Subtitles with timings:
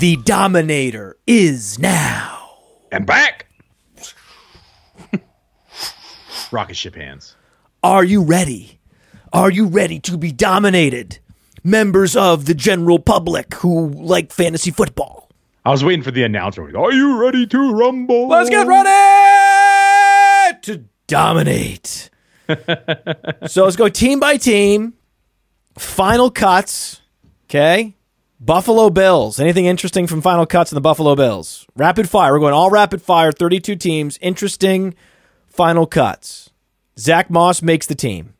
[0.00, 2.56] The Dominator is now.
[2.90, 3.48] And back.
[6.50, 7.36] Rocket ship hands.
[7.82, 8.80] Are you ready?
[9.30, 11.18] Are you ready to be dominated?
[11.62, 15.28] Members of the general public who like fantasy football.
[15.66, 16.62] I was waiting for the announcer.
[16.78, 18.28] Are you ready to rumble?
[18.28, 18.88] Let's get ready
[20.62, 22.08] to dominate.
[23.48, 24.94] so let's go team by team.
[25.76, 27.02] Final cuts.
[27.44, 27.96] Okay.
[28.42, 29.38] Buffalo Bills.
[29.38, 31.66] Anything interesting from final cuts in the Buffalo Bills?
[31.76, 32.32] Rapid fire.
[32.32, 34.18] We're going all rapid fire, 32 teams.
[34.22, 34.94] Interesting
[35.46, 36.48] final cuts.
[36.98, 38.32] Zach Moss makes the team.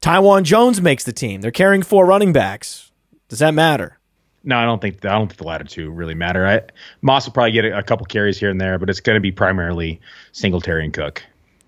[0.00, 1.42] Taiwan Jones makes the team.
[1.42, 2.92] They're carrying four running backs.
[3.28, 3.98] Does that matter?
[4.42, 6.46] No, I don't think I don't think the latter two really matter.
[6.46, 6.62] I,
[7.02, 9.20] Moss will probably get a, a couple carries here and there, but it's going to
[9.20, 10.00] be primarily
[10.32, 11.22] Singletary and Cook.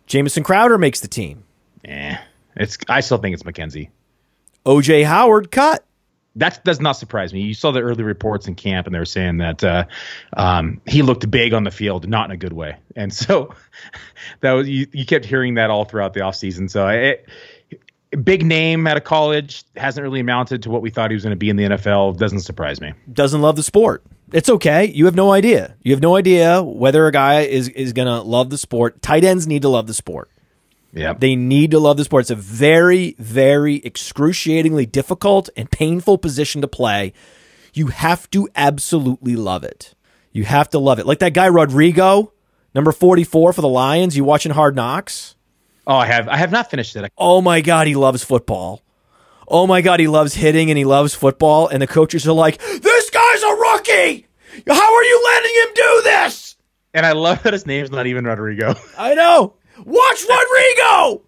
[0.06, 1.44] Jamison Crowder makes the team.
[1.84, 2.16] Eh,
[2.56, 3.90] it's I still think it's McKenzie.
[4.64, 5.84] OJ Howard cut.
[6.36, 7.42] That does not surprise me.
[7.42, 9.84] You saw the early reports in camp, and they were saying that uh,
[10.36, 12.76] um, he looked big on the field, not in a good way.
[12.96, 13.54] And so
[14.40, 16.70] that was you, you kept hearing that all throughout the offseason.
[16.70, 17.28] So it,
[18.22, 21.32] big name out of college hasn't really amounted to what we thought he was going
[21.32, 22.16] to be in the NFL.
[22.16, 22.92] Doesn't surprise me.
[23.12, 24.02] Doesn't love the sport.
[24.32, 24.86] It's okay.
[24.86, 25.76] You have no idea.
[25.82, 29.00] You have no idea whether a guy is is going to love the sport.
[29.02, 30.30] Tight ends need to love the sport.
[30.94, 31.12] Yeah.
[31.12, 32.22] They need to love the sport.
[32.22, 37.12] It's a very, very excruciatingly difficult and painful position to play.
[37.72, 39.94] You have to absolutely love it.
[40.30, 41.06] You have to love it.
[41.06, 42.32] Like that guy Rodrigo,
[42.74, 44.16] number 44 for the Lions.
[44.16, 45.34] You watching Hard Knocks?
[45.86, 46.28] Oh, I have.
[46.28, 47.12] I have not finished it.
[47.18, 48.80] Oh my God, he loves football.
[49.46, 51.68] Oh my God, he loves hitting and he loves football.
[51.68, 54.26] And the coaches are like, this guy's a rookie.
[54.68, 56.56] How are you letting him do this?
[56.94, 58.76] And I love that his name's not even Rodrigo.
[58.96, 59.54] I know.
[59.78, 61.22] Watch Rodrigo.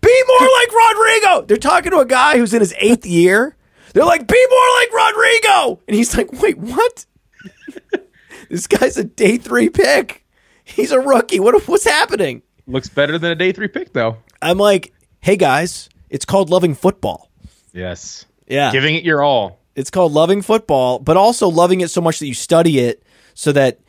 [0.00, 1.42] Be more like Rodrigo.
[1.46, 3.56] They're talking to a guy who's in his eighth year.
[3.92, 5.80] They're like, be more like Rodrigo.
[5.86, 7.06] And he's like, wait, what?
[8.48, 10.24] this guy's a day three pick.
[10.64, 11.40] He's a rookie.
[11.40, 12.42] What, what's happening?
[12.66, 14.16] Looks better than a day three pick, though.
[14.40, 17.30] I'm like, hey, guys, it's called loving football.
[17.72, 18.24] Yes.
[18.46, 18.72] Yeah.
[18.72, 19.58] Giving it your all.
[19.74, 23.02] It's called loving football, but also loving it so much that you study it
[23.34, 23.80] so that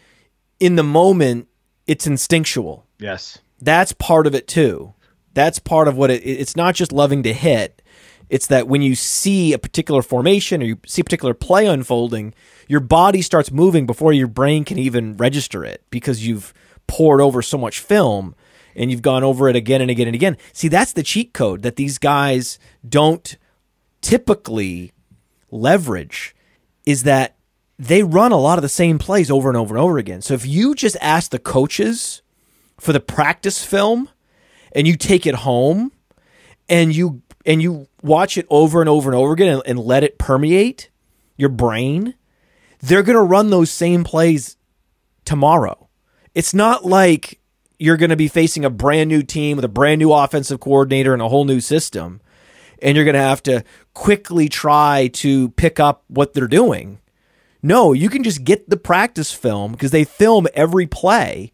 [0.59, 1.47] in the moment
[1.88, 2.85] it's instinctual.
[3.00, 3.40] Yes.
[3.63, 4.94] That's part of it too.
[5.34, 7.81] That's part of what it it's not just loving to hit.
[8.29, 12.34] It's that when you see a particular formation or you see a particular play unfolding,
[12.68, 16.53] your body starts moving before your brain can even register it because you've
[16.88, 18.35] poured over so much film
[18.75, 20.38] and you've gone over it again and again and again.
[20.52, 23.38] See, that's the cheat code that these guys don't
[24.02, 24.91] typically
[25.52, 26.35] leverage
[26.85, 27.38] is that
[27.79, 30.22] they run a lot of the same plays over and over and over again.
[30.22, 32.22] So if you just ask the coaches
[32.79, 34.09] for the practice film
[34.72, 35.91] and you take it home
[36.69, 40.03] and you and you watch it over and over and over again and, and let
[40.03, 40.89] it permeate
[41.35, 42.16] your brain,
[42.79, 44.56] they're going to run those same plays
[45.25, 45.89] tomorrow.
[46.34, 47.39] It's not like
[47.79, 51.13] you're going to be facing a brand new team with a brand new offensive coordinator
[51.13, 52.22] and a whole new system
[52.84, 53.63] and you're going to have to
[53.94, 57.00] quickly try to pick up what they're doing.
[57.63, 61.53] No, you can just get the practice film because they film every play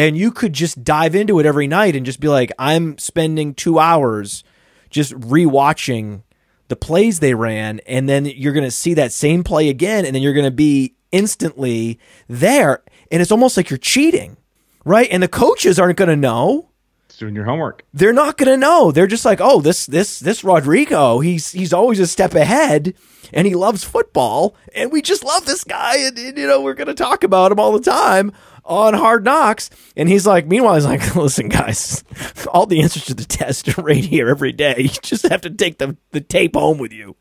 [0.00, 3.52] and you could just dive into it every night and just be like, I'm spending
[3.52, 4.42] two hours
[4.88, 6.22] just rewatching
[6.68, 7.80] the plays they ran.
[7.80, 10.06] And then you're going to see that same play again.
[10.06, 12.82] And then you're going to be instantly there.
[13.12, 14.38] And it's almost like you're cheating,
[14.86, 15.06] right?
[15.10, 16.69] And the coaches aren't going to know
[17.16, 17.84] doing your homework.
[17.92, 18.92] They're not going to know.
[18.92, 22.94] They're just like, oh, this this this Rodrigo, he's he's always a step ahead,
[23.32, 26.74] and he loves football, and we just love this guy, and, and you know we're
[26.74, 28.32] going to talk about him all the time
[28.64, 29.68] on Hard Knocks.
[29.96, 32.04] And he's like, meanwhile, he's like, listen, guys,
[32.48, 34.76] all the answers to the test are right here every day.
[34.80, 37.16] You just have to take the the tape home with you.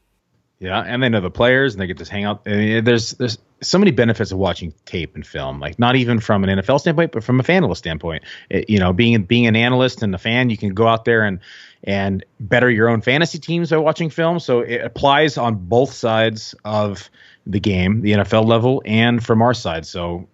[0.59, 2.41] Yeah, and they know the players, and they get to hang out.
[2.45, 6.19] I mean, there's there's so many benefits of watching tape and film, like not even
[6.19, 8.23] from an NFL standpoint, but from a fan standpoint.
[8.49, 11.23] It, you know, being being an analyst and a fan, you can go out there
[11.23, 11.39] and
[11.85, 14.39] and better your own fantasy teams by watching film.
[14.39, 17.09] So it applies on both sides of
[17.47, 19.85] the game, the NFL level, and from our side.
[19.85, 20.27] So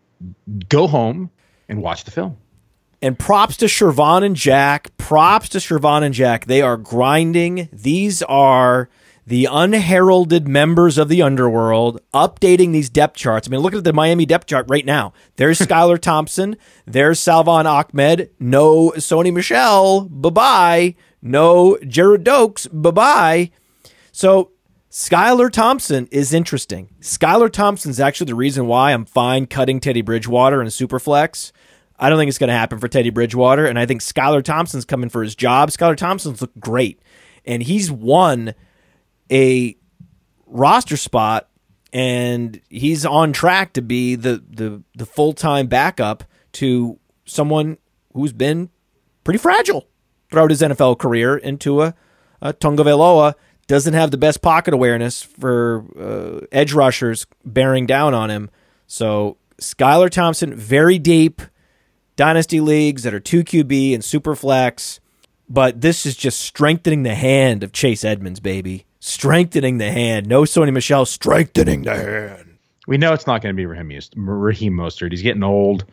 [0.69, 1.29] go home
[1.69, 2.37] and watch the film.
[2.99, 4.95] And props to Shervon and Jack.
[4.97, 6.45] Props to Shervon and Jack.
[6.45, 7.69] They are grinding.
[7.71, 8.89] These are
[9.27, 13.47] the unheralded members of the underworld updating these depth charts.
[13.47, 15.13] I mean, look at the Miami depth chart right now.
[15.37, 16.57] There's Skylar Thompson.
[16.85, 18.29] There's Salvon Ahmed.
[18.39, 20.01] No Sony Michel.
[20.09, 20.95] Bye bye.
[21.21, 22.67] No Jared Dokes.
[22.71, 23.51] Bye bye.
[24.11, 24.51] So
[24.91, 26.89] Skylar Thompson is interesting.
[27.01, 31.51] Skylar Thompson is actually the reason why I'm fine cutting Teddy Bridgewater in Superflex.
[31.97, 34.85] I don't think it's going to happen for Teddy Bridgewater, and I think Skylar Thompson's
[34.85, 35.69] coming for his job.
[35.69, 37.01] Skylar Thompson's looked great,
[37.45, 38.53] and he's won
[39.31, 39.75] a
[40.45, 41.49] roster spot
[41.95, 47.77] and he's on track to be the the the full time backup to someone
[48.13, 48.69] who's been
[49.23, 49.87] pretty fragile
[50.29, 51.37] throughout his NFL career.
[51.37, 51.95] Into a,
[52.41, 53.35] a Tagovailoa
[53.67, 58.49] doesn't have the best pocket awareness for uh, edge rushers bearing down on him.
[58.87, 61.41] So Skylar Thompson, very deep
[62.15, 64.99] dynasty leagues that are two QB and super flex.
[65.47, 68.84] But this is just strengthening the hand of Chase Edmonds, baby.
[69.05, 70.25] Strengthening the hand.
[70.25, 72.57] No Sony Michel strengthening the hand.
[72.87, 75.11] We know it's not going to be Raheem, Raheem Mostert.
[75.11, 75.85] He's getting old.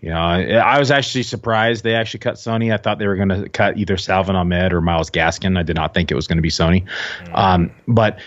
[0.00, 2.72] You know, I was actually surprised they actually cut Sony.
[2.72, 5.58] I thought they were going to cut either Salvon Ahmed or Myles Gaskin.
[5.58, 6.86] I did not think it was going to be Sony.
[7.24, 7.36] Mm.
[7.36, 8.20] Um, but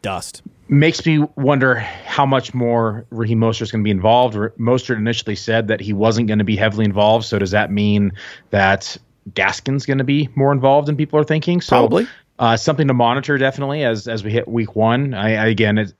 [0.00, 4.36] dust makes me wonder how much more Raheem Mostert is going to be involved.
[4.36, 7.24] Mostert initially said that he wasn't going to be heavily involved.
[7.24, 8.12] So does that mean
[8.50, 8.96] that
[9.32, 11.60] Gaskin's going to be more involved than people are thinking?
[11.60, 12.06] So, Probably.
[12.38, 15.12] Uh, something to monitor definitely as as we hit week one.
[15.14, 15.92] I, I again, it,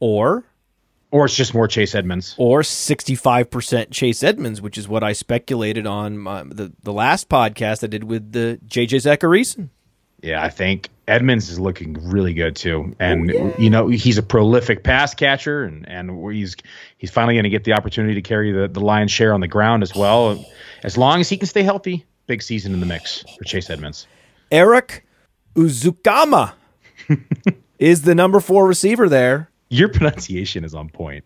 [0.00, 0.44] or
[1.12, 2.34] or it's just more Chase Edmonds.
[2.38, 7.84] Or 65% Chase Edmonds, which is what I speculated on my, the, the last podcast
[7.84, 9.68] I did with the JJ Zachariason.
[10.22, 13.54] Yeah, I think Edmonds is looking really good too, and oh, yeah.
[13.58, 16.56] you know he's a prolific pass catcher, and and he's
[16.96, 19.48] he's finally going to get the opportunity to carry the, the lion's share on the
[19.48, 20.44] ground as well,
[20.84, 22.06] as long as he can stay healthy.
[22.28, 24.06] Big season in the mix for Chase Edmonds.
[24.52, 25.04] Erik
[25.54, 26.52] Ezukanma
[27.78, 29.50] is the number four receiver there.
[29.68, 31.24] Your pronunciation is on point.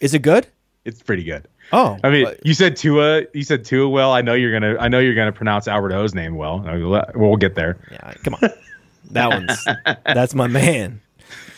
[0.00, 0.46] Is it good?
[0.84, 1.46] It's pretty good.
[1.70, 3.22] Oh, I mean, you said Tua.
[3.32, 4.12] You said Tua well.
[4.12, 4.76] I know you're gonna.
[4.78, 6.64] I know you're gonna pronounce Albert O's name well.
[7.14, 7.78] We'll get there.
[7.90, 8.50] Yeah, come on.
[9.12, 9.66] That one's
[10.04, 11.00] that's my man.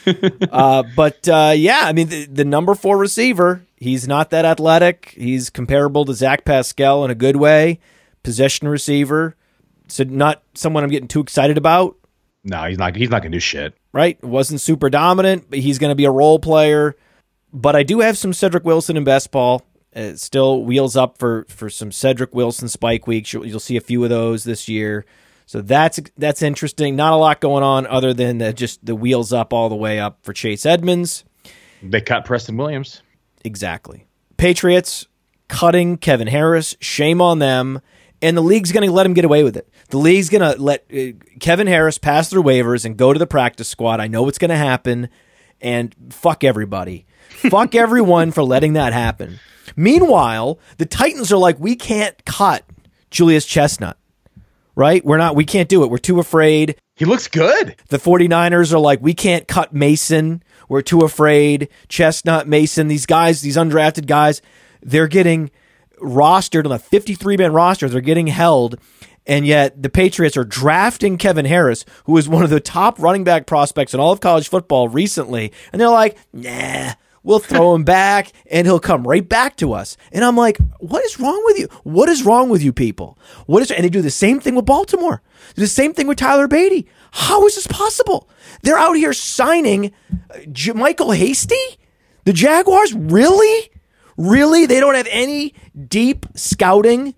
[0.51, 3.63] uh, but uh, yeah, I mean the, the, number four receiver.
[3.77, 5.15] He's not that athletic.
[5.17, 7.81] He's comparable to Zach Pascal in a good way.
[8.23, 9.37] Possession receiver.
[9.89, 11.97] So not someone I'm getting too excited about.
[12.45, 12.95] No, he's not.
[12.95, 13.75] He's not gonna do shit.
[13.93, 14.23] Right?
[14.23, 16.97] Wasn't super dominant, but he's gonna be a role player.
[17.53, 19.63] But I do have some Cedric Wilson in best ball.
[19.93, 23.33] It still wheels up for for some Cedric Wilson spike weeks.
[23.33, 25.07] You'll, you'll, see a few of those this year.
[25.47, 26.97] So that's that's interesting.
[26.97, 30.01] Not a lot going on other than the, just the wheels up all the way
[30.01, 31.25] up for Chase Edmonds.
[31.83, 33.03] They cut Preston Williams.
[33.45, 34.07] Exactly.
[34.37, 35.07] Patriots
[35.49, 36.77] cutting Kevin Harris.
[36.81, 37.81] Shame on them.
[38.25, 39.69] And the league's going to let him get away with it.
[39.91, 43.27] The league's going to let uh, Kevin Harris pass through waivers and go to the
[43.27, 44.01] practice squad.
[44.01, 45.11] I know what's going to happen.
[45.61, 47.05] And fuck everybody.
[47.29, 49.41] fuck everyone for letting that happen.
[49.77, 52.65] Meanwhile, the Titans are like, we can't cut
[53.11, 53.99] Julius Chestnut,
[54.75, 55.05] right?
[55.05, 55.91] We're not, we can't do it.
[55.91, 56.77] We're too afraid.
[56.97, 57.77] He looks good.
[57.91, 60.43] The 49ers are like, we can't cut Mason.
[60.71, 61.69] We're too afraid.
[61.89, 64.41] Chestnut, Mason, these guys, these undrafted guys,
[64.81, 65.51] they're getting
[66.05, 67.89] rostered on a 53 man roster.
[67.89, 68.79] They're getting held.
[69.27, 73.25] And yet the Patriots are drafting Kevin Harris, who is one of the top running
[73.25, 75.51] back prospects in all of college football recently.
[75.73, 76.93] And they're like, nah,
[77.25, 79.97] We'll throw him back and he'll come right back to us.
[80.13, 81.69] And I'm like, what is wrong with you?
[81.83, 83.19] What is wrong with you people?
[83.47, 85.23] What is, and they do the same thing with Baltimore.
[85.57, 86.87] the same thing with Tyler Badie.
[87.13, 88.29] How is this possible?
[88.63, 89.93] They're out here signing
[90.31, 91.57] uh, J- Michael Hasty?
[92.25, 92.93] The Jaguars?
[92.93, 93.71] Really?
[94.19, 94.67] Really?
[94.67, 95.55] They don't have any
[95.89, 97.15] deep scouting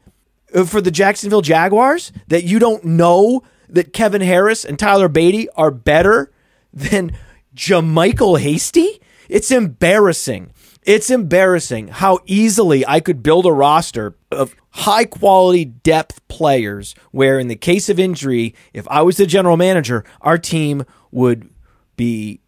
[0.54, 5.48] uh, for the Jacksonville Jaguars that you don't know that Kevin Harris and Tyler Badie
[5.56, 6.32] are better
[6.72, 7.16] than
[7.54, 9.00] JaMycal Hasty?
[9.28, 10.52] It's embarrassing.
[10.82, 17.40] It's embarrassing how easily I could build a roster of high quality depth players where,
[17.40, 21.50] in the case of injury, if I was the general manager, our team would
[21.96, 22.40] be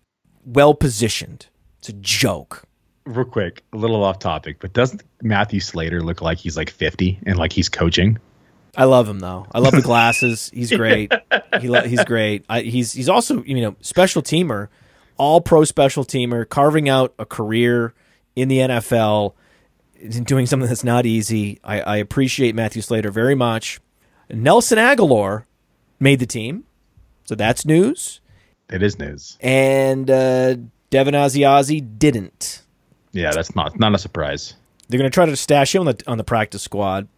[0.44, 1.46] well positioned.
[1.78, 2.67] It's a joke.
[3.08, 7.20] Real quick, a little off topic, but doesn't Matthew Slater look like he's like 50
[7.26, 8.18] and like he's coaching?
[8.76, 9.46] I love him though.
[9.52, 10.50] I love the glasses.
[10.54, 11.12] He's great.
[11.60, 12.44] He he's great.
[12.48, 14.68] I, he's he's also you know special teamer
[15.18, 17.92] all pro special teamer, carving out a career
[18.34, 19.34] in the NFL,
[20.22, 21.58] doing something that's not easy.
[21.62, 23.80] I, I appreciate Matthew Slater very much.
[24.30, 25.44] Nelson Agholor
[25.98, 26.64] made the team,
[27.24, 28.20] so that's news.
[28.70, 29.36] It is news.
[29.40, 30.56] And uh,
[30.90, 32.62] Devin Asiasi didn't.
[33.12, 34.54] Yeah, that's not not a surprise.
[34.88, 37.08] They're going to try to stash him on the on the practice squad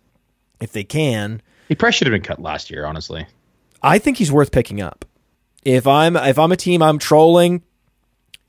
[0.60, 1.42] if they can.
[1.68, 3.26] He probably should have been cut last year, honestly.
[3.82, 5.04] I think he's worth picking up.
[5.64, 7.62] If I'm if I'm a team I'm trolling,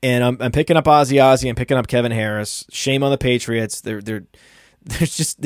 [0.02, 1.48] and I'm, I'm picking up Ozzy.
[1.48, 2.66] I'm picking up Kevin Harris.
[2.70, 3.80] Shame on the Patriots.
[3.80, 4.24] They're they're
[4.84, 5.44] there's just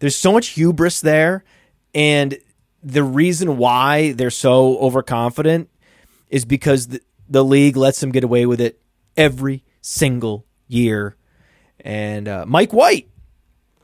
[0.00, 1.44] there's so much hubris there,
[1.94, 2.38] and
[2.82, 5.68] the reason why they're so overconfident
[6.30, 8.80] is because the, the league lets them get away with it
[9.16, 11.16] every single year.
[11.80, 13.08] And uh, Mike White,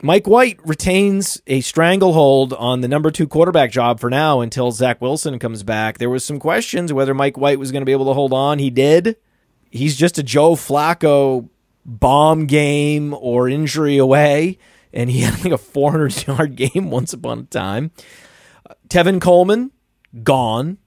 [0.03, 5.01] Mike White retains a stranglehold on the number two quarterback job for now until Zach
[5.01, 5.99] Wilson comes back.
[5.99, 8.59] There was some questions whether Mike White was going to be able to hold on.
[8.59, 9.17] He did
[9.75, 11.49] he's just a Joe Flacco
[11.85, 14.59] bomb game or injury away,
[14.93, 17.91] and he had like a 400 yard game once upon a time.
[18.89, 19.73] Tevin Coleman,
[20.23, 20.79] gone.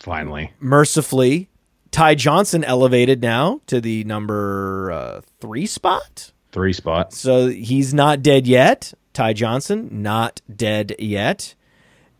[0.00, 1.48] Finally, Mercifully,
[1.94, 6.32] Ty Johnson elevated now to the number uh, three spot.
[6.50, 7.16] three spots.
[7.16, 8.92] So he's not dead yet.
[9.12, 11.54] Ty Johnson, not dead yet.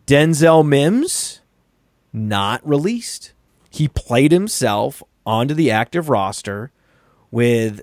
[0.07, 1.41] Denzel Mims,
[2.13, 3.33] not released.
[3.69, 6.71] He played himself onto the active roster
[7.33, 7.83] with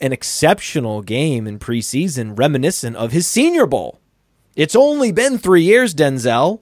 [0.00, 4.00] an exceptional game in preseason, reminiscent of his Senior Bowl.
[4.56, 6.60] It's only been three years, Denzel,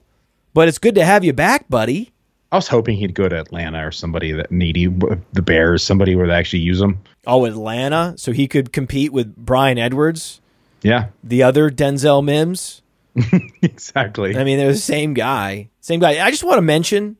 [0.53, 2.11] but it's good to have you back, buddy.
[2.51, 6.27] I was hoping he'd go to Atlanta or somebody that needy, the Bears, somebody where
[6.27, 6.99] they actually use him.
[7.27, 10.41] Oh, Atlanta, so he could compete with Bryan Edwards,
[10.81, 12.81] Yeah, the other Denzel Mims.
[13.61, 14.35] exactly.
[14.35, 15.69] I mean, they're the same guy.
[15.81, 16.25] Same guy.
[16.25, 17.17] I just want to mention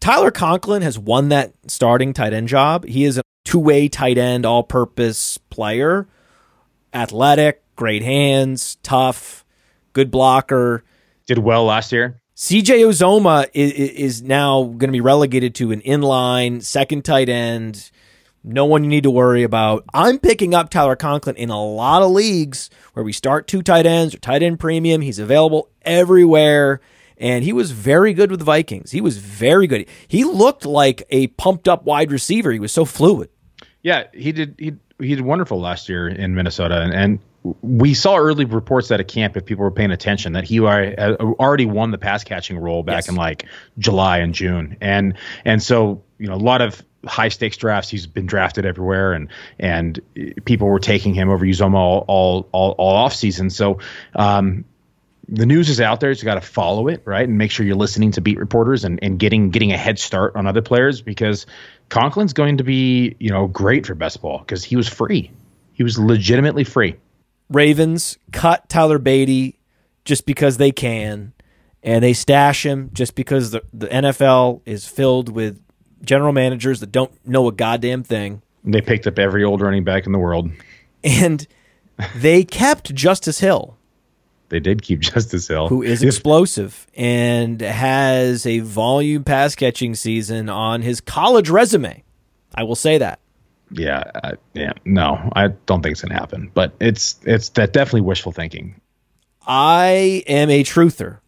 [0.00, 2.84] Tyler Conklin has won that starting tight end job.
[2.84, 6.06] He is a two way tight end, all purpose player.
[6.92, 9.44] Athletic, great hands, tough,
[9.94, 10.84] good blocker.
[11.26, 12.20] Did well last year.
[12.44, 17.90] CJ Uzomah is, is now going to be relegated to an inline second tight end.
[18.42, 19.82] No one you need to worry about.
[19.94, 23.86] I'm picking up Tyler Conklin in a lot of leagues where we start two tight
[23.86, 25.00] ends or tight end premium.
[25.00, 26.82] He's available everywhere.
[27.16, 28.90] And he was very good with the Vikings.
[28.90, 29.86] He was very good.
[30.06, 32.52] He looked like a pumped up wide receiver.
[32.52, 33.30] He was so fluid.
[33.80, 34.56] Yeah, he did.
[34.58, 37.18] He he did wonderful last year in Minnesota, and, and
[37.60, 41.14] we saw early reports at a camp if people were paying attention that he uh,
[41.16, 43.08] already won the pass catching role back Yes.
[43.10, 43.44] in like
[43.78, 47.90] July and June, and and so you know a lot of high stakes drafts.
[47.90, 50.00] He's been drafted everywhere, and and
[50.46, 53.50] people were taking him over Uzomah all all all, all off season.
[53.50, 53.78] So.
[54.14, 54.64] Um,
[55.26, 56.14] the news is out there.
[56.14, 58.84] So you got to follow it, right, and make sure you're listening to beat reporters
[58.84, 61.46] and, and getting getting a head start on other players because
[61.88, 65.30] Conklin's going to be you know great for best ball because he was free.
[65.72, 66.96] He was legitimately free.
[67.50, 69.56] Ravens cut Tyler Badie
[70.04, 71.32] just because they can,
[71.82, 75.60] and they stash him just because the, the NFL is filled with
[76.02, 78.42] general managers that don't know a goddamn thing.
[78.64, 80.50] They picked up every old running back in the world.
[81.02, 81.46] And
[82.16, 83.76] they kept Justice Hill,
[84.48, 90.48] They did keep Justice Hill, who is explosive and has a volume pass catching season
[90.48, 92.02] on his college resume.
[92.54, 93.20] I will say that.
[93.70, 94.72] Yeah, uh, yeah.
[94.84, 96.50] No, I don't think it's gonna happen.
[96.54, 98.80] But it's it's that definitely wishful thinking.
[99.46, 101.18] I am a truther.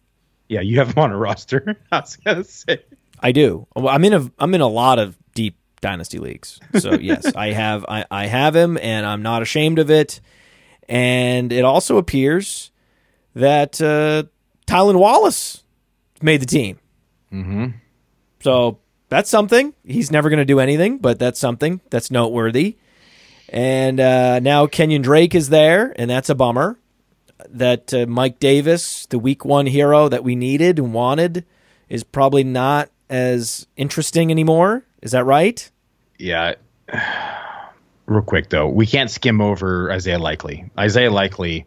[0.47, 1.77] Yeah, you have him on a roster.
[1.91, 2.79] I was gonna say.
[3.19, 3.67] I do.
[3.75, 6.59] Well, I'm in a I'm in a lot of deep dynasty leagues.
[6.79, 10.21] So yes, I have I, I have him and I'm not ashamed of it.
[10.89, 12.71] And it also appears
[13.35, 14.23] that uh
[14.67, 15.63] Tylan Wallace
[16.21, 16.79] made the team.
[17.31, 17.67] Mm-hmm.
[18.41, 18.79] So
[19.09, 19.73] that's something.
[19.85, 22.77] He's never going to do anything, but that's something that's noteworthy.
[23.49, 26.77] And uh, now Kenyan Drake is there, and that's a bummer.
[27.49, 31.45] That uh, Mike Davis, the week one hero that we needed and wanted,
[31.87, 34.83] is probably not as interesting anymore.
[35.01, 35.69] Is that right?
[36.17, 36.55] Yeah.
[38.05, 40.69] Real quick though, we can't skim over Isaiah Likely.
[40.79, 41.65] Isaiah Likely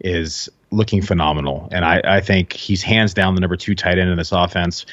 [0.00, 4.10] is looking phenomenal, and I, I think he's hands down the number two tight end
[4.10, 4.84] in this offense.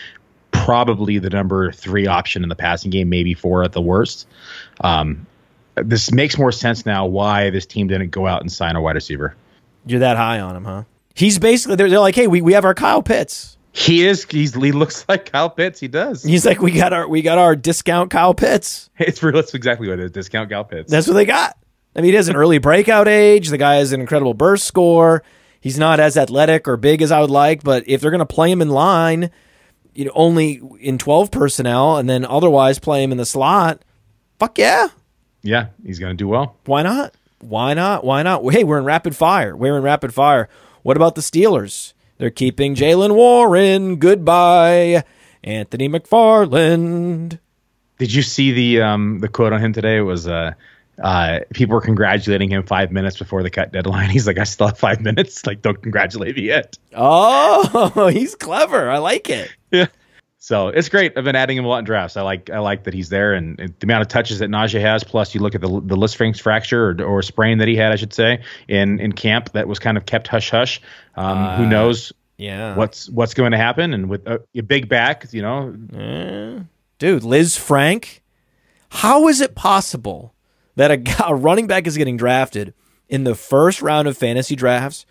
[0.54, 4.28] Probably the number three option in the passing game, maybe four at the worst.
[4.82, 5.28] Um,
[5.76, 8.96] this makes more sense now why this team didn't go out and sign a wide
[8.96, 9.36] receiver.
[9.86, 10.84] You're that high on him, huh?
[11.16, 13.58] He's basically they're, they're like, hey, we, we have our Kyle Pitts.
[13.74, 14.24] He is.
[14.30, 15.80] He's, he looks like Kyle Pitts.
[15.80, 16.24] He does.
[16.24, 18.90] He's like, we got our we got our discount Kyle Pitts.
[19.00, 19.36] It's real.
[19.36, 20.12] That's exactly what it is.
[20.12, 20.90] Discount Kyle Pitts.
[20.90, 21.58] That's what they got.
[21.96, 23.50] I mean, he has an early breakout age.
[23.50, 25.24] The guy has an incredible burst score.
[25.60, 28.26] He's not as athletic or big as I would like, but if they're going to
[28.26, 29.32] play him in line,
[29.96, 33.84] you know, only in 12 personnel and then otherwise play him in the slot,
[34.40, 34.90] fuck yeah.
[35.42, 36.58] yeah, he's going to do well.
[36.66, 37.14] Why not?
[37.40, 38.04] Why not?
[38.04, 38.44] Why not?
[38.52, 39.56] Hey, we're in rapid fire.
[39.56, 40.48] We're in rapid fire.
[40.82, 41.94] What about the Steelers?
[42.18, 43.98] They're keeping Jaylen Warren.
[43.98, 45.04] Goodbye.
[45.44, 47.40] Anthony McFarland.
[47.98, 49.98] Did you see the um the quote on him today?
[49.98, 50.54] It was uh
[51.02, 54.10] uh people were congratulating him five minutes before the cut deadline.
[54.12, 55.46] He's like, I still have five minutes.
[55.46, 56.78] Like, don't congratulate me yet.
[56.94, 58.90] Oh, he's clever.
[58.90, 59.52] I like it.
[59.72, 59.88] Yeah.
[60.38, 61.18] So it's great.
[61.18, 62.18] I've been adding him a lot in drafts.
[62.18, 64.82] I like I like that he's there, and, and the amount of touches that Najee
[64.82, 65.02] has.
[65.04, 67.96] Plus, you look at the the Lisfranc fracture or, or sprain that he had, I
[67.96, 70.82] should say, in in camp that was kind of kept hush hush.
[71.16, 72.76] Um, who knows Yeah.
[72.76, 73.94] what's what's going to happen?
[73.94, 75.72] And with a, a big back, you know,
[77.00, 78.20] Dude, Lisfranc,
[78.90, 80.33] how is it possible
[80.76, 82.74] that a, a running back is getting drafted
[83.10, 85.06] in the first round of fantasy drafts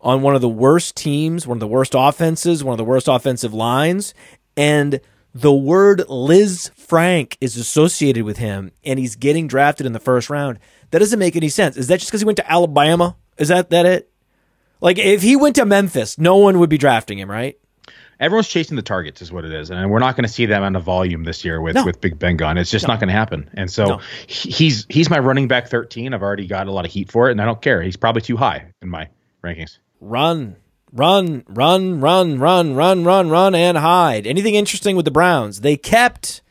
[0.00, 3.08] on one of the worst teams, one of the worst offenses, one of the worst
[3.08, 4.14] offensive lines,
[4.56, 5.00] and
[5.34, 10.58] the word Lisfranc is associated with him and he's getting drafted in the first round.
[10.90, 11.76] That doesn't make any sense.
[11.76, 13.16] Is that just because he went to Alabama?
[13.36, 14.10] Is that that it?
[14.80, 17.58] Like if he went to Memphis, no one would be drafting him, right?
[18.20, 20.58] Everyone's chasing the targets, is what it is, and we're not going to see that
[20.58, 21.84] amount of volume this year with, No.
[21.84, 22.58] with Big Ben gone.
[22.58, 23.48] It's just not going to happen.
[23.54, 24.00] And so No.
[24.26, 26.12] he's he's my running back thirteen.
[26.14, 27.80] I've already got a lot of heat for it, and I don't care.
[27.80, 29.08] He's probably too high in my
[29.44, 29.78] rankings.
[30.00, 30.56] Run,
[30.92, 34.26] run, run, run, run, run, run, run, and hide.
[34.26, 35.60] Anything interesting with the Browns?
[35.60, 36.42] They kept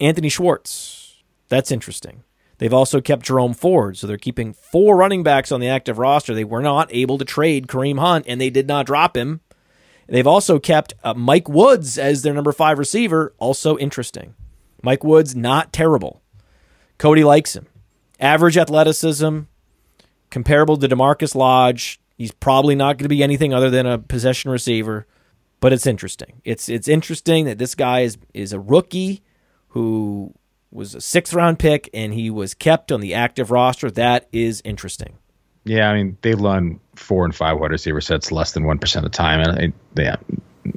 [0.00, 1.22] Anthony Schwartz.
[1.48, 2.22] That's interesting.
[2.58, 6.34] They've also kept Jerome Ford, so they're keeping four running backs on the active roster.
[6.34, 9.40] They were not able to trade Kareem Hunt, and they did not drop him.
[10.06, 13.34] They've also kept uh, Mike Woods as their number five receiver.
[13.38, 14.34] Also interesting.
[14.82, 16.20] Mike Woods, not terrible.
[16.98, 17.66] Cody likes him.
[18.20, 19.40] Average athleticism,
[20.30, 22.00] comparable to Demarcus Lodge.
[22.16, 25.06] He's probably not going to be anything other than a possession receiver,
[25.60, 26.40] but it's interesting.
[26.44, 29.22] It's it's interesting that this guy is is a rookie
[29.68, 30.32] who
[30.70, 33.90] was a sixth round pick and he was kept on the active roster.
[33.90, 35.18] That is interesting.
[35.64, 39.04] Yeah, I mean they run four and five wide receiver sets less than one percent
[39.04, 40.16] of the time, and I, yeah,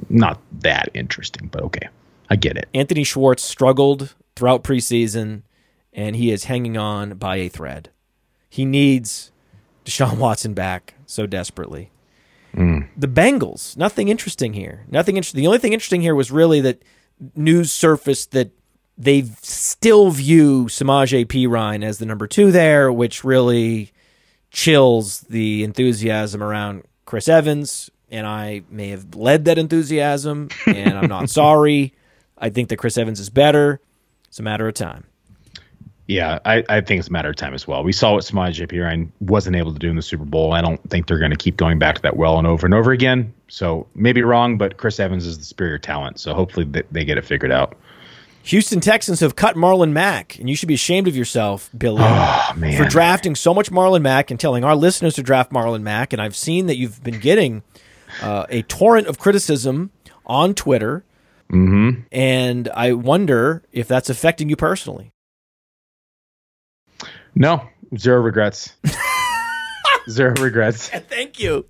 [0.08, 1.88] not that interesting, but okay,
[2.30, 2.68] I get it.
[2.74, 5.42] Anthony Schwartz struggled throughout preseason,
[5.92, 7.90] and he is hanging on by a thread.
[8.48, 9.30] He needs
[9.84, 11.90] Deshaun Watson back so desperately.
[12.54, 12.88] Mm.
[12.96, 14.84] The Bengals, nothing interesting here.
[14.88, 15.42] Nothing interesting.
[15.42, 16.82] The only thing interesting here was really that
[17.34, 18.50] news surfaced that
[18.96, 23.92] they still view Samaje Perine as the number two there, which really
[24.50, 27.90] chills the enthusiasm around Chris Evans.
[28.10, 31.92] And I may have led that enthusiasm, and I'm not sorry.
[32.38, 33.80] I think that Chris Evans is better.
[34.28, 35.04] It's a matter of time.
[36.08, 37.84] Yeah, I, I think it's a matter of time as well.
[37.84, 40.54] We saw what Samaje Perine wasn't able to do in the Super Bowl.
[40.54, 42.74] I don't think they're going to keep going back to that well and over and
[42.74, 43.34] over again.
[43.48, 46.18] So maybe wrong, but Chris Evans is the superior talent.
[46.18, 47.76] So hopefully they, they get it figured out.
[48.44, 52.52] Houston Texans have cut Marlon Mack, and you should be ashamed of yourself, Billy, Oh,
[52.76, 56.12] for drafting so much Marlon Mack and telling our listeners to draft Marlon Mack.
[56.14, 57.62] And I've seen that you've been getting
[58.22, 59.90] uh, a torrent of criticism
[60.26, 61.04] on Twitter,
[61.50, 62.02] Mm-hmm.
[62.12, 65.12] and I wonder if that's affecting you personally.
[67.34, 68.74] No, zero regrets.
[70.10, 70.88] zero regrets.
[71.08, 71.64] Thank you.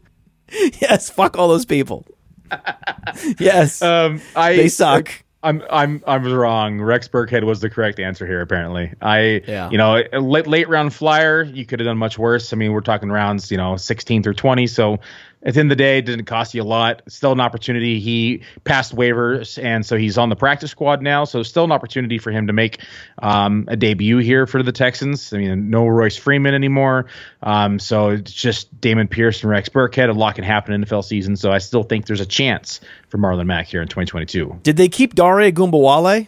[0.81, 2.05] Yes, fuck all those people.
[3.39, 5.13] yes, Um, I they suck.
[5.49, 6.81] I'm I'm I'm wrong.
[6.81, 8.41] Rex Burkhead was the correct answer here.
[8.41, 9.71] Apparently, I Yeah.
[9.71, 11.43] you know late late round flyer.
[11.43, 12.53] You could have done much worse.
[12.53, 14.67] I mean, we're talking rounds you know 16 through 20.
[14.67, 14.99] So
[15.43, 17.03] at the end of the day, it didn't cost you a lot.
[17.09, 18.01] Still an opportunity.
[18.01, 21.25] He passed waivers, and so he's on the practice squad now.
[21.25, 22.81] So still an opportunity for him to make
[23.23, 25.33] um, a debut here for the Texans.
[25.33, 27.07] I mean, no Royce Freeman anymore.
[27.43, 30.09] Um, so it's just Dameon Pierce and Rex Burkhead.
[30.09, 31.37] A lot can happen in NFL season.
[31.37, 34.61] So I still think there's a chance for Marlon Mack here in 2022.
[34.65, 36.27] Did they keep Dare Ogunbowale?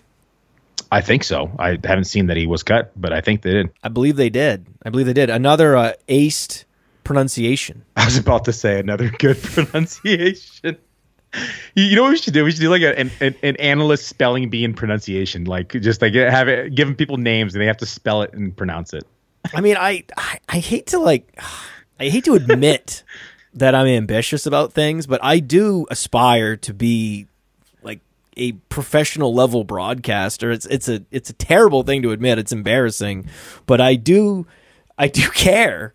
[0.93, 1.51] I think so.
[1.59, 3.71] I haven't seen that he was cut, but I think they did.
[3.83, 4.67] I believe they did.
[4.85, 5.31] I believe they did.
[5.31, 6.65] Another uh, aced
[7.05, 7.85] pronunciation.
[7.97, 10.79] I was about to say another good pronunciation.
[11.75, 12.45] You, know what we should do?
[12.45, 16.15] We should do like an, an, an analyst spelling bee and pronunciation, like just like
[16.15, 19.07] have it giving people names and they have to spell it and pronounce it.
[19.55, 21.41] I mean, I, I I hate to like,
[21.99, 23.05] I hate to admit
[23.55, 27.27] that I'm ambitious about things, but I do aspire to be
[27.83, 28.01] like
[28.37, 30.51] a professional level broadcaster.
[30.51, 32.39] It's it's a it's a terrible thing to admit.
[32.39, 33.27] It's embarrassing,
[33.67, 34.47] but I do
[34.99, 35.95] I do care.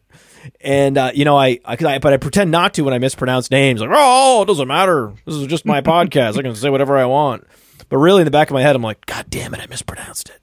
[0.61, 3.49] And uh, you know, I, I, I, but I pretend not to when I mispronounce
[3.51, 3.81] names.
[3.81, 5.13] Like, oh, it doesn't matter.
[5.25, 6.37] This is just my podcast.
[6.37, 7.45] I can say whatever I want.
[7.89, 10.29] But really, in the back of my head, I'm like, God damn it, I mispronounced
[10.29, 10.41] it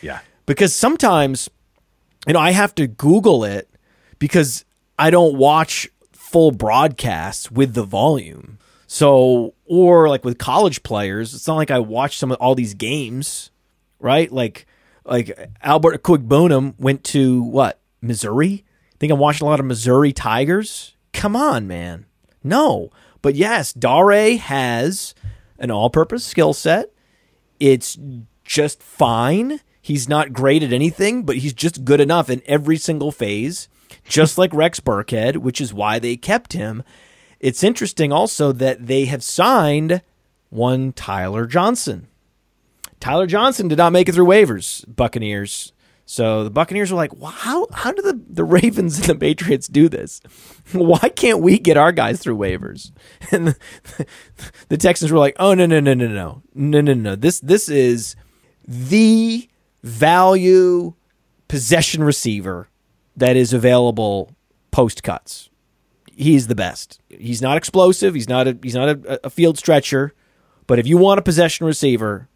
[0.00, 0.20] Yeah.
[0.46, 1.50] because sometimes
[2.26, 3.68] you know I have to Google it
[4.18, 4.64] because
[4.98, 8.58] I don't watch full broadcasts with the volume.
[8.86, 12.74] So or like with college players, it's not like I watch some of all these
[12.74, 13.50] games,
[14.00, 14.32] right?
[14.32, 14.66] Like
[15.04, 18.64] like Albert Okwuegbunam went to what Missouri.
[18.98, 20.94] Think I'm watching a lot of Missouri Tigers.
[21.12, 22.06] Come on, man.
[22.42, 22.90] No,
[23.22, 25.14] but yes, Dare has
[25.58, 26.92] an all-purpose skill set
[27.60, 27.98] it's
[28.44, 29.60] just fine.
[29.80, 33.68] He's not great at anything, but he's just good enough in every single phase,
[34.04, 36.82] just like Rex Burkhead, which is why they kept him.
[37.40, 40.02] It's interesting also that they have signed
[40.50, 42.08] one Tyler Johnson.
[43.00, 45.72] Tyler Johnson did not make it through waivers, Buccaneers.
[46.10, 49.68] So the Buccaneers were like, wow, how, how do the, the Ravens and the Patriots
[49.68, 50.22] do this?
[50.72, 52.92] Why can't we get our guys through waivers?
[53.30, 54.06] And the,
[54.70, 56.42] the Texans were like, oh, no, no, no, no, no.
[56.54, 57.14] No, no, no.
[57.14, 58.16] This, this is
[58.66, 59.50] the
[59.82, 60.94] value
[61.46, 62.70] possession receiver
[63.14, 64.34] that is available
[64.70, 65.50] post cuts.
[66.10, 67.02] He's the best.
[67.10, 68.14] He's not explosive.
[68.14, 70.14] He's not a he's not a, a field stretcher.
[70.66, 72.28] But if you want a possession receiver,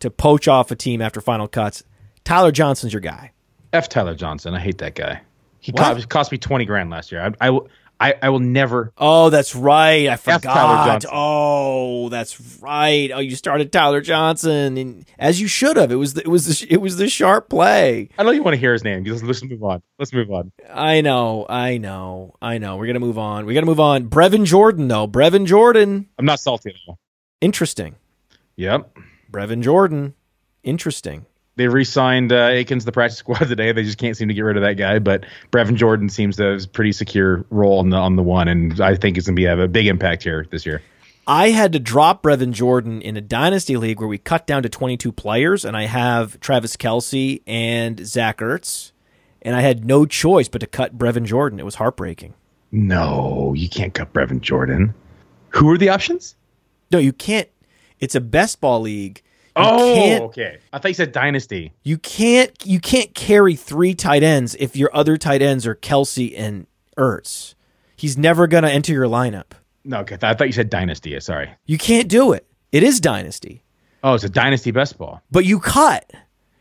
[0.00, 1.84] to poach off a team after final cuts.
[2.30, 3.32] Tyler Johnson's your guy.
[3.72, 3.88] F.
[3.88, 4.54] Tyler Johnson.
[4.54, 5.20] I hate that guy.
[5.58, 7.20] He cost, cost me twenty grand last year.
[7.40, 8.92] I, I, will- I, I will never.
[8.96, 10.08] Oh, that's right.
[10.08, 10.86] I Tyler forgot.
[11.02, 11.10] Johnson.
[11.12, 13.10] Oh, that's right.
[13.12, 15.90] Oh, you started Tyler Johnson, and as you should have.
[15.90, 18.08] It was the, it was the, it was the sharp play.
[18.16, 19.02] I know you want to hear his name.
[19.02, 19.82] Let's, let's move on.
[19.98, 20.52] Let's move on.
[20.72, 22.76] I know, I know, I know.
[22.76, 23.44] We're gonna move on.
[23.44, 24.08] We got to move on.
[24.08, 25.08] Brevin Jordan, though.
[25.08, 26.96] Brevin Jordan, I'm not salty at all.
[27.40, 27.96] interesting.
[28.54, 28.96] Yep.
[29.32, 30.14] Brevin Jordan,
[30.62, 31.26] interesting.
[31.60, 33.70] They re-signed uh, Akins the practice squad today.
[33.72, 34.98] They just can't seem to get rid of that guy.
[34.98, 38.48] But Brevin Jordan seems to have a pretty secure role on the on the one,
[38.48, 40.80] and I think it's going to be have a big impact here this year.
[41.26, 44.70] I had to drop Brevin Jordan in a dynasty league where we cut down to
[44.70, 48.92] 22 players, and I have Travis Kelce and Zach Ertz,
[49.42, 51.60] and I had no choice but to cut Brevin Jordan.
[51.60, 52.32] It was heartbreaking.
[52.72, 54.94] No, you can't cut Brevin Jordan.
[55.50, 56.36] Who are the options?
[56.90, 57.48] No, you can't.
[57.98, 59.22] It's a best ball league.
[59.56, 60.58] You oh, okay.
[60.72, 61.72] I thought you said dynasty.
[61.82, 66.32] you can't you can't carry three tight ends if your other tight ends are Kelce
[66.36, 67.54] and Ertz.
[67.96, 69.52] He's never gonna enter your lineup.
[69.84, 70.16] No, okay.
[70.22, 71.18] I thought you said dynasty.
[71.20, 71.50] Sorry.
[71.66, 72.46] You can't do it.
[72.70, 73.64] It is dynasty.
[74.04, 75.22] Oh, it's a dynasty best ball.
[75.30, 76.10] But you cut.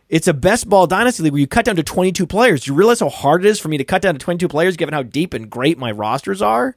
[0.10, 2.63] It's a best ball dynasty league where you cut down to 22 players.
[2.63, 4.75] Do you realize how hard it is for me to cut down to 22 players
[4.75, 6.75] given how deep and great my rosters are?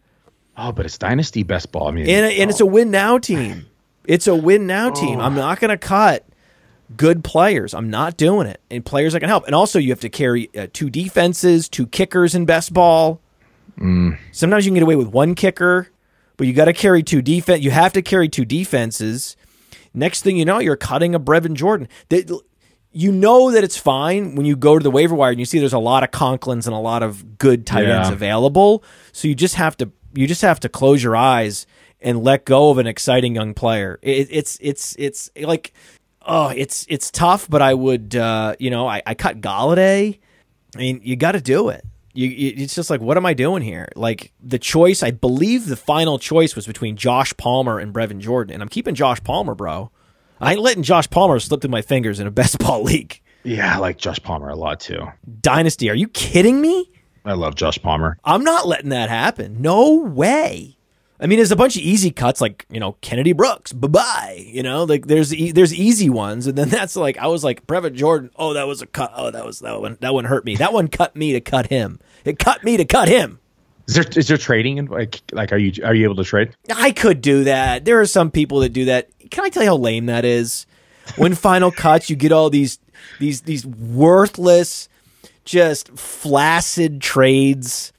[0.56, 1.88] Oh, but it's dynasty best ball.
[1.88, 2.66] I mean, And, and it's a oh.
[2.66, 3.66] win now team.
[4.04, 5.20] It's a win now team.
[5.20, 6.26] I'm not going to cut
[6.96, 7.74] good players.
[7.74, 8.60] I'm not doing it.
[8.70, 9.46] And players that can help.
[9.46, 13.20] And also, you have to carry uh, two defenses, two kickers in best ball.
[14.32, 15.88] Sometimes you can get away with one kicker,
[16.36, 17.62] but you got to carry two defense.
[17.62, 19.36] You have to carry two defenses.
[19.94, 21.88] Next thing you know, you're cutting a Brevin Jordan.
[22.08, 22.30] That
[22.92, 25.58] you know that it's fine when you go to the waiver wire and you see
[25.58, 28.84] there's a lot of Conklins and a lot of good tight ends available.
[29.12, 31.66] So you just have to you just have to close your eyes
[32.02, 33.98] and let go of an exciting young player.
[34.02, 35.72] It, it's it's it's like
[36.22, 40.18] oh it's it's tough, but I would uh, you know I, I cut Golladay.
[40.74, 41.84] I mean you got to do it.
[42.14, 43.88] You, you, it's just like what am I doing here?
[43.96, 48.54] Like the choice, I believe the final choice was between Josh Palmer and Brevin Jordan,
[48.54, 49.90] and I'm keeping Josh Palmer, bro.
[50.40, 53.20] I ain't letting Josh Palmer slip through my fingers in a best ball league.
[53.44, 55.06] yeah, I like Josh Palmer a lot too.
[55.40, 56.90] Dynasty, are you kidding me?
[57.24, 58.18] I love Josh Palmer.
[58.24, 59.62] I'm not letting that happen.
[59.62, 60.76] No way.
[61.22, 64.44] I mean, there's a bunch of easy cuts like you know Kennedy Brooks, bye bye.
[64.44, 67.64] You know, like there's e- there's easy ones, and then that's like I was like
[67.66, 68.30] Brevin Jordan.
[68.34, 69.12] Oh, that was a cut.
[69.14, 69.96] Oh, that was that one.
[70.00, 70.56] That one hurt me.
[70.56, 72.00] That one cut me to cut him.
[72.24, 73.38] It cut me to cut him.
[73.86, 76.56] Is there is there trading and like like are you are you able to trade?
[76.74, 77.84] I could do that.
[77.84, 79.08] There are some people that do that.
[79.30, 80.66] Can I tell you how lame that is?
[81.16, 82.80] When final cuts, you get all these
[83.20, 84.88] these these worthless,
[85.44, 87.92] just flaccid trades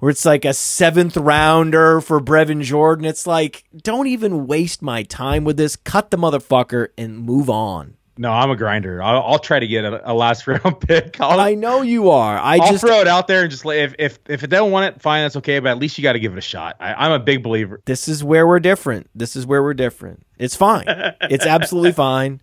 [0.00, 3.04] where it's like a seventh rounder for Brevin Jordan.
[3.04, 5.76] It's like, don't even waste my time with this.
[5.76, 7.96] Cut the motherfucker and move on.
[8.18, 9.02] No, I'm a grinder.
[9.02, 11.18] I'll, I'll try to get a, a last round pick.
[11.20, 12.36] I'll, I know you are.
[12.36, 14.70] I I'll just throw it out there and just let- if if if they don't
[14.70, 15.58] want it, fine, that's okay.
[15.58, 16.76] But at least you got to give it a shot.
[16.80, 17.80] I, I'm a big believer.
[17.86, 19.08] this is where we're different.
[19.14, 20.26] This is where we're different.
[20.38, 20.84] It's fine.
[21.22, 22.42] it's absolutely fine.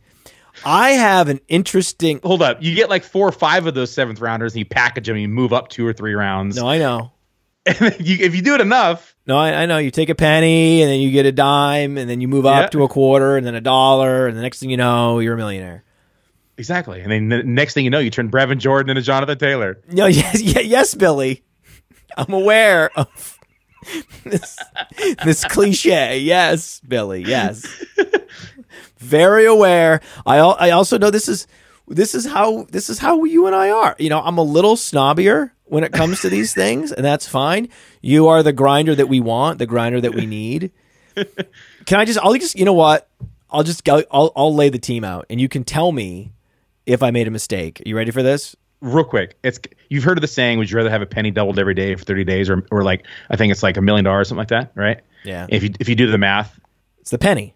[0.65, 2.21] I have an interesting.
[2.23, 5.05] Hold up, you get like four or five of those seventh rounders, and you package
[5.05, 6.55] them, and you move up two or three rounds.
[6.57, 7.11] No, I know.
[7.79, 9.77] And then you, if you do it enough, No, I, I know.
[9.77, 12.63] You take a penny and then you get a dime and then you move up
[12.63, 12.67] Yeah.
[12.69, 15.37] to a quarter and then a dollar and the next thing you know, you're a
[15.37, 15.83] millionaire.
[16.57, 17.01] exactly.
[17.01, 19.79] And then the next thing you know, you turn Brevin Jordan into Jonathan Taylor.
[19.91, 21.43] No, yes, yes, yes, Billy.
[22.15, 23.37] I'm aware of
[24.23, 24.57] this
[25.23, 26.19] this cliche.
[26.19, 27.23] Yes, Billy.
[27.23, 27.65] Yes,
[28.97, 30.01] very aware.
[30.25, 31.47] I I also know this is
[31.87, 33.95] this is how this is how you and I are.
[33.99, 37.69] You know, I'm a little snobbier when it comes to these things, and that's fine.
[38.01, 40.71] You are the grinder that we want, the grinder that we need.
[41.85, 42.19] Can I just?
[42.19, 42.57] I'll just.
[42.57, 43.09] You know what?
[43.49, 44.03] I'll just go.
[44.11, 46.31] I'll I'll lay the team out, and you can tell me
[46.85, 47.81] if I made a mistake.
[47.85, 48.55] Are you ready for this?
[48.79, 51.57] Real quick, it's you've heard of the saying, "Would you rather have a penny doubled
[51.57, 54.27] every day for 30 days, or or like I think it's like a million dollars,
[54.27, 55.47] something like that, right?" Yeah.
[55.49, 56.59] If you if you do the math,
[56.99, 57.55] It's the penny.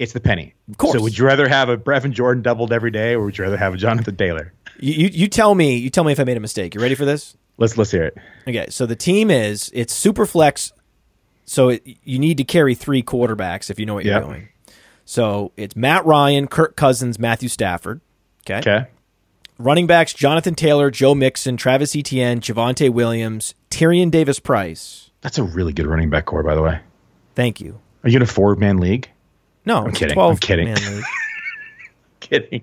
[0.00, 0.54] It's the penny.
[0.70, 0.94] Of course.
[0.96, 3.58] So would you rather have a Brevin Jordan doubled every day, or would you rather
[3.58, 4.52] have a Jonathan Taylor?
[4.80, 5.76] You, you tell me.
[5.76, 6.74] You tell me if I made a mistake.
[6.74, 7.36] You ready for this?
[7.58, 8.16] Let's let's hear it.
[8.48, 8.66] Okay.
[8.70, 10.72] So the team is it's super flex.
[11.44, 14.24] So it, you need to carry three quarterbacks if you know what you're Yep.
[14.24, 14.48] doing.
[15.04, 18.00] So it's Matt Ryan, Kirk Cousins, Matthew Stafford.
[18.46, 18.58] Okay.
[18.60, 18.86] Okay.
[19.58, 25.10] Running backs: Jonathan Taylor, Joe Mixon, Travis Etienne, Javonte Williams, Tyrion Davis Price.
[25.20, 26.80] That's a really good running back core, by the way.
[27.34, 27.78] Thank you.
[28.02, 29.10] Are you in a four man league?
[29.64, 30.14] No, I'm kidding.
[30.14, 31.02] 12 I'm kidding.
[32.20, 32.62] Kidding.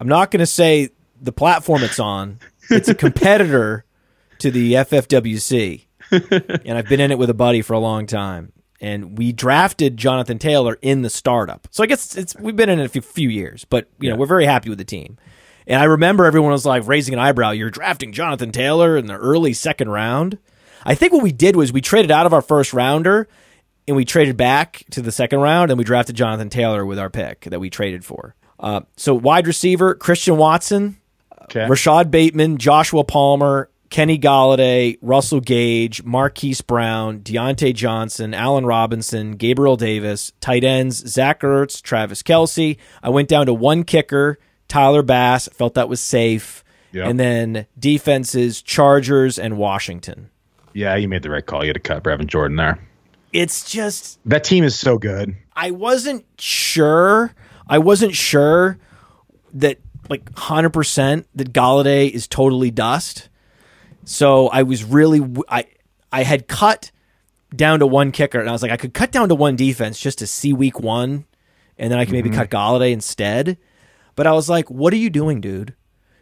[0.00, 2.38] I'm not going to say the platform it's on.
[2.70, 3.84] It's a competitor
[4.38, 5.82] to the FFWC,
[6.64, 8.52] and I've been in it with a buddy for a long time.
[8.80, 11.68] and we drafted Jonathan Taylor in the startup.
[11.70, 14.16] So I guess it's we've been in it a few, few years, but you know
[14.16, 15.16] we're very happy with the team.
[15.66, 17.50] And I remember everyone was like raising an eyebrow.
[17.50, 20.38] You're drafting Jonathan Taylor in the early second round.
[20.84, 23.26] I think what we did was we traded out of our first rounder
[23.88, 27.10] and we traded back to the second round and we drafted Jonathan Taylor with our
[27.10, 28.34] pick that we traded for.
[28.58, 30.96] Uh, so wide receiver Christian Watson,
[31.44, 31.66] Okay.
[31.68, 39.76] Rashod Bateman, Joshua Palmer, Kenny Golladay, Russell Gage, Marquise Brown, Diontae Johnson, Allen Robinson, Gabriel
[39.76, 42.76] Davis, tight ends, Zach Ertz, Travis Kelce.
[43.00, 46.64] I went down to one kicker, Tyler Bass, felt that was safe.
[46.90, 47.08] Yeah.
[47.08, 50.30] And then defenses, Chargers and Washington.
[50.72, 51.62] Yeah, you made the right call.
[51.62, 52.78] You had to cut Brevin Jordan there.
[53.32, 55.36] It's just That team is so good.
[55.54, 57.34] I wasn't sure.
[57.68, 58.78] I wasn't sure
[59.54, 63.28] that like hundred percent that Golladay is totally dust.
[64.04, 65.66] So I was really I
[66.12, 66.90] I had cut
[67.54, 69.98] down to one kicker, and I was like I could cut down to one defense
[69.98, 71.24] just to see week one,
[71.78, 72.38] and then I could maybe mm-hmm.
[72.38, 73.58] cut Golladay instead.
[74.14, 75.74] But I was like, what are you doing, dude?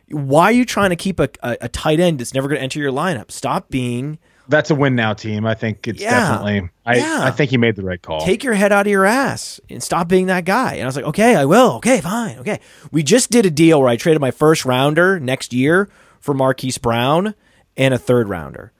[0.08, 2.62] Why are you trying to keep a, a, a tight end that's never going to
[2.62, 3.30] enter your lineup?
[3.30, 5.46] Stop being That's a win now team.
[5.46, 6.10] I think it's Yeah.
[6.10, 6.68] definitely.
[6.84, 7.20] I Yeah.
[7.22, 8.20] I think you made the right call.
[8.20, 10.74] take your head out of your ass and stop being that guy.
[10.74, 11.76] And I was like, okay, I will.
[11.76, 12.38] Okay, fine.
[12.40, 12.60] Okay.
[12.92, 15.88] We just did a deal where I traded my first rounder next year
[16.20, 17.34] for Marquise Brown
[17.76, 18.72] and a third rounder.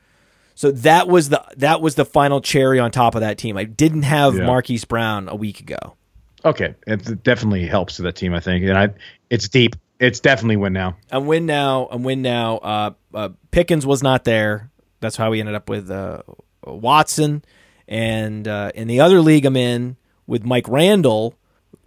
[0.55, 3.57] So that was the that was the final cherry on top of that team.
[3.57, 4.47] I didn't have Yeah.
[4.47, 5.97] Marquise Brown a week ago.
[6.45, 8.35] okay, it definitely helps to that team.
[8.35, 8.91] I think, and I
[9.31, 9.77] it's deep.
[9.99, 10.97] It's definitely win now.
[11.11, 11.89] I'm win now.
[11.91, 12.59] I'm win now.
[12.59, 14.71] Uh, uh, Pickens was not there.
[15.05, 16.23] That's how we ended up with uh,
[16.65, 17.45] Watson.
[17.87, 21.35] And uh, in the other league I'm in with Mike Randall,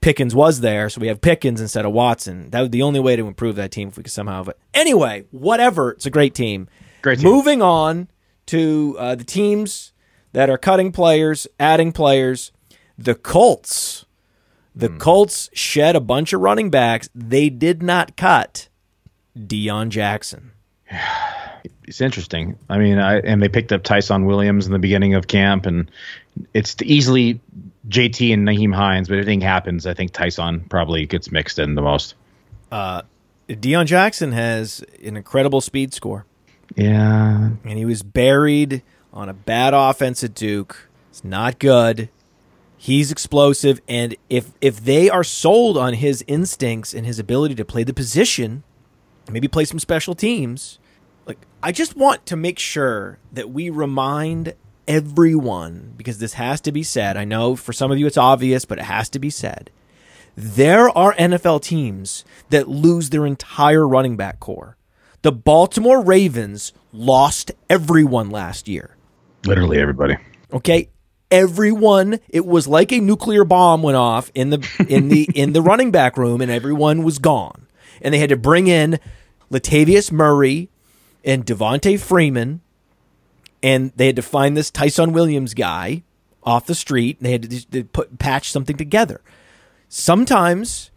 [0.01, 2.51] Pickens was there, so we have Pickens instead of Watson.
[2.51, 4.43] That was the only way to improve that team if we could somehow.
[4.43, 5.91] But anyway, whatever.
[5.91, 6.67] It's a great team.
[7.01, 7.29] Great team.
[7.29, 8.07] Moving on
[8.47, 9.93] to uh, the teams
[10.33, 12.51] that are cutting players, adding players.
[12.97, 14.05] The Colts.
[14.75, 17.09] The Colts shed a bunch of running backs.
[17.15, 18.69] They did not cut
[19.35, 20.51] Deon Jackson.
[21.87, 22.57] It's interesting.
[22.69, 25.89] I mean, I, and they picked up Ty'Son Williams in the beginning of camp, and
[26.53, 27.39] it's easily
[27.87, 29.07] JT and Nyheim Hines.
[29.07, 32.15] But if anything happens, I think Ty'Son probably gets mixed in the most.
[32.71, 33.03] Uh,
[33.47, 36.25] Deon Jackson has an incredible speed score,
[36.75, 40.89] Yeah, and he was buried on a bad offense at Duke.
[41.09, 42.09] It's not good.
[42.75, 47.65] He's explosive, and if if they are sold on his instincts and his ability to
[47.65, 48.63] play the position,
[49.31, 50.77] maybe play some special teams,
[51.61, 54.53] I just want to make sure that we remind
[54.87, 57.17] everyone because this has to be said.
[57.17, 59.71] I know for some of you it's obvious, but it has to be said.
[60.35, 64.77] There are NFL teams that lose their entire running back core.
[65.23, 68.95] The Baltimore Ravens lost everyone last year.
[69.45, 70.15] literally everybody.
[70.53, 70.89] Okay,
[71.31, 72.19] everyone.
[72.29, 75.89] It was like a nuclear bomb went off in the in the in the running
[75.89, 77.67] back room, and everyone was gone.
[77.99, 78.99] And they had to bring in
[79.51, 80.69] Latavius Murray
[81.27, 82.61] and Devonta Freeman,
[83.61, 86.03] and they had to find this Ty'Son Williams guy
[86.41, 87.17] off the street.
[87.19, 89.21] And they had to, put patch something together.
[89.89, 90.89] Sometimes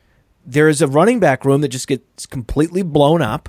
[0.47, 3.49] there is a running back room that just gets completely blown up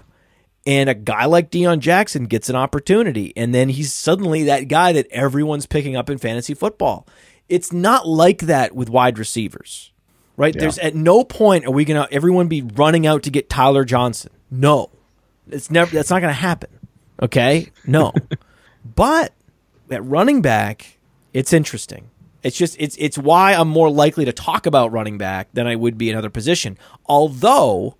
[0.65, 4.93] and a guy like Deon Jackson gets an opportunity, and then he's suddenly that guy
[4.93, 7.07] that everyone's picking up in fantasy football.
[7.49, 9.91] It's not like that with wide receivers,
[10.37, 10.55] right?
[10.57, 14.31] There's at no point are we gonna everyone be running out to get Tyler Johnson.
[14.51, 14.91] No,
[15.49, 15.91] it's never.
[15.93, 16.69] That's not gonna happen.
[17.21, 18.13] Okay, no.
[18.95, 19.33] but
[19.89, 20.97] at running back,
[21.33, 22.09] it's interesting.
[22.43, 25.75] It's just it's it's why I'm more likely to talk about running back than I
[25.75, 26.77] would be another position.
[27.05, 27.95] Although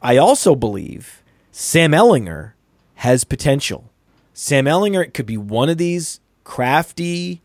[0.00, 2.52] I also believe Sam Ehlinger
[2.96, 3.90] has potential.
[4.32, 7.42] Sam Ehlinger could be one of these crafty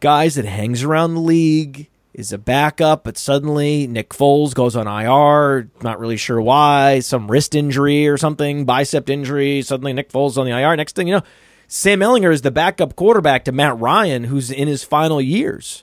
[0.00, 4.86] guys that hangs around the league, is a backup, but suddenly Nick Foles goes on
[4.86, 10.38] IR, not really sure why, some wrist injury or something, bicep injury, suddenly Nick Foles
[10.38, 10.76] on the IR.
[10.76, 11.22] Next thing you know,
[11.66, 15.82] Sam Ehlinger is the backup quarterback to Matt Ryan, who's in his final years.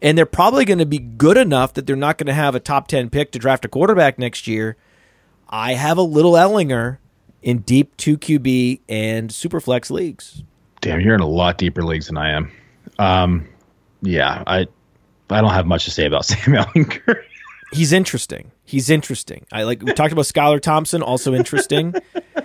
[0.00, 2.60] And they're probably going to be good enough that they're not going to have a
[2.60, 4.76] top 10 pick to draft a quarterback next year.
[5.48, 6.98] I have a little Ehlinger
[7.42, 10.44] in deep 2QB and Superflex leagues.
[10.80, 12.52] Damn, you're in a lot deeper leagues than I am.
[13.00, 13.48] Um,
[14.02, 14.68] yeah, I
[15.30, 17.22] I don't have much to say about Sam Ehlinger.
[17.72, 18.50] He's interesting.
[18.64, 19.46] He's interesting.
[19.52, 21.94] I like we talked about Skylar Thompson, also interesting.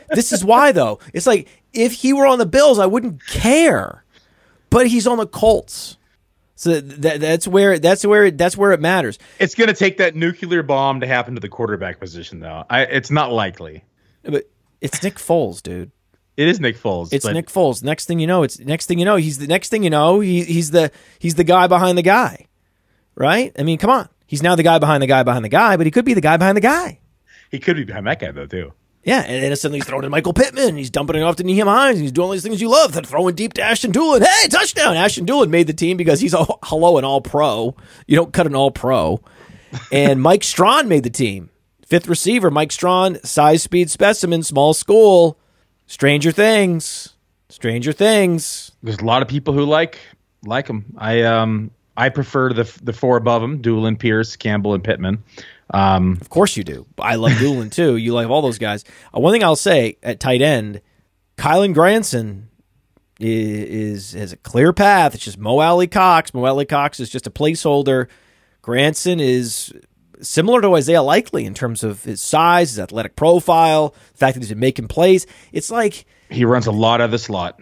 [0.09, 0.99] this is why though.
[1.13, 4.03] It's like if he were on the Bills, I wouldn't care.
[4.69, 5.97] But he's on the Colts.
[6.55, 9.19] So that, that's where that's where that's where it matters.
[9.39, 12.63] it's gonna take that nuclear bomb to happen to the quarterback position, though.
[12.69, 13.83] I, it's not likely.
[14.23, 15.91] But it's Nick Foles, dude.
[16.37, 17.11] It is Nick Foles.
[17.11, 17.83] It's but Nick Foles.
[17.83, 20.19] Next thing you know, it's next thing you know, he's the next thing you know,
[20.19, 22.47] he, he's the he's the guy behind the guy,
[23.15, 23.51] right?
[23.57, 25.85] I mean, come on, he's now the guy behind the guy behind the guy, but
[25.85, 26.99] he could be the guy behind the guy.
[27.51, 28.73] He could be behind that guy though too.
[29.03, 30.77] Yeah, and then suddenly he's throwing to Michael Pittman.
[30.77, 31.99] He's dumping it off to Nyheim Hines.
[31.99, 32.93] He's doing all these things you love.
[32.93, 34.23] Then throwing deep to Ashton Dulin.
[34.25, 34.95] Hey, touchdown!
[34.95, 37.75] Ashton Dulin made the team because he's a hello an All Pro.
[38.07, 39.21] You don't cut an All Pro.
[39.91, 41.49] And Mike Strachan made the team.
[41.85, 45.37] Fifth receiver, Mike Strachan, size, speed, specimen, small school.
[45.85, 47.13] Stranger things.
[47.49, 48.71] Stranger things.
[48.81, 49.99] There's a lot of people who like
[50.45, 50.95] like him.
[50.97, 55.23] I um I prefer the the four above him: Dulin, Pierce, Campbell, and Pittman.
[55.73, 56.85] Um, Of course you do.
[56.99, 57.97] I love Dulin too.
[57.97, 58.83] You love all those guys.
[59.15, 60.81] Uh, one thing I'll say at tight end,
[61.37, 62.49] Kylen Granson
[63.19, 65.15] is, is has a clear path.
[65.15, 66.33] It's just Mo Alie-Cox.
[66.33, 68.07] Mo Alie-Cox is just a placeholder.
[68.61, 69.73] Granson is
[70.21, 74.41] similar to Isaiah Likely in terms of his size, his athletic profile, the fact that
[74.41, 75.25] he's been making plays.
[75.51, 77.59] It's like he runs a lot of the slot.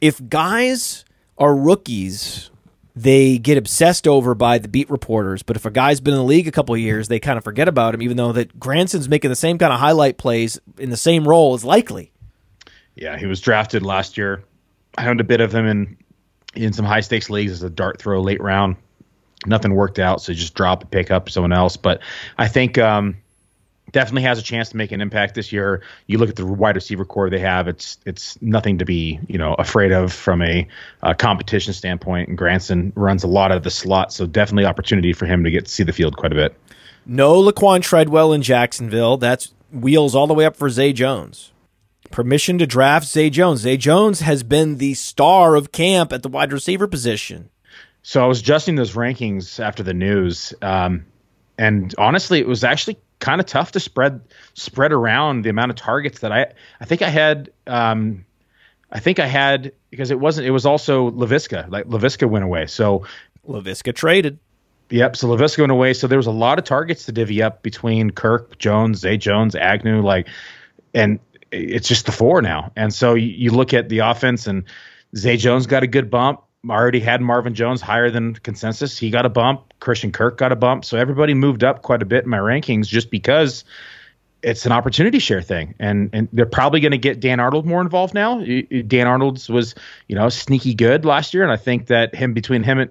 [0.00, 1.04] if guys
[1.38, 2.50] are rookies,
[2.94, 5.42] they get obsessed over by the beat reporters.
[5.42, 7.68] But if a guy's been in the league a couple years, they kind of forget
[7.68, 10.96] about him, even though that Granson's making the same kind of highlight plays in the
[10.96, 12.12] same role as likely.
[12.94, 14.44] Yeah, he was drafted last year.
[14.98, 15.96] I owned a bit of him in
[16.54, 18.76] in some high stakes leagues as a dart throw late round.
[19.46, 21.76] Nothing worked out, so just drop and pick up someone else.
[21.76, 22.00] But
[22.38, 23.16] I think um,
[23.92, 25.82] definitely has a chance to make an impact this year.
[26.06, 29.38] You look at the wide receiver core they have; it's it's nothing to be you
[29.38, 30.66] know afraid of from a
[31.02, 32.28] uh, competition standpoint.
[32.28, 35.66] And Granson runs a lot of the slot, so definitely opportunity for him to get
[35.66, 36.58] to see the field quite a bit.
[37.06, 39.16] No Laquan Treadwell in Jacksonville.
[39.16, 41.52] That's wheels all the way up for Zay Jones.
[42.10, 43.60] Permission to draft Zay Jones.
[43.60, 47.50] Zay Jones has been the star of camp at the wide receiver position.
[48.02, 51.06] So I was adjusting those rankings after the news, um,
[51.56, 54.20] and honestly, it was actually kind of tough to spread
[54.52, 57.50] spread around the amount of targets that I I think I had.
[57.66, 58.26] Um,
[58.90, 60.46] I think I had because it wasn't.
[60.46, 61.70] It was also Laviska.
[61.70, 62.66] Like Laviska went away.
[62.66, 63.06] So
[63.48, 64.38] Laviska traded.
[64.90, 65.16] Yep.
[65.16, 65.94] So Laviska went away.
[65.94, 69.54] So there was a lot of targets to divvy up between Kirk, Jones, Zay Jones,
[69.54, 70.28] Agnew, like,
[70.92, 71.18] and
[71.50, 72.72] it's just the four now.
[72.76, 74.64] And so you, you look at the offense, and
[75.16, 76.42] Zay Jones got a good bump.
[76.68, 78.98] Already had Marvin Jones higher than consensus.
[78.98, 79.71] He got a bump.
[79.82, 80.84] Christian Kirk got a bump.
[80.84, 83.64] So everybody moved up quite a bit in my rankings just because
[84.40, 85.74] it's an opportunity share thing.
[85.78, 88.40] And and they're probably going to get Dan Arnold more involved now.
[88.40, 89.74] Dan Arnold's was,
[90.06, 91.42] you know, sneaky good last year.
[91.42, 92.90] And I think that him between him and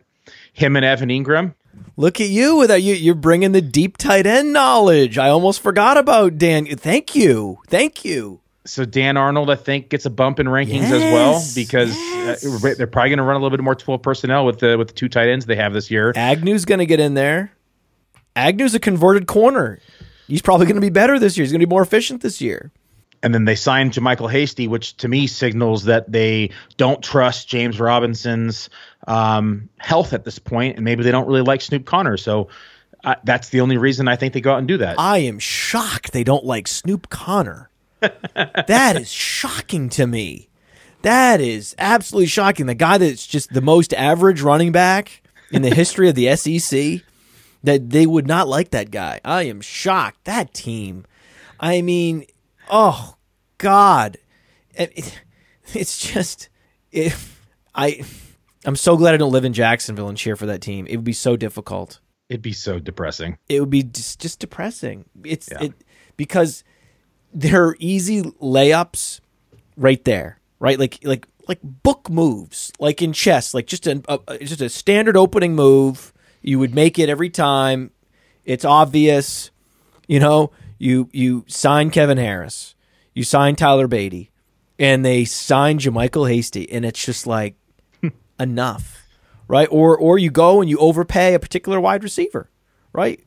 [0.53, 1.55] him and Evan Engram,
[1.95, 2.81] Look at you that.
[2.81, 5.17] You, you're bringing the deep tight end knowledge.
[5.17, 6.65] I almost forgot about Dan.
[6.65, 7.59] Thank you.
[7.67, 8.40] Thank you.
[8.65, 12.73] So Dan Arnold, I think, gets a bump in rankings as well Yes, because uh,
[12.77, 14.93] they're probably going to run a little bit more 12 personnel with the with the
[14.93, 16.13] two tight ends they have this year.
[16.15, 17.51] Agnew's going to get in there.
[18.35, 19.79] Agnew's a converted corner.
[20.27, 21.43] He's probably going to be better this year.
[21.43, 22.71] He's going to be more efficient this year.
[23.23, 27.79] And then they signed Michael Hasty, which to me signals that they don't trust James
[27.79, 28.69] Robinson's
[29.07, 32.17] um, health at this point, and maybe they don't really like Snoop Conner.
[32.17, 32.47] So
[33.03, 34.99] uh, that's the only reason I think they go out and do that.
[34.99, 37.70] I am shocked they don't like Snoop Conner.
[38.01, 40.49] That is shocking to me.
[41.03, 42.65] That is absolutely shocking.
[42.67, 47.01] The guy that's just the most average running back in the history of the SEC,
[47.63, 49.19] that they would not like that guy.
[49.25, 50.25] I am shocked.
[50.25, 51.05] That team.
[51.59, 52.25] I mean,
[52.69, 53.15] oh
[53.57, 54.17] God,
[54.75, 55.21] It- it-
[55.73, 56.49] it's just
[56.91, 57.15] it,
[57.73, 58.03] I.
[58.63, 60.85] I'm so glad I don't live in Jacksonville and cheer for that team.
[60.87, 63.37] It would be so difficult It'd be so depressing.
[63.49, 65.05] it would be just, just depressing.
[65.23, 65.73] It's it
[66.15, 66.63] because
[67.33, 69.19] there are easy layups
[69.77, 70.79] right there, right?
[70.79, 75.17] Like like like book moves, like in chess, like just a, a just a standard
[75.17, 76.13] opening move.
[76.41, 77.91] You would make it every time.
[78.45, 79.51] It's obvious,
[80.07, 80.51] you know.
[80.77, 82.75] You you sign Kevin Harris,
[83.13, 84.29] you sign Tyler Badie,
[84.79, 87.55] and they sign JaMycal Hasty, and it's just like
[88.39, 89.07] enough,
[89.47, 89.67] right?
[89.71, 92.49] Or or you go and you overpay a particular wide receiver,
[92.93, 93.23] right?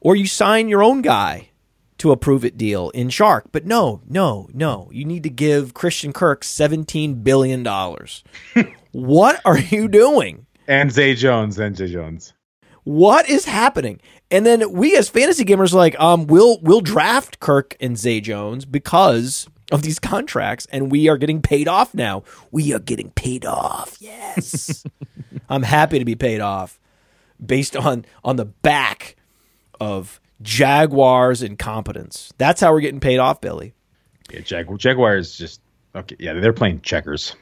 [0.00, 1.48] Or you sign your own guy
[1.98, 3.46] to a prove it deal in Shark.
[3.52, 4.88] But no, no, no.
[4.92, 8.24] You need to give Christian Kirk seventeen billion dollars.
[8.92, 10.46] what are you doing?
[10.66, 12.34] And Zay Jones, and Zay Jones.
[12.84, 14.00] What is happening?
[14.30, 18.20] And then we as fantasy gamers are like, um, we'll we'll draft Kirk and Zay
[18.20, 22.22] Jones because of these contracts, and we are getting paid off now.
[22.50, 23.96] We are getting paid off.
[24.00, 24.84] Yes,
[25.48, 26.78] I'm happy to be paid off
[27.44, 29.16] based on on the back
[29.80, 32.32] of Jaguars incompetence.
[32.38, 33.74] That's how we're getting paid off, Billy.
[34.30, 35.60] Yeah, Jag- Jaguars just
[35.94, 36.16] okay.
[36.18, 37.34] Yeah, they're playing checkers.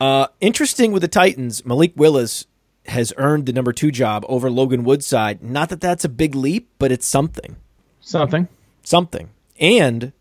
[0.00, 2.46] Uh, interesting with the Titans, Malik Willis
[2.86, 5.42] has earned the number two job over Logan Woodside.
[5.42, 7.56] Not that that's a big leap, but it's something.
[8.00, 8.46] Something.
[8.84, 9.30] something.
[9.58, 10.12] And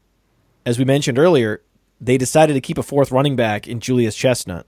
[0.66, 1.62] as we mentioned earlier,
[2.02, 4.66] they decided to keep a fourth running back in Julius Chestnut.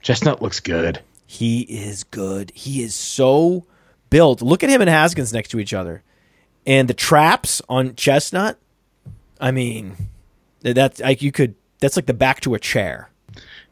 [0.00, 1.00] Chestnut looks good.
[1.26, 2.50] He is good.
[2.54, 3.66] He is so
[4.10, 4.42] built.
[4.42, 6.02] Look at him and Haskins next to each other.
[6.66, 8.58] And the traps on Chestnut,
[9.40, 9.96] I mean,
[10.62, 13.08] that's like you could that's like the back to a chair.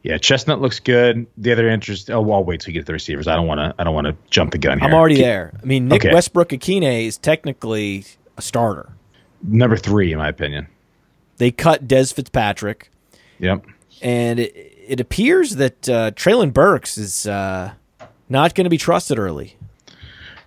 [0.02, 1.26] Yeah, Chestnut looks good.
[1.38, 2.10] The other interest.
[2.10, 3.26] Oh, well, I'll wait till you get the receivers.
[3.26, 3.74] I don't want to.
[3.78, 4.86] I don't want to jump the gun here.
[4.88, 5.52] I'm already Keep- there.
[5.62, 6.12] I mean, Nick Okay.
[6.14, 8.04] Westbrook-Ikhine is technically
[8.36, 8.90] a starter.
[9.42, 10.66] Number three, in my opinion.
[11.38, 12.90] They cut Dez Fitzpatrick,
[13.40, 13.64] Yep.
[14.02, 14.54] and it,
[14.86, 17.72] it appears that uh, Treylon Burks is uh,
[18.28, 19.56] not going to be trusted early.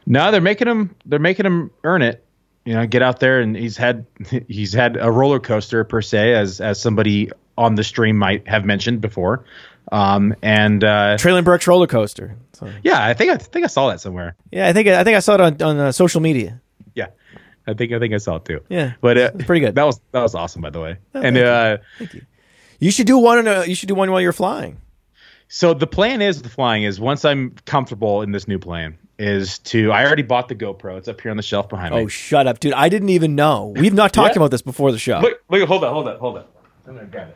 [0.06, 0.96] No, they're making him.
[1.06, 2.24] They're making him earn it.
[2.68, 4.06] You know, get out there, and he's had
[4.50, 8.66] he's had a roller coaster per se, as as somebody on the stream might have
[8.66, 9.46] mentioned before.
[9.90, 12.36] Um, and uh, Treylon Burks roller coaster.
[12.52, 14.36] So, yeah, I think I think I saw that somewhere.
[14.52, 16.62] yeah, I think I think I saw it on on uh, social media.
[16.94, 17.08] Yeah,
[17.66, 18.60] I think I think I saw it too.
[18.68, 19.76] Yeah, but uh, it's pretty good.
[19.76, 20.98] That was that was awesome, by the way.
[21.14, 22.22] and thank you.
[22.22, 22.24] uh,
[22.80, 23.40] You should do one.
[23.40, 24.82] In a, you should do one while you're flying.
[25.48, 29.60] So the plan is the flying is once I'm comfortable in this new plane is
[29.60, 30.98] to I already bought the GoPro.
[30.98, 32.02] It's up here on the shelf behind me.
[32.02, 32.74] Oh, shut up, dude!
[32.74, 33.74] I didn't even know.
[33.76, 34.42] We've not talked Yeah.
[34.42, 35.20] about this before the show.
[35.20, 36.44] Look, look, hold on, hold on, hold on.
[36.88, 37.30] I'm gonna grab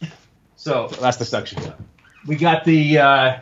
[0.00, 0.10] it.
[0.56, 1.80] So that's the suction cup.
[2.26, 3.38] We got the uh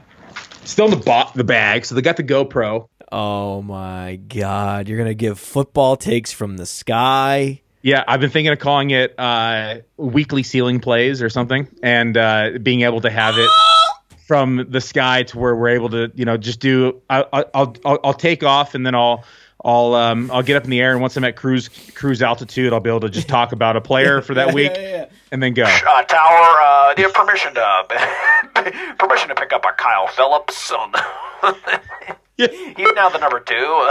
[0.65, 1.85] still in the bo- the bag.
[1.87, 2.89] So they got the GoPro.
[3.13, 7.61] Oh my god, you're gonna give football takes from the sky.
[7.81, 12.51] Yeah, I've been thinking of calling it uh weekly ceiling plays or something, and uh
[12.63, 13.49] being able to have it
[14.27, 17.01] from the sky to where we're able to, you know, just do.
[17.11, 19.25] I, I, I'll, I'll I'll take off and then I'll.
[19.67, 22.75] I'll um I'll get up in the air and once I'm at cruise cruise altitude
[22.75, 24.73] I'll be able to just talk about a player for that week
[25.33, 25.63] and then go.
[25.63, 30.71] Uh, Tower, uh, do you have permission to permission to pick up a Kyle Phillips?
[30.71, 30.93] On
[32.37, 32.49] Yeah.
[32.49, 33.91] He's now the number two.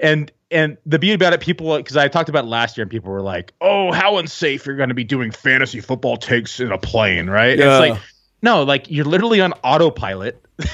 [0.00, 2.90] and and the beauty about it, people because I talked about it last year, and
[2.90, 6.70] people were like, "Oh, how unsafe you're going to be doing fantasy football takes in
[6.72, 7.82] a plane, right?" And Yeah.
[7.82, 8.02] It's like,
[8.42, 10.44] no, like you're literally on autopilot.
[10.58, 10.68] like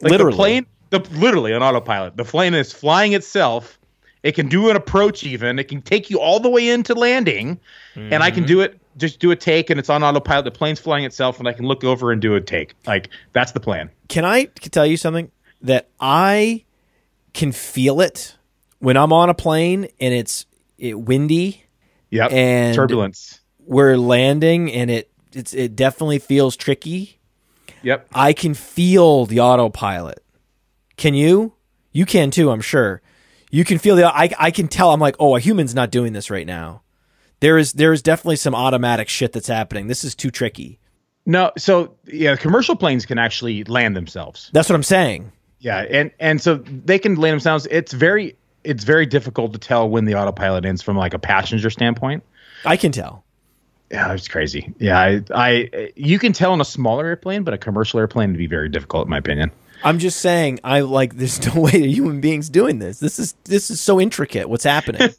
[0.00, 0.32] Literally.
[0.32, 2.16] the plane, the literally on autopilot.
[2.16, 3.78] The plane is flying itself.
[4.22, 5.58] It can do an approach even.
[5.58, 7.60] It can take you all the way into landing,
[7.94, 8.48] and I can mm-hmm.
[8.48, 8.80] do it.
[8.96, 10.44] Just do a take, and it's on autopilot.
[10.44, 12.74] The plane's flying itself, and I can look over and do a take.
[12.84, 13.90] Like that's the plan.
[14.08, 15.30] Can I tell you something
[15.62, 16.64] that I
[17.32, 18.36] can feel it
[18.80, 20.46] when I'm on a plane and it's
[20.76, 21.64] it windy.
[22.10, 22.32] Yep.
[22.32, 23.40] And- turbulence.
[23.66, 27.18] We're landing and it it's it definitely feels tricky.
[27.82, 28.08] Yep.
[28.12, 30.22] I can feel the autopilot.
[30.96, 31.54] Can you?
[31.92, 33.00] You can too, I'm sure.
[33.50, 36.12] You can feel the I I can tell I'm like, "Oh, a human's not doing
[36.12, 36.82] this right now."
[37.40, 39.86] There is there is definitely some automatic shit that's happening.
[39.86, 40.80] This is too tricky.
[41.24, 44.50] No, so yeah, commercial planes can actually land themselves.
[44.52, 45.30] That's what I'm saying.
[45.60, 47.66] Yeah, and and so they can land themselves.
[47.70, 51.70] It's very it's very difficult to tell when the autopilot ends from like a passenger
[51.70, 52.24] standpoint.
[52.64, 53.24] I can tell.
[53.90, 54.74] Yeah, it's crazy.
[54.78, 58.38] Yeah, I, I you can tell on a smaller airplane, but a commercial airplane would
[58.38, 59.50] be very difficult, in my opinion.
[59.84, 62.98] I'm just saying I like there's no way that human beings doing this.
[62.98, 65.14] This is this is so intricate what's happening.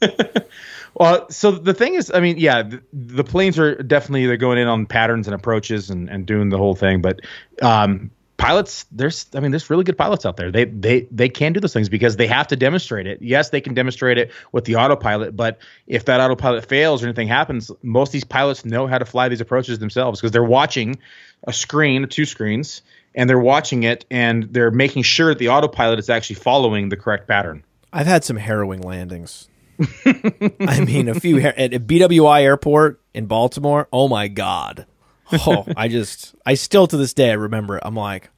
[0.94, 4.58] Well, so the thing is, I mean, yeah, the, the planes are definitely they're going
[4.58, 7.20] in on patterns and approaches and, and doing the whole thing, but
[7.62, 8.10] um,
[8.40, 10.50] pilots, there's, I mean, there's really good pilots out there.
[10.50, 13.20] They they they can do those things because they have to demonstrate it.
[13.20, 17.28] Yes, they can demonstrate it with the autopilot, but if that autopilot fails or anything
[17.28, 20.98] happens, most of these pilots know how to fly these approaches themselves because they're watching
[21.46, 22.82] a screen, two screens,
[23.14, 26.96] and they're watching it and they're making sure that the autopilot is actually following the
[26.96, 27.62] correct pattern.
[27.92, 29.48] I've had some harrowing landings.
[30.04, 33.88] I mean, a few at BWI airport in Baltimore.
[33.92, 34.86] Oh my god!
[35.32, 37.82] Oh, I just, I still to this day I remember it.
[37.84, 38.30] I'm like,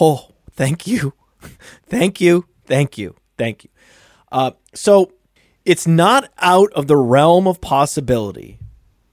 [0.00, 1.12] oh, thank you,
[1.86, 3.70] thank you, thank you, thank you.
[4.32, 5.12] Uh, so
[5.64, 8.58] it's not out of the realm of possibility,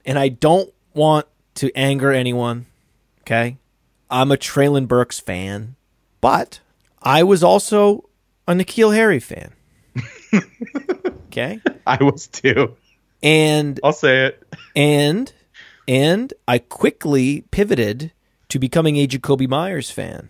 [0.05, 2.65] and I don't want to anger anyone.
[3.21, 3.57] Okay,
[4.09, 5.75] I'm a Treylon Burks fan,
[6.21, 6.59] but
[7.01, 8.09] I was also
[8.47, 9.53] a N'Keal Harry fan.
[11.27, 12.75] okay, I was too.
[13.21, 14.43] and I'll say it.
[14.75, 15.31] and
[15.87, 18.11] and I quickly pivoted
[18.49, 20.29] to becoming a Jakobi Meyers fan.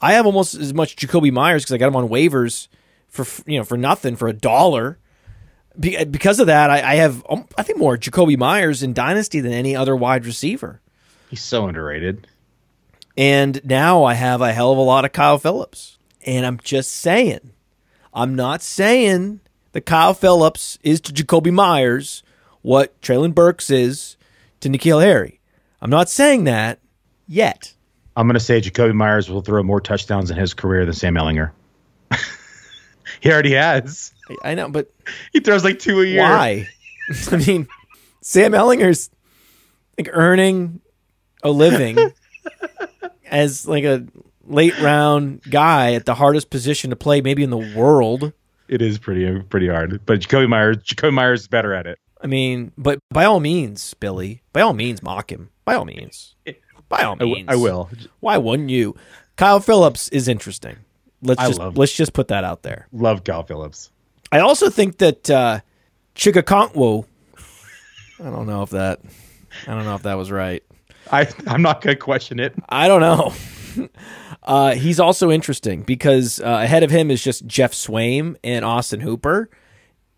[0.00, 2.68] I have almost as much Jakobi Meyers because I got him on waivers
[3.08, 4.98] for you know for nothing for a dollar.
[5.78, 9.40] Be- Because of that, I, I have um, I think more Jakobi Meyers in Dynasty
[9.40, 10.80] than any other wide receiver.
[11.30, 12.26] He's so underrated.
[13.16, 15.98] And now I have a hell of a lot of Kyle Phillips.
[16.26, 17.52] And I'm just saying,
[18.12, 19.40] I'm not saying
[19.72, 22.22] that Kyle Phillips is to Jakobi Meyers
[22.62, 24.16] what Treylon Burks is
[24.64, 25.40] to N'Keal Harry.
[25.80, 26.80] I'm not saying that
[27.26, 27.72] yet.
[28.16, 31.14] I'm going to say Jakobi Meyers will throw more touchdowns in his career than Sam
[31.14, 31.50] Ehlinger.
[33.20, 34.12] he already has.
[34.28, 34.90] I- I know, but
[35.32, 36.22] He throws like two a year.
[36.22, 36.68] why?
[37.30, 37.68] I mean,
[38.22, 39.10] Sam Ehlinger's
[39.98, 40.80] like earning
[41.42, 41.98] a living
[43.30, 44.06] as like a
[44.46, 48.32] late round guy at the hardest position to play maybe in the world.
[48.68, 51.98] It is pretty pretty hard, but Jakobi Meyers Jakobi Meyers is better at it.
[52.24, 55.50] I mean, but by all means, Billy, by all means, mock him.
[55.66, 56.34] By all means,
[56.88, 57.90] by all means, I will.
[58.20, 58.96] Why wouldn't you?
[59.36, 60.78] Kyle Phillips is interesting.
[61.20, 62.88] Let's I just let's just put that out there.
[62.92, 63.90] Love Kyle Phillips.
[64.32, 65.60] I also think that uh,
[66.16, 67.04] Chig Okonkwo.
[68.18, 69.00] I don't know if that.
[69.66, 70.62] I don't know if that was right.
[71.12, 72.54] I I'm not gonna question it.
[72.70, 73.88] I don't know.
[74.42, 79.00] uh, he's also interesting because uh, ahead of him is just Geoff Swaim and Austin
[79.00, 79.50] Hooper,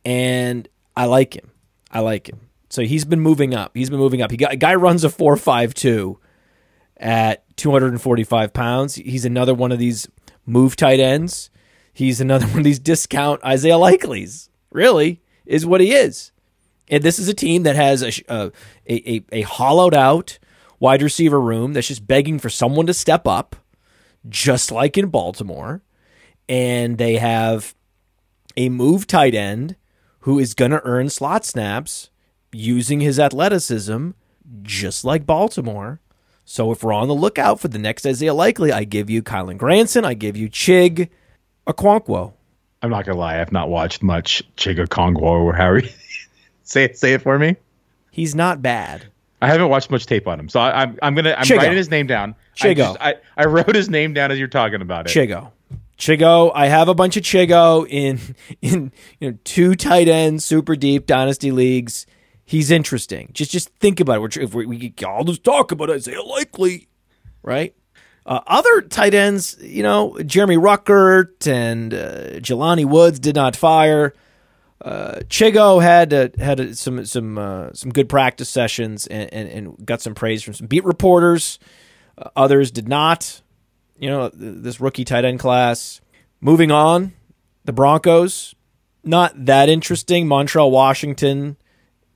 [0.05, 1.51] and I like him.
[1.97, 2.51] I like him.
[2.69, 3.75] So he's been moving up.
[3.75, 4.31] He's been moving up.
[4.31, 6.19] He got a guy runs a four five two
[6.99, 8.97] at two hundred and forty five pounds.
[8.97, 10.07] He's another one of these
[10.45, 11.49] move tight ends.
[11.95, 14.51] He's another one of these discount Isaiah Likeleys.
[14.71, 16.33] Really is what he is.
[16.89, 18.51] And this is a team that has a, uh,
[18.87, 20.39] a, a, a hollowed out
[20.79, 23.57] wide receiver room that's just begging for someone to step up,
[24.29, 25.83] just like in Baltimore.
[26.47, 27.75] And they have
[28.55, 29.77] a move tight end
[30.27, 32.11] who is going to earn slot snaps
[32.51, 34.11] using his athleticism,
[34.63, 36.01] just like Baltimore.
[36.45, 39.57] So if we're on the lookout for the next Isaiah Likely, I give you Kylen
[39.57, 41.11] Granson, I give you Chig
[41.69, 42.33] Okonkwo.
[42.83, 43.41] I'm not gonna lie.
[43.41, 45.95] I've not watched much Chig Okonkwo or Harry.
[46.65, 46.99] say it.
[46.99, 47.55] Say it for me.
[48.11, 49.07] He's not bad.
[49.41, 51.59] I haven't watched much tape on him, so I, I'm I'm gonna I'm Chigo.
[51.61, 52.35] writing his name down.
[52.61, 52.83] I, Chigo.
[52.83, 55.13] just- I I wrote his name down as you're talking about it.
[55.13, 55.53] Chigo.
[55.97, 58.21] Chigo, I have a bunch of Chigo in
[58.63, 62.07] in you know two tight ends, super deep dynasty leagues.
[62.45, 63.31] He's interesting.
[63.33, 64.21] Just just think about it.
[64.21, 66.89] We're, if we, we all just talk about Isaiah Likely,
[67.43, 67.75] right?
[68.25, 74.15] Uh, other tight ends, you know, Jeremy Ruckert and uh, Jelani Woods did not fire.
[74.81, 79.49] Uh, Chigo had uh, had uh, some some uh, some good practice sessions and, and,
[79.49, 81.59] and got some praise from some beat reporters.
[82.19, 83.43] Uh, others did not
[83.99, 86.01] you know, this rookie tight end class.
[86.41, 87.13] Moving on,
[87.65, 88.55] the Broncos,
[89.03, 90.27] not that interesting.
[90.27, 91.57] Montrell Washington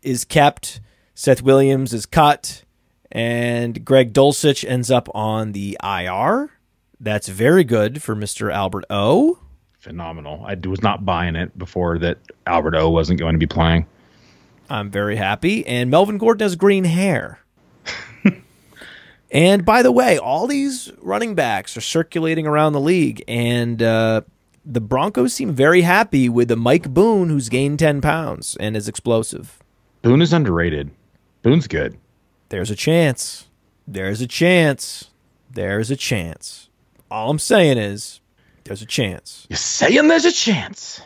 [0.02, 0.80] is kept.
[1.14, 2.64] Seth Williams is cut.
[3.12, 6.50] And Greg Dulcich ends up on the IR.
[7.00, 8.52] That's very good for Mr.
[8.52, 9.38] Albert O.
[9.78, 10.44] Phenomenal.
[10.46, 13.86] I was not buying it before that Albert O wasn't going to be playing.
[14.68, 15.66] I'm very happy.
[15.66, 17.39] And Melvin Gordon has green hair.
[19.30, 24.22] And by the way, all these running backs are circulating around the league, and uh,
[24.64, 28.88] the Broncos seem very happy with the Mike Boone, who's gained 10 pounds and is
[28.88, 29.58] explosive.
[30.02, 30.90] Boone is underrated.
[31.42, 31.98] Boone's good.
[32.48, 33.48] There's a chance.
[33.86, 35.10] There's a chance.
[35.50, 36.68] There's a chance.
[37.10, 38.20] All I'm saying is,
[38.64, 39.46] there's a chance.
[39.48, 41.00] You're saying there's a chance.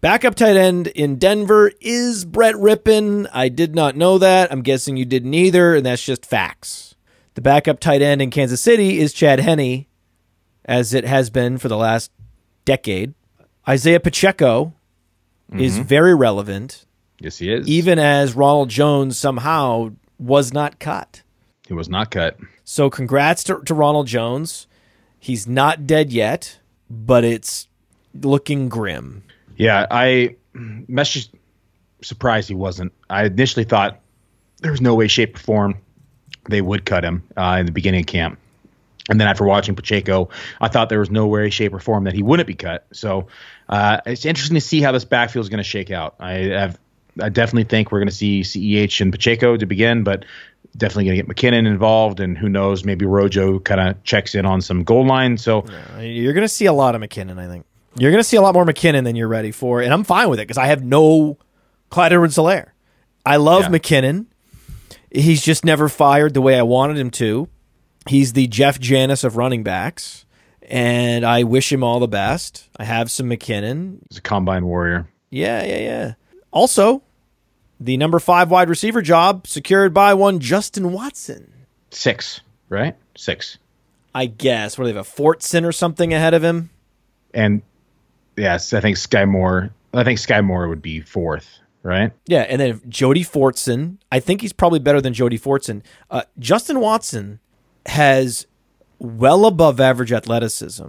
[0.00, 3.28] Backup tight end in Denver is Brett Rippin.
[3.32, 4.50] I did not know that.
[4.50, 6.91] I'm guessing you didn't either, and that's just facts.
[7.34, 9.86] The backup tight end in Kansas City is Chad Henne,
[10.64, 12.10] as it has been for the last
[12.64, 13.14] decade.
[13.68, 14.74] Isaiah Pacheco
[15.52, 15.84] is mm-hmm.
[15.84, 16.84] very relevant,
[17.20, 17.66] Yes, he is.
[17.68, 21.22] even as Ronald Jones somehow was not cut.
[21.66, 22.36] he was not cut.
[22.64, 24.66] So congrats to, to Ronald Jones.
[25.18, 26.58] He's not dead yet,
[26.90, 27.68] but it's
[28.14, 29.24] looking grim.
[29.56, 30.36] Yeah, I
[31.02, 31.30] just
[32.02, 32.92] surprised he wasn't.
[33.08, 34.00] I initially thought
[34.60, 35.78] there was no way, shape, or form
[36.48, 38.38] they would cut him uh, in the beginning of camp.
[39.10, 40.28] And then after watching Pacheco,
[40.60, 42.86] I thought there was no way, shape, or form that he wouldn't be cut.
[42.92, 43.26] So
[43.68, 46.14] uh, it's interesting to see how this backfield is going to shake out.
[46.20, 46.78] I have,
[47.20, 50.24] I definitely think we're going to see Ceh and Pacheco to begin, but
[50.76, 54.46] definitely going to get McKinnon involved, and who knows, maybe Rojo kind of checks in
[54.46, 55.36] on some goal line.
[55.36, 55.66] So
[55.96, 57.66] Uh, You're going to see a lot of McKinnon, I think.
[57.98, 60.30] You're going to see a lot more McKinnon than you're ready for, and I'm fine
[60.30, 61.36] with it because I have no
[61.90, 62.68] Clyde Edwards-Helaire.
[63.26, 63.68] I love Yeah.
[63.78, 64.26] McKinnon.
[65.14, 67.48] He's just never fired the way I wanted him to.
[68.08, 70.24] He's the Jeff Janis of running backs,
[70.62, 72.68] and I wish him all the best.
[72.76, 73.98] I have some McKinnon.
[74.08, 75.06] he's a combine warrior.
[75.30, 76.14] Yeah, yeah, yeah.
[76.50, 77.02] Also,
[77.78, 81.52] the number five wide receiver job secured by one Justin Watson.
[81.90, 82.96] Six, right?
[83.16, 83.58] Six.
[84.14, 84.76] I guess.
[84.76, 85.06] What do they have?
[85.06, 86.70] A Fortson or something ahead of him?
[87.34, 87.62] and
[88.36, 89.70] yes, I think Skyy Moore.
[89.94, 92.12] I think Skyy Moore would be fourth, right?
[92.26, 93.98] Yeah, and then Jody Fortson.
[94.10, 95.82] I think he's probably better than Jody Fortson.
[96.10, 97.40] Uh, Justin Watson
[97.86, 98.46] has
[98.98, 100.84] well above average athleticism,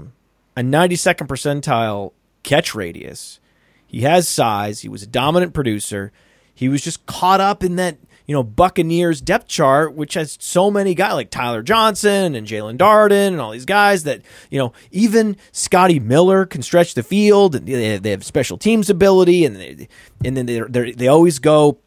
[0.56, 2.14] a 92nd percentile
[2.44, 3.40] catch radius.
[3.88, 4.82] He has size.
[4.82, 6.12] He was a dominant producer.
[6.54, 10.72] He was just caught up in that, you know, Buccaneers depth chart, which has so
[10.72, 14.74] many guys like Tyler Johnson and Jaelon Darden and all these guys that, you know,
[14.92, 19.88] even Scotty Miller can stretch the field and they, have special teams ability and they,
[20.24, 21.80] and then they they they always go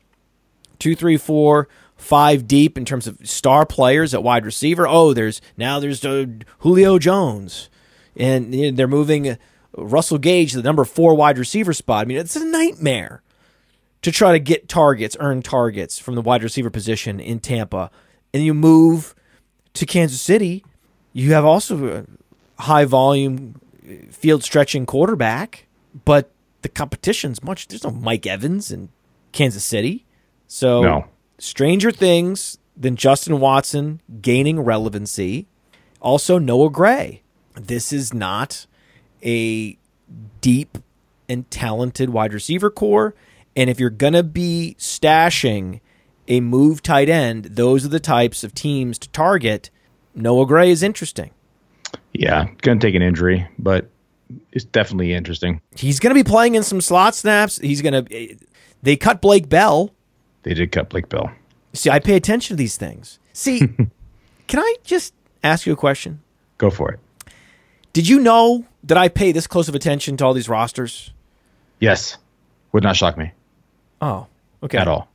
[0.78, 4.86] two, three, four, five deep in terms of star players at wide receiver.
[4.86, 6.26] Oh, there's now there's uh,
[6.58, 7.70] Julio Jones,
[8.16, 9.38] and they're moving
[9.76, 12.02] Russell Gage to the number four wide receiver spot.
[12.02, 13.22] I mean, it's a nightmare
[14.02, 17.90] to try to get targets, earn targets from the wide receiver position in Tampa,
[18.32, 19.14] and you move
[19.74, 20.64] to Kansas City.
[21.12, 22.06] You have also
[22.58, 25.66] a high volume uh, field stretching quarterback,
[26.04, 26.30] but
[26.62, 27.68] the competition's much.
[27.68, 28.90] There's no Mike Evans in
[29.32, 30.04] Kansas City,
[30.46, 31.04] so No.
[31.38, 35.46] stranger things than Justin Watson gaining relevancy.
[36.00, 37.22] Also, Noah Gray.
[37.54, 38.66] This is not
[39.24, 39.78] a
[40.42, 40.78] deep
[41.28, 43.14] and talented wide receiver core.
[43.56, 45.80] And if you're going to be stashing
[46.28, 49.70] a move tight end, those are the types of teams to target.
[50.14, 51.30] Noah Gray is interesting.
[52.12, 53.90] Yeah, going to take an injury, but
[54.52, 55.62] it's definitely interesting.
[55.74, 57.58] He's going to be playing in some slot snaps.
[57.58, 58.36] He's going to.
[58.82, 59.94] They cut Blake Bell.
[60.42, 61.32] They did cut Blake Bell.
[61.72, 63.18] See, I pay attention to these things.
[63.32, 63.60] See,
[64.46, 66.20] can I just ask you a question?
[66.58, 67.00] Go for it.
[67.92, 71.12] Did you know that I pay this close of attention to all these rosters?
[71.80, 72.18] Yes,
[72.72, 73.32] would not shock me
[74.00, 74.26] Oh,
[74.62, 74.78] okay.
[74.78, 75.08] at all.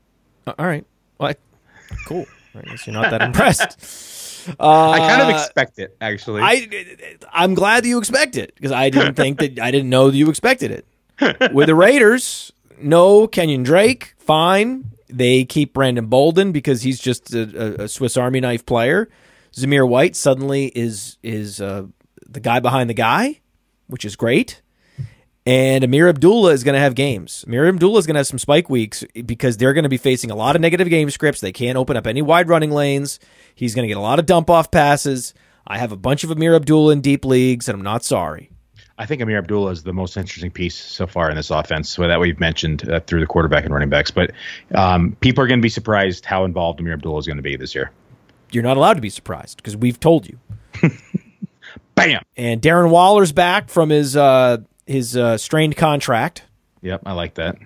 [0.48, 0.86] Uh, All right.
[1.20, 2.26] Well, I- cool.
[2.56, 4.48] I guess you're not that impressed.
[4.60, 6.42] I kind of Uh, expect it actually.
[6.42, 6.98] I
[7.32, 10.18] I'm glad that you expect it because I didn't think that I didn't know that
[10.18, 11.54] you expected it.
[11.54, 12.52] With the Raiders,
[12.82, 14.86] no Kenyan Drake, fine.
[15.08, 19.10] They keep Brandon Bolden because he's just a, a- a Swiss Army knife player.
[19.54, 21.86] Zamir White suddenly is is uh,
[22.28, 23.42] the guy behind the guy,
[23.88, 24.62] which is great.
[25.46, 27.44] And Ameer Abdullah is going to have games.
[27.48, 30.30] Ameer Abdullah is going to have some spike weeks because they're going to be facing
[30.30, 31.42] a lot of negative game scripts.
[31.42, 33.20] They can't open up any wide running lanes.
[33.56, 35.34] He's going to get a lot of dump off passes.
[35.66, 38.52] I have a bunch of Ameer Abdullah in deep leagues, and I'm not sorry.
[39.00, 41.90] I think Ameer Abdullah is the most interesting piece so far in this offense.
[41.90, 44.32] So that we've mentioned uh, through the quarterback and running backs, but
[44.76, 47.56] um, people are going to be surprised how involved Ameer Abdullah is going to be
[47.56, 47.90] this year.
[48.52, 50.40] You're not allowed to be surprised because we've told you.
[51.96, 52.22] Bam.
[52.38, 56.44] And Darren Waller's back from his uh, his uh, strained contract.
[56.82, 57.58] Yep, I like that.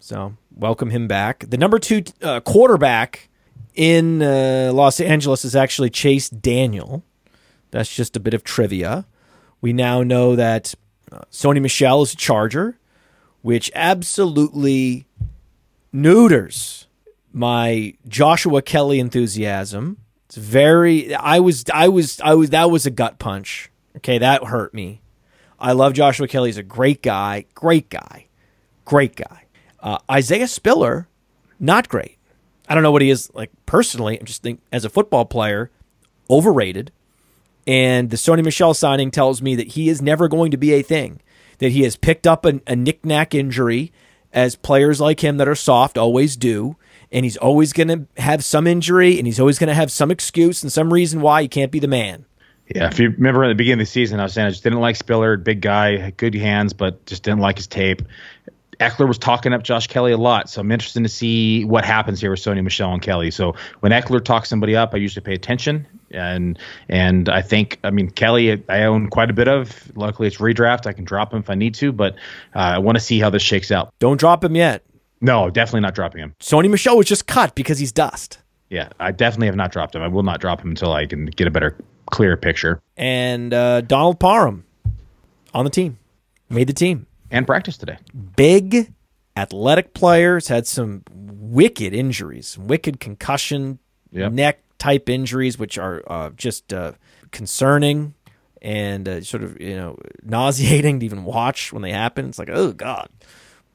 [0.00, 1.44] So welcome him back.
[1.48, 3.28] The number two uh, quarterback
[3.74, 7.04] in uh, Los Angeles is actually Chase Daniel.
[7.70, 9.06] That's just a bit of trivia.
[9.60, 10.74] We now know that
[11.10, 12.78] uh, Sony Michel is a Charger,
[13.42, 15.06] which absolutely
[15.92, 16.86] neuters
[17.32, 19.98] my Joshua Kelley enthusiasm.
[20.26, 21.14] It's very.
[21.14, 21.64] I was.
[21.72, 22.20] I was.
[22.20, 22.50] I was.
[22.50, 23.70] That was a gut punch.
[23.98, 25.00] Okay, that hurt me.
[25.58, 26.48] I love Joshua Kelley.
[26.48, 27.46] He's a great guy.
[27.54, 28.26] Great guy.
[28.84, 29.44] Great guy.
[29.80, 31.08] Uh, Isaiah Spiller,
[31.58, 32.18] not great.
[32.68, 34.18] I don't know what he is like personally.
[34.18, 35.70] I'm just think as a football player,
[36.28, 36.92] overrated.
[37.66, 40.82] And the Sony Michel signing tells me that he is never going to be a
[40.82, 41.20] thing.
[41.58, 43.92] That he has picked up a, a knick-knack injury,
[44.32, 46.76] as players like him that are soft always do.
[47.10, 50.10] And he's always going to have some injury, and he's always going to have some
[50.10, 52.26] excuse and some reason why he can't be the man.
[52.74, 54.64] Yeah, if you remember at the beginning of the season, I was saying I just
[54.64, 58.02] didn't like Spiller, big guy, good hands, but just didn't like his tape.
[58.80, 62.20] Eckler was talking up Josh Kelley a lot, so I'm interested to see what happens
[62.20, 63.30] here with Sony Michel and Kelley.
[63.30, 66.58] So when Eckler talks somebody up, I usually pay attention, and
[66.88, 69.96] and I think I mean Kelley, I own quite a bit of.
[69.96, 70.86] Luckily, it's redraft.
[70.86, 72.14] I can drop him if I need to, but
[72.54, 73.94] uh, I want to see how this shakes out.
[73.98, 74.82] Don't drop him yet.
[75.20, 76.34] No, definitely not dropping him.
[76.40, 78.38] Sony Michel was just cut because he's dust.
[78.68, 80.02] Yeah, I definitely have not dropped him.
[80.02, 81.76] I will not drop him until I can get a better,
[82.10, 84.64] clearer picture And uh, Donald Parham
[85.54, 85.98] on the team
[86.48, 87.06] made the team.
[87.30, 87.98] and practice today.
[88.36, 88.92] Big,
[89.36, 93.78] athletic players had some wicked injuries, wicked concussion,
[94.12, 94.32] Yep.
[94.32, 96.92] neck type injuries, which are uh, just uh,
[97.32, 98.14] concerning
[98.62, 102.26] and uh, sort of you know nauseating to even watch when they happen.
[102.28, 103.08] It's like oh god,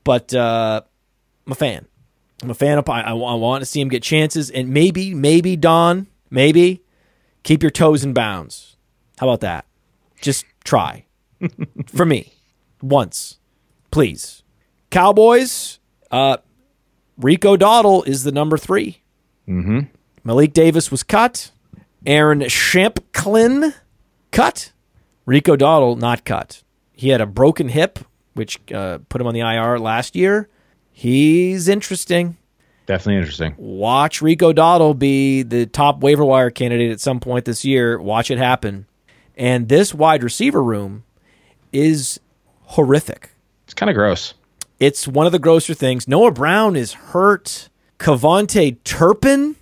[0.03, 0.81] but uh,
[1.45, 1.85] I'm a fan.
[2.41, 2.89] I'm a fan of.
[2.89, 6.80] I, I I want to see him get chances, and maybe, maybe Don, maybe
[7.43, 8.75] keep your toes in bounds.
[9.19, 9.65] How about that?
[10.21, 11.05] Just try
[11.87, 12.33] for me
[12.81, 13.39] once,
[13.91, 14.43] please.
[14.89, 15.79] Cowboys.
[16.09, 16.37] Uh,
[17.17, 18.97] Rico Dowdle is the number 3
[19.47, 19.79] Mm-hmm.
[20.23, 21.51] Malik Davis was cut.
[22.05, 23.73] Aaron Shampklin
[24.31, 24.71] cut.
[25.25, 26.63] Rico Dowdle not cut.
[26.93, 27.99] He had a broken hip,
[28.33, 30.47] which uh, put him on the IR last year.
[30.91, 32.37] He's interesting.
[32.85, 33.53] Definitely interesting.
[33.57, 37.99] Watch Rico Dowdle be the top waiver wire candidate at some point this year.
[38.01, 38.85] Watch it happen.
[39.37, 41.03] And this wide receiver room
[41.71, 42.19] is
[42.63, 43.29] horrific.
[43.65, 44.33] It's kind of gross.
[44.79, 46.07] It's one of the grosser things.
[46.07, 47.69] Noah Brown is hurt.
[47.99, 49.55] KaVontae Turpin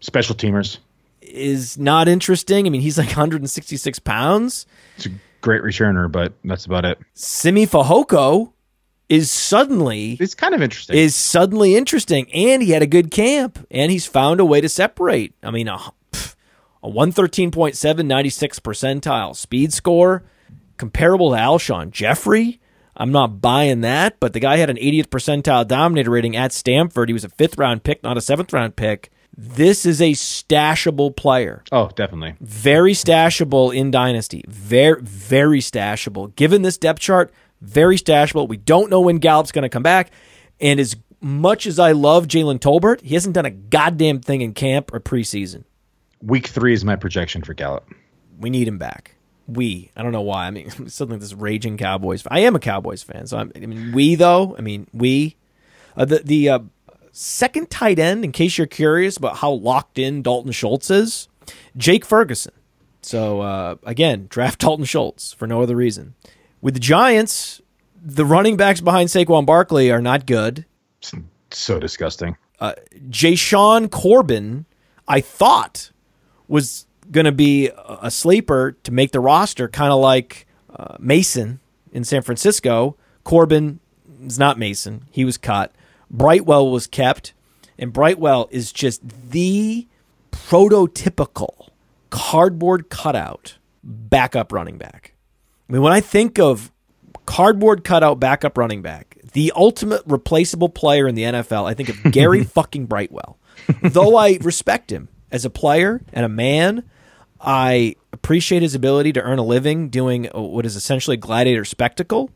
[0.00, 0.78] Special teamers.
[1.22, 2.66] is not interesting.
[2.66, 4.66] I mean, he's like 166 pounds.
[4.96, 5.10] It's a
[5.40, 6.98] great returner, but that's about it.
[7.14, 8.50] Simi Fehoko
[9.08, 10.96] is suddenly It's kind of interesting.
[10.96, 14.68] is suddenly interesting, and he had a good camp, and he's found a way to
[14.68, 15.34] separate.
[15.42, 15.78] I mean, a,
[16.82, 20.22] a 113.7, 96 percentile speed score,
[20.76, 22.60] comparable to Alshon Jeffery.
[22.96, 27.08] I'm not buying that, but the guy had an 80th percentile dominator rating at Stanford.
[27.08, 29.10] He was a fifth round pick, not a seventh round pick.
[29.36, 32.36] This is a stashable player oh, definitely.
[32.40, 34.44] very stashable in Dynasty.
[34.46, 36.34] Very, very stashable.
[36.36, 37.34] Given this depth chart,
[37.64, 38.48] very stashable.
[38.48, 40.10] We don't know when Gallup's going to come back.
[40.60, 44.52] And as much as I love Jalen Tolbert, he hasn't done a goddamn thing in
[44.52, 45.64] camp or preseason.
[46.22, 47.88] Week three is my projection for Gallup.
[48.38, 49.16] We need him back.
[49.46, 49.90] We.
[49.96, 50.46] I don't know why.
[50.46, 52.24] I mean, suddenly this raging Cowboys.
[52.30, 54.54] I am a Cowboys fan, so I'm, I mean, we though.
[54.56, 55.36] I mean, we.
[55.96, 56.58] Uh, the the uh,
[57.12, 61.28] second tight end, in case you're curious about how locked in Dalton Schultz is,
[61.76, 62.52] Jake Ferguson.
[63.02, 66.14] So uh, again, draft Dalton Schultz for no other reason.
[66.64, 67.60] With the Giants,
[68.02, 70.64] the running backs behind Saquon Barkley are not good.
[71.50, 72.38] So disgusting.
[73.10, 74.64] Jashaun Corbin,
[75.06, 75.90] I thought
[76.48, 80.96] was going to be a a sleeper to make the roster, kind of like uh,
[80.98, 81.60] Mason
[81.92, 82.96] in San Francisco.
[83.24, 83.80] Corbin
[84.24, 85.70] is not Mason; he was cut.
[86.10, 87.34] Brightwell was kept,
[87.78, 89.86] and Brightwell is just the
[90.32, 91.68] prototypical
[92.08, 95.13] cardboard cutout backup running back.
[95.68, 96.70] I mean, when I think of
[97.26, 102.12] cardboard cutout backup running back, the ultimate replaceable player in the NFL, I think of
[102.12, 103.38] Gary fucking Brightwell.
[103.82, 106.84] Though I respect him as a player and a man,
[107.40, 112.30] I appreciate his ability to earn a living doing uh, what is essentially gladiator spectacle,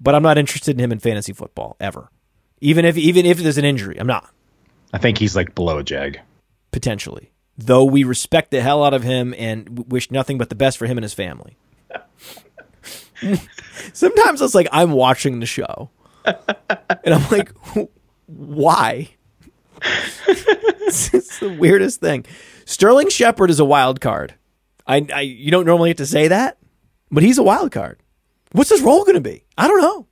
[0.00, 2.10] but I'm not interested in him in fantasy football ever.
[2.60, 4.30] Even if even if there's an injury, I'm not
[4.92, 6.20] I think he's like below a jag.
[6.70, 7.30] potentially.
[7.58, 10.86] Though we respect the hell out of him and wish nothing but the best for
[10.86, 11.56] him and his family.
[13.92, 15.90] Sometimes it's like I'm watching the show,
[16.24, 17.52] and I'm like,
[18.26, 19.10] why?
[20.28, 22.24] it's the weirdest thing.
[22.64, 24.34] Sterling Shepard is a wild card.
[24.86, 26.58] I, I you don't normally get to say that,
[27.10, 28.00] but he's a wild card.
[28.52, 29.44] What's his role going to be?
[29.56, 30.06] I don't know.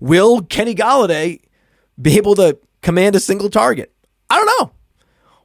[0.00, 1.40] Will Kenny Golladay
[2.00, 3.92] be able to command a single target?
[4.30, 4.72] I don't know.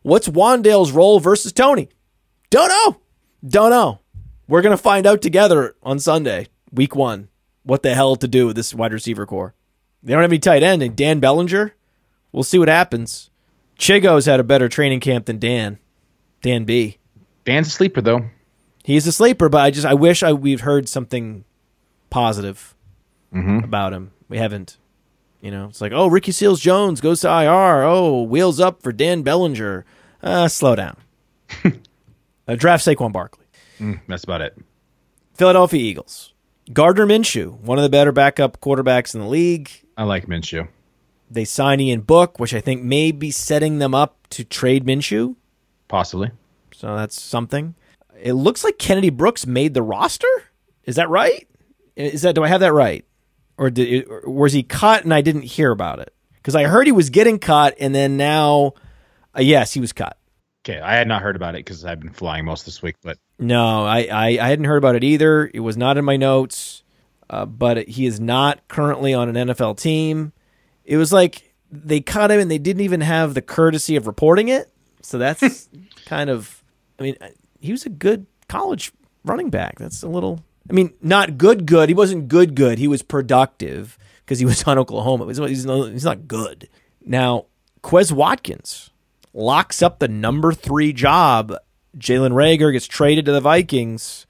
[0.01, 1.89] What's Wan'Dale's role versus Toney?
[2.49, 3.01] Don't know.
[3.47, 3.99] Don't know.
[4.47, 7.29] We're going to find out together on Sunday, week one,
[7.63, 9.53] what the hell to do with this wide receiver core.
[10.01, 10.83] They don't have any tight end.
[10.83, 11.73] And Dan Bellinger,
[12.31, 13.29] we'll see what happens.
[13.77, 15.79] Chigo's had a better training camp than Dan.
[16.41, 16.97] Dan B.
[17.45, 18.29] Dan's a sleeper though.
[18.83, 21.45] He's a sleeper, but I just I wish I we've heard something
[22.09, 22.75] positive
[23.63, 24.11] about him.
[24.27, 24.77] We haven't.
[25.41, 27.83] You know, it's like, oh, Ricky Seals Jones goes to IR.
[27.83, 29.83] Oh, wheels up for Dan Bellinger.
[30.21, 30.95] Uh, slow down.
[32.47, 33.45] uh, draft Saquon Barkley.
[33.77, 34.57] Mm, that's about it.
[35.33, 36.32] Philadelphia Eagles.
[36.71, 39.69] Gardner Minshew, one of the better backup quarterbacks in the league.
[39.97, 40.67] I like Minshew.
[41.29, 45.35] They sign Ian Book, which I think may be setting them up to trade Minshew.
[45.87, 46.31] Possibly.
[46.73, 47.75] So that's something.
[48.21, 50.27] It looks like Kennedy Brooks made the roster.
[50.85, 51.47] Is that right?
[51.95, 53.05] Is that do I have that right,
[53.57, 56.13] or did or was he cut and I didn't hear about it?
[56.35, 58.73] Because I heard he was getting cut, and then now,
[59.37, 60.17] uh, yes, he was cut.
[60.65, 63.17] Okay, I had not heard about it because I've been flying most this week, but
[63.39, 65.49] No, I, I, I hadn't heard about it either.
[65.53, 66.83] It was not in my notes,
[67.29, 70.33] uh, but he is not currently on an NFL team.
[70.85, 74.49] It was like they caught him and they didn't even have the courtesy of reporting
[74.49, 74.71] it.
[75.01, 75.69] So that's
[76.05, 76.63] kind of,
[76.99, 77.17] I mean,
[77.59, 78.91] he was a good college
[79.25, 79.79] running back.
[79.79, 81.89] That's a little, I mean, not good, good.
[81.89, 82.77] He wasn't good, good.
[82.77, 85.25] He was productive because he was on Oklahoma.
[85.27, 86.69] He's, he's, he's not good.
[87.05, 87.47] Now,
[87.81, 88.91] Quez Watkins
[89.33, 91.53] locks up the number three job.
[91.97, 94.25] Jalen Reagor gets traded to the Vikings.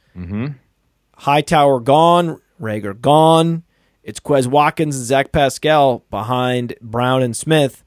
[1.17, 3.63] Hightower gone, Reagor gone.
[4.03, 7.83] It's Quez Watkins and Zach Pascal behind Brown and Smith.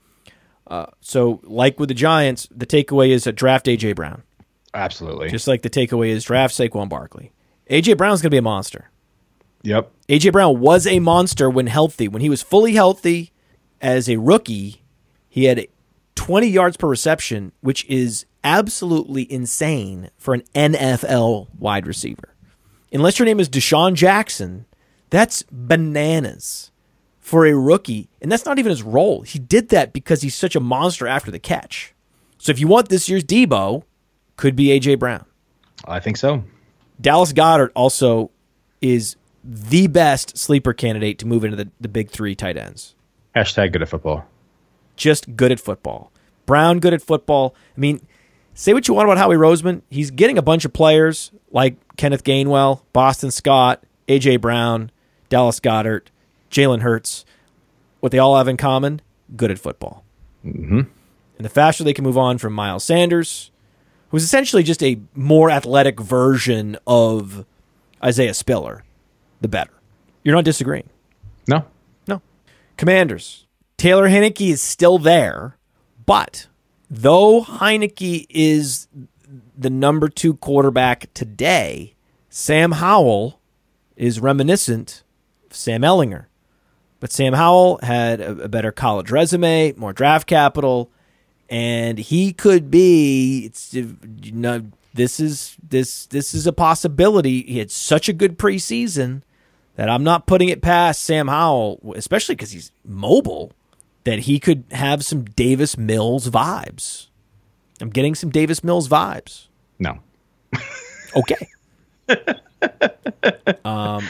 [0.66, 4.22] Uh, so, like with the Giants, the takeaway is a draft AJ Brown,
[4.74, 5.28] absolutely.
[5.28, 7.32] just like the takeaway is draft Saquon Barkley.
[7.70, 8.90] AJ Brown's going to be a monster.
[9.62, 9.92] yep.
[10.08, 12.08] AJ Brown was a monster when healthy.
[12.08, 13.32] When he was fully healthy
[13.80, 14.82] as a rookie,
[15.28, 15.66] he had
[16.14, 22.32] 20 yards per reception, which is absolutely insane for an NFL wide receiver.
[22.92, 24.66] Unless your name is DeSean Jackson,
[25.10, 26.70] that's bananas
[27.18, 28.08] for a rookie.
[28.22, 29.22] And that's not even his role.
[29.22, 31.92] He did that because he's such a monster after the catch.
[32.38, 33.82] So if you want this year's Deebo,
[34.36, 35.24] could be AJ Brown.
[35.84, 36.44] I think so.
[37.00, 38.30] Dallas Goedert also
[38.80, 42.94] is the best sleeper candidate to move into the, the big three tight ends.
[43.34, 44.24] Hashtag good at football.
[44.94, 46.12] Just good at football.
[46.46, 47.56] Brown, good at football.
[47.76, 48.06] I mean,
[48.56, 49.82] say what you want about Howie Roseman.
[49.90, 54.38] He's getting a bunch of players like Kenneth Gainwell, Boston Scott, A.J.
[54.38, 54.90] Brown,
[55.28, 56.08] Dallas Goedert,
[56.50, 57.24] Jalen Hurts.
[58.00, 59.00] what they all have in common:
[59.36, 60.04] good at football.
[60.44, 60.80] Mm-hmm.
[60.80, 63.50] And the faster they can move on from Miles Sanders,
[64.10, 67.44] who's essentially just a more athletic version of
[68.02, 68.84] Isaiah Spiller,
[69.40, 69.72] the better.
[70.24, 70.88] You're not disagreeing.
[71.48, 71.64] No,
[72.08, 72.20] No.
[72.76, 73.46] Commanders.
[73.76, 75.56] Taylor Heinicke is still there,
[76.06, 76.46] but
[76.90, 78.88] though Heinicke is
[79.56, 81.94] the number two quarterback today,
[82.28, 83.40] Sam Howell
[83.96, 85.02] is reminiscent
[85.50, 86.26] of Sam Ehlinger.
[87.00, 90.90] But Sam Howell had a, a better college resume, more draft capital,
[91.48, 93.44] and he could be.
[93.46, 93.96] It's you
[94.32, 97.42] know this is this this is a possibility.
[97.42, 99.22] He had such a good preseason
[99.76, 103.52] that I'm not putting it past Sam Howell, especially because he's mobile,
[104.06, 107.08] that he could have some Davis Mills vibes.
[107.80, 109.48] I'm getting some Davis Mills vibes.
[109.78, 109.98] no.
[111.14, 111.48] Okay.
[113.64, 114.06] Um,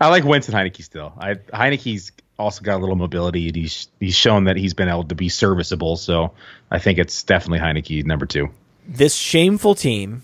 [0.00, 1.12] I like Winston Heinicke still.
[1.18, 5.04] I Heinicke's also got a little mobility, and he's he's shown that he's been able
[5.04, 5.96] to be serviceable.
[5.96, 6.32] So
[6.70, 8.48] I think it's definitely Heineke number two.
[8.86, 10.22] this shameful team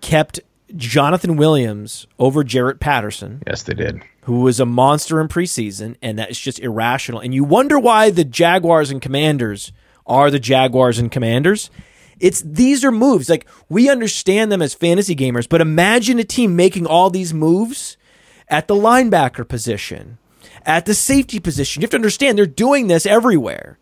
[0.00, 0.40] kept
[0.76, 4.02] Jonathan Williams over Jaret Patterson, Yes, they did.
[4.26, 7.20] Who was a monster in preseason, and that is just irrational.
[7.20, 9.72] And you wonder why the Jaguars and Commanders
[10.04, 11.70] are the Jaguars and Commanders.
[12.18, 13.28] It's these are moves.
[13.28, 17.96] Like we understand them as fantasy gamers, but imagine a team making all these moves
[18.48, 20.18] at the linebacker position,
[20.64, 21.80] at the safety position.
[21.80, 23.78] You have to understand they're doing this everywhere.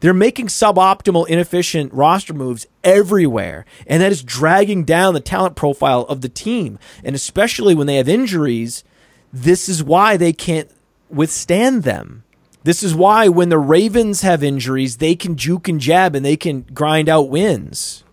[0.00, 6.02] They're making suboptimal, inefficient roster moves everywhere, and that is dragging down the talent profile
[6.02, 6.78] of the team.
[7.04, 8.84] And especially when they have injuries,
[9.32, 10.70] this is why they can't
[11.08, 12.24] withstand them.
[12.64, 16.36] This is why when the Ravens have injuries, they can juke and jab and they
[16.36, 18.04] can grind out wins.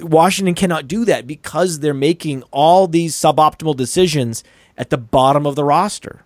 [0.00, 4.44] Washington cannot do that because they're making all these suboptimal decisions
[4.76, 6.24] at the bottom of the roster.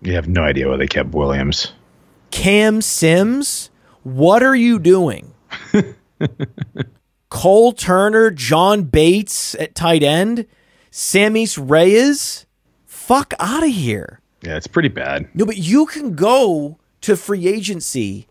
[0.00, 1.72] You have no idea why they kept Williams.
[2.30, 3.70] Cam Sims,
[4.04, 5.34] what are you doing?
[7.28, 10.46] Cole Turner, John Bates at tight end,
[10.90, 12.46] Sammis Reyes,
[13.02, 14.20] fuck out of here.
[14.42, 15.28] Yeah, it's pretty bad.
[15.34, 18.26] No, but you can go to free agency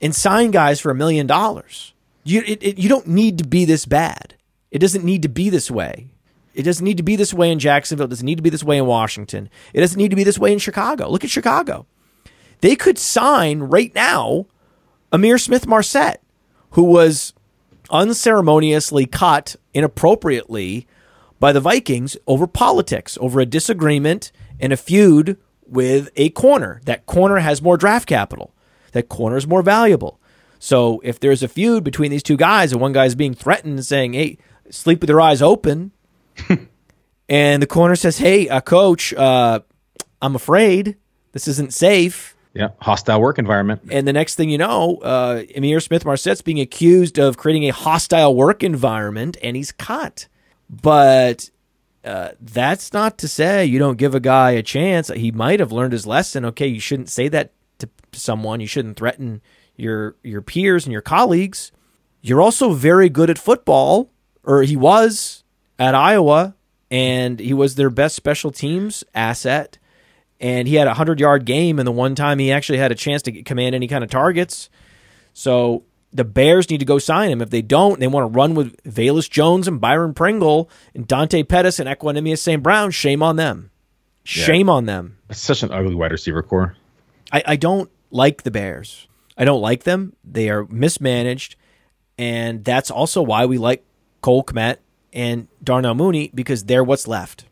[0.00, 1.92] and sign guys for a million dollars.
[2.24, 4.34] You it, it, you don't need to be this bad.
[4.70, 6.08] It doesn't need to be this way.
[6.54, 8.06] It doesn't need to be this way in Jacksonville.
[8.06, 9.50] It doesn't need to be this way in Washington.
[9.72, 11.08] It doesn't need to be this way in Chicago.
[11.08, 11.86] Look at Chicago.
[12.60, 14.46] They could sign right now
[15.12, 16.22] Ihmir Smith-Marsette,
[16.70, 17.34] who was
[17.90, 20.86] unceremoniously cut inappropriately
[21.44, 25.36] by the Vikings over politics, over a disagreement and a feud
[25.66, 26.80] with a corner.
[26.86, 28.54] That corner has more draft capital.
[28.92, 30.18] That corner is more valuable.
[30.58, 33.84] So if there's a feud between these two guys and one guy's being threatened and
[33.84, 34.38] saying, hey,
[34.70, 35.92] sleep with your eyes open,
[37.28, 39.60] and the corner says, hey, uh, coach, uh,
[40.22, 40.96] I'm afraid
[41.32, 42.34] this isn't safe.
[42.54, 43.82] Yeah, hostile work environment.
[43.90, 48.34] And the next thing you know, uh, Ihmir Smith-Marsette's being accused of creating a hostile
[48.34, 50.26] work environment, and he's cut.
[50.68, 51.50] But
[52.04, 55.08] uh, that's not to say you don't give a guy a chance.
[55.08, 56.44] He might have learned his lesson.
[56.44, 58.60] Okay, you shouldn't say that to someone.
[58.60, 59.40] You shouldn't threaten
[59.76, 61.72] your your peers and your colleagues.
[62.22, 64.10] You're also very good at football,
[64.42, 65.44] or he was
[65.78, 66.54] at Iowa,
[66.90, 69.78] and he was their best special teams asset
[70.40, 72.94] and he had a 100 yard game and the one time he actually had a
[72.94, 74.68] chance to command any kind of targets
[75.32, 75.82] so
[76.14, 77.42] the bears need to go sign him.
[77.42, 81.42] If they don't they want to run with Velus Jones and byron pringle and dante
[81.42, 82.62] pettis and Equanimeous St.
[82.62, 82.92] Brown.
[82.92, 83.70] Shame on them.
[84.22, 85.18] Shame on them.
[85.28, 86.76] It's such an ugly wide receiver core.
[87.30, 89.06] I, I don't like the bears.
[89.36, 90.14] I don't like them.
[90.24, 91.56] They are mismanaged.
[92.16, 93.84] And that's also why we like
[94.22, 94.78] cole Kmet
[95.12, 97.44] and darnell mooney because they're what's left.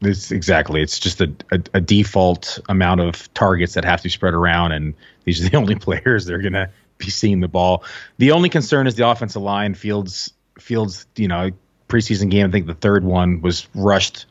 [0.00, 0.80] It's exactly.
[0.80, 4.72] It's just a, a, a default amount of targets that have to be spread around,
[4.72, 4.94] and
[5.24, 7.84] these are the only players that are going to be seeing the ball.
[8.18, 9.74] The only concern is the offensive line.
[9.74, 11.50] Fields, Fields, you know,
[11.88, 12.46] preseason game.
[12.46, 14.26] I think the third one was rushed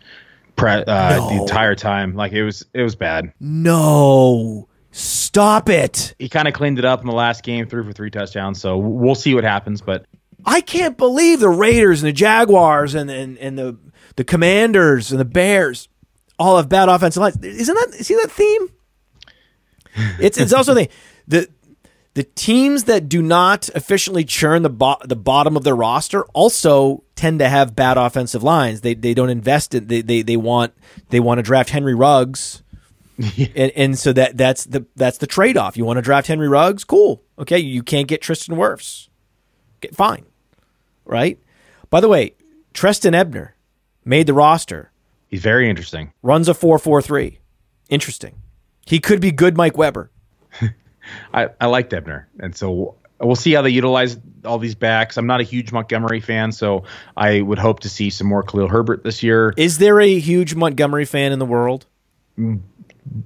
[0.55, 2.15] pre, uh, the entire time.
[2.15, 3.33] Like it was, it was bad.
[3.39, 7.91] no stop it He kind of cleaned it up in the last game, threw for
[7.91, 8.61] three touchdowns.
[8.61, 9.81] So we'll see what happens.
[9.81, 10.05] But
[10.45, 13.77] I can't believe the Raiders and the Jaguars and and, and the
[14.15, 15.89] the Commanders and the Bears
[16.39, 17.37] all have bad offensive lines.
[17.43, 18.69] Isn't that see that theme?
[20.19, 20.89] It's it's also the
[21.27, 21.49] the
[22.15, 27.03] the teams that do not efficiently churn the bo- the bottom of their roster also
[27.15, 28.81] tend to have bad offensive lines.
[28.81, 30.73] They they don't invest in they they, they want
[31.09, 32.63] they want to draft Henry Ruggs.
[33.37, 35.77] and, and so that that's the that's the trade off.
[35.77, 36.83] You want to draft Henry Ruggs?
[36.85, 37.21] Cool.
[37.37, 39.09] Okay, you can't get Tristan Wirfs.
[39.77, 40.25] Okay, fine.
[41.03, 41.37] Right?
[41.89, 42.35] By the way,
[42.73, 43.55] Trestan Ebner
[44.05, 44.91] made the roster.
[45.27, 46.13] he's very interesting.
[46.23, 47.37] Runs a 4-4-3.
[47.89, 48.41] Interesting.
[48.85, 50.11] He could be good Mike Weber.
[51.33, 55.17] I, I like Ebner, and so we'll see how they utilize all these backs.
[55.17, 56.83] I'm not a huge Montgomery fan, so
[57.15, 59.53] I would hope to see some more Khalil Herbert this year.
[59.57, 61.85] Is there a huge Montgomery fan in the world?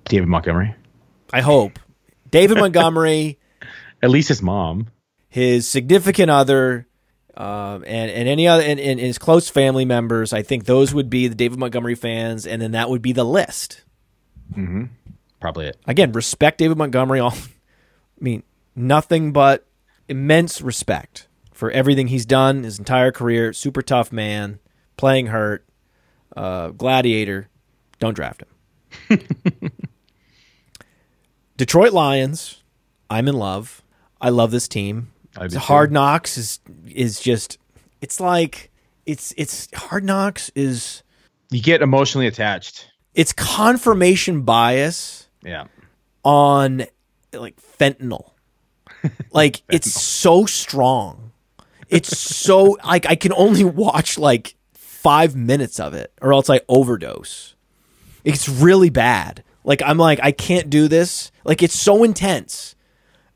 [0.06, 0.76] David Montgomery,
[1.34, 1.80] I hope.
[2.32, 3.40] David Montgomery,
[4.04, 4.88] at least his mom.
[5.30, 6.88] his significant other,
[7.36, 10.34] um, and and any other and, and his close family members.
[10.34, 13.24] I think those would be the David Montgomery fans, and then that would be the
[13.24, 13.84] list.
[15.40, 15.78] Probably it.
[15.88, 17.20] Again, respect David Montgomery.
[17.20, 17.34] All,
[18.20, 18.44] I mean,
[18.76, 19.66] nothing but
[20.08, 23.54] immense respect for everything he's done his entire career.
[23.54, 24.60] Super tough man,
[24.98, 25.66] playing hurt,
[26.36, 27.50] uh, gladiator.
[28.00, 28.44] Don't draft
[29.10, 29.20] him.
[31.58, 32.64] Detroit Lions.
[33.10, 33.84] I'm in love.
[34.22, 35.12] I love this team.
[35.38, 37.58] Hard Knocks is is just.
[38.02, 38.72] It's like
[39.06, 41.04] it's it's Hard Knocks is
[41.52, 42.90] You get emotionally attached.
[43.14, 45.66] it's confirmation bias Yeah.
[46.24, 46.86] on
[47.34, 48.32] like fentanyl.
[49.32, 51.32] Like it's so strong.
[51.88, 56.62] It's so like I can only watch like 5 minutes of it or else I
[56.68, 57.56] overdose.
[58.26, 59.44] It's really bad.
[59.64, 61.32] Like I'm like I can't do this.
[61.46, 62.76] Like it's so intense.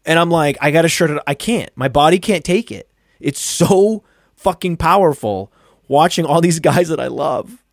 [0.05, 1.71] And I'm like I got to shut it I can't.
[1.75, 2.91] My body can't take it.
[3.19, 4.03] It's so
[4.35, 5.53] fucking powerful
[5.87, 7.63] watching all these guys that I love.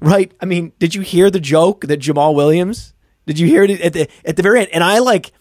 [0.00, 0.32] Right?
[0.40, 2.94] I mean, did you hear the joke that Jamaal Williams?
[3.26, 4.70] Did you hear it at the at the very end?
[4.72, 5.32] And I like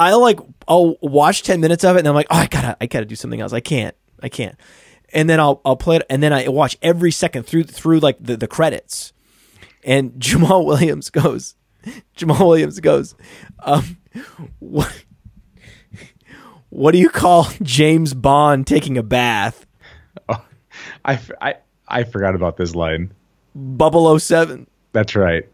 [0.00, 2.76] I like I'll watch 10 minutes of it and I'm like, "Oh, I got to
[2.80, 3.52] I got to do something else.
[3.52, 3.94] I can't.
[4.22, 4.58] I can't."
[5.12, 8.16] And then I'll I'll play it and then I watch every second through through like
[8.20, 9.12] the the credits.
[9.84, 11.54] And Jamaal Williams goes
[12.16, 13.14] Jamaal Williams goes,
[13.60, 13.96] um,
[14.58, 15.04] what
[16.68, 19.66] what do you call James Bond taking a bath?
[21.04, 21.54] I I
[21.88, 23.12] I forgot about this line.
[23.54, 24.66] Bubble 07.
[24.92, 25.48] That's right.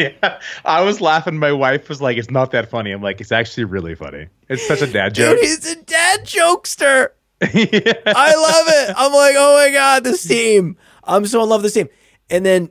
[0.22, 0.40] yeah.
[0.64, 1.38] I was laughing.
[1.38, 2.92] My wife was like, it's not that funny.
[2.92, 4.28] I'm like, it's actually really funny.
[4.48, 5.36] It's such a dad joke.
[5.36, 7.08] Dude, he's a dad jokester.
[7.42, 8.94] I love it.
[8.96, 10.76] I'm like, oh my god, this team.
[11.04, 11.88] I'm so in love with this team.
[12.28, 12.70] And then,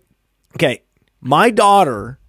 [0.56, 0.84] okay,
[1.22, 2.20] my daughter.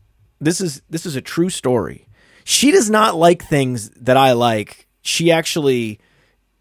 [0.42, 2.06] This is this is a true story.
[2.44, 4.88] She does not like things that I like.
[5.02, 6.00] She actually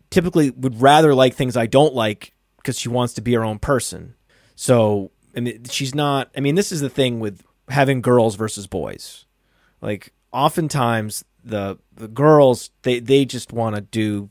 [0.09, 3.57] typically would rather like things I don't like because she wants to be her own
[3.57, 4.15] person.
[4.55, 6.29] So, I mean, she's not.
[6.35, 9.25] I mean, this is the thing with having girls versus boys.
[9.81, 14.29] Like, oftentimes the the girls they they just want to do.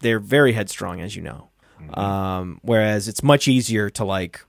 [0.00, 1.48] They're very headstrong, as you know.
[1.94, 4.44] Um, whereas it's much easier to like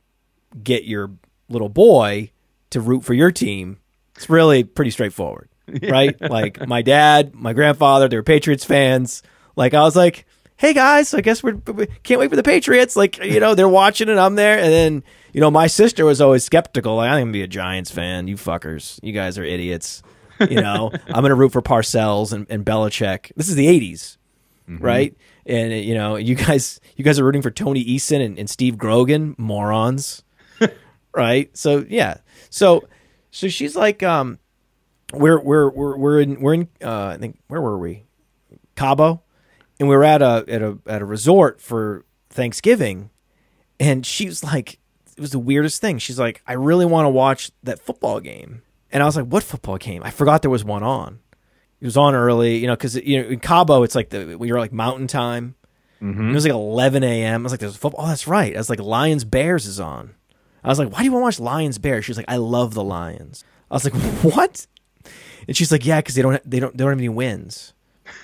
[0.63, 1.11] get your
[1.47, 2.31] little boy
[2.71, 3.77] to root for your team.
[4.15, 5.49] It's really pretty straightforward,
[5.83, 6.19] right?
[6.19, 9.23] Like my dad, my grandfather, they were Patriots fans.
[9.55, 10.25] Like I was like,
[10.59, 13.69] "Hey guys, I guess we're we can't wait for the Patriots." Like you know, they're
[13.69, 16.97] watching and I'm there, and then you know, my sister was always skeptical.
[16.97, 18.27] Like I'm gonna be a Giants fan.
[18.27, 20.03] You fuckers, you guys are idiots.
[20.39, 23.31] You know, I'm gonna root for Parcells and, and Belichick.
[23.37, 24.17] This is the '80s,
[24.67, 25.15] right?
[25.45, 28.77] And you know, you guys, you guys are rooting for Tony Eason and, and Steve
[28.77, 30.23] Grogan, morons
[31.15, 31.55] right?
[31.57, 32.17] So yeah,
[32.49, 32.87] so
[33.31, 34.39] so she's like, um,
[35.13, 38.05] we're we're we're we're in we're in uh, I think where were we,
[38.75, 39.23] Cabo,
[39.79, 43.09] and we were at a at a at a resort for Thanksgiving,
[43.79, 44.79] and she was like,
[45.15, 45.97] it was the weirdest thing.
[45.97, 48.61] She's like, I really want to watch that football game,
[48.91, 50.03] and I was like, what football game?
[50.03, 51.19] I forgot there was one on.
[51.81, 54.51] It was on early, you know, because you know in Cabo it's like the we
[54.51, 55.55] were like mountain time.
[56.01, 56.31] Mm-hmm.
[56.31, 57.41] It was like 11 a.m.
[57.41, 58.55] I was like, "There's football." Oh, that's right.
[58.55, 60.15] I was like, "Lions Bears is on."
[60.63, 62.37] I was like, "Why do you want to watch Lions Bears?" She was like, "I
[62.37, 64.67] love the Lions." I was like, "What?"
[65.47, 67.73] And she's like, "Yeah, because they don't they don't they don't have any wins,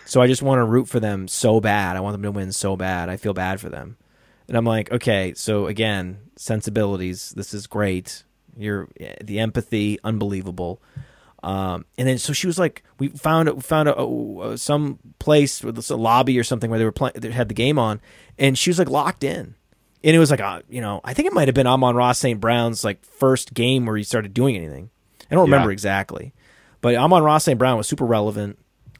[0.05, 1.95] so I just want to root for them so bad.
[1.95, 3.09] I want them to win so bad.
[3.09, 3.97] I feel bad for them."
[4.47, 7.33] And I'm like, "Okay, so again, sensibilities.
[7.35, 8.23] This is great.
[8.57, 8.87] You're
[9.23, 10.81] the empathy, unbelievable."
[11.43, 15.77] Um, and then so she was like, we found found a, a, some place with
[15.91, 18.01] a lobby or something where they were playing, they had the game on,
[18.39, 19.53] and she was like locked in,
[20.03, 22.39] and it was like, uh, you know, I think it might have been Amon-Ra St.
[22.39, 24.89] Brown's like first game where he started doing anything.
[25.29, 25.73] I don't remember Yeah.
[25.73, 26.33] exactly,
[26.81, 27.59] but Amon-Ra St.
[27.59, 28.57] Brown was super relevant.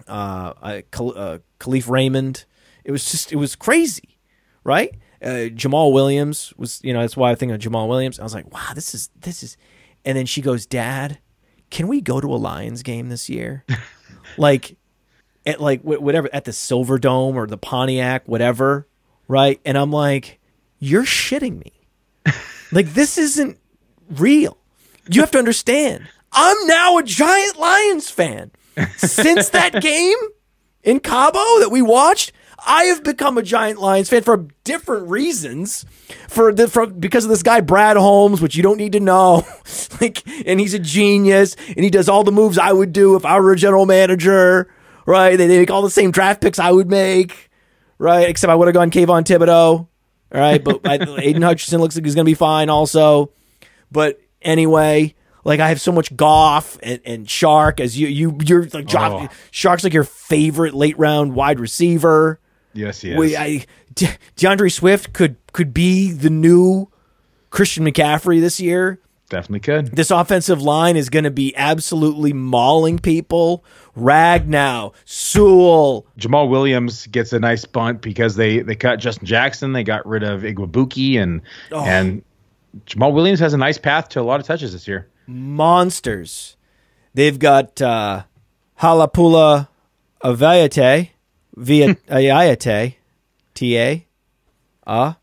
[0.08, 2.46] Uh, uh, uh, Kalif Raymond,
[2.84, 4.20] it was just it was crazy,
[4.64, 4.96] right?
[5.22, 8.20] Uh, Jamaal Williams was, you know, that's why I think of Jamaal Williams.
[8.20, 9.58] I was like, wow, this is this is,
[10.04, 11.20] and then she goes, Dad,
[11.70, 13.66] can we go to a Lions game this year?
[14.38, 14.78] like,
[15.46, 18.88] at like whatever at the Silver Dome or the Pontiac, whatever,
[19.28, 19.60] right?
[19.66, 20.40] And I'm like,
[20.80, 22.34] you're shitting me.
[22.72, 23.60] like this isn't
[24.10, 24.58] real.
[25.10, 26.08] You have to understand.
[26.32, 28.52] I'm now a giant Lions fan.
[28.98, 30.18] Since that game
[30.84, 32.32] in Cabo that we watched,
[32.66, 35.86] I have become a giant Lions fan for different reasons.
[36.30, 39.46] For the for because of this guy Brad Holmes, which you don't need to know,
[40.02, 43.26] like, and he's a genius, and he does all the moves I would do if
[43.26, 44.72] I were a general manager,
[45.06, 45.38] right?
[45.38, 47.50] They, they make all the same draft picks I would make,
[47.98, 48.30] right?
[48.30, 49.90] Except I would have gone Kayvon Thibodeaux, all
[50.32, 50.64] right?
[50.64, 53.32] But I, Aidan Hutchinson looks like he's going to be fine also.
[53.92, 55.16] But anyway,
[55.46, 59.30] like I have so much Goff and, and Shark as you you you're like Oh.
[59.52, 62.40] Shark's like your favorite late round wide receiver.
[62.74, 63.18] Yes, he is.
[63.18, 66.90] We, I, De- DeAndre Swift could could be the new
[67.52, 69.00] Christian McCaffrey this year.
[69.30, 69.88] Definitely could.
[69.96, 73.64] This offensive line is going to be absolutely mauling people.
[73.98, 79.74] Ragnow, Sewell, Jamaal Williams gets a nice bunt because they they cut Justin Jackson.
[79.74, 81.42] They got rid of Igwebuike and
[81.72, 81.84] Oh.
[81.84, 82.24] and
[82.86, 85.08] Jamaal Williams has a nice path to a lot of touches this year.
[85.28, 86.58] Monsters.
[87.14, 88.24] They've got uh,
[88.80, 89.70] Halapula
[90.24, 91.10] Avayate,
[91.56, 92.96] via Ayate,
[93.54, 94.08] T A,
[94.86, 95.14] uh,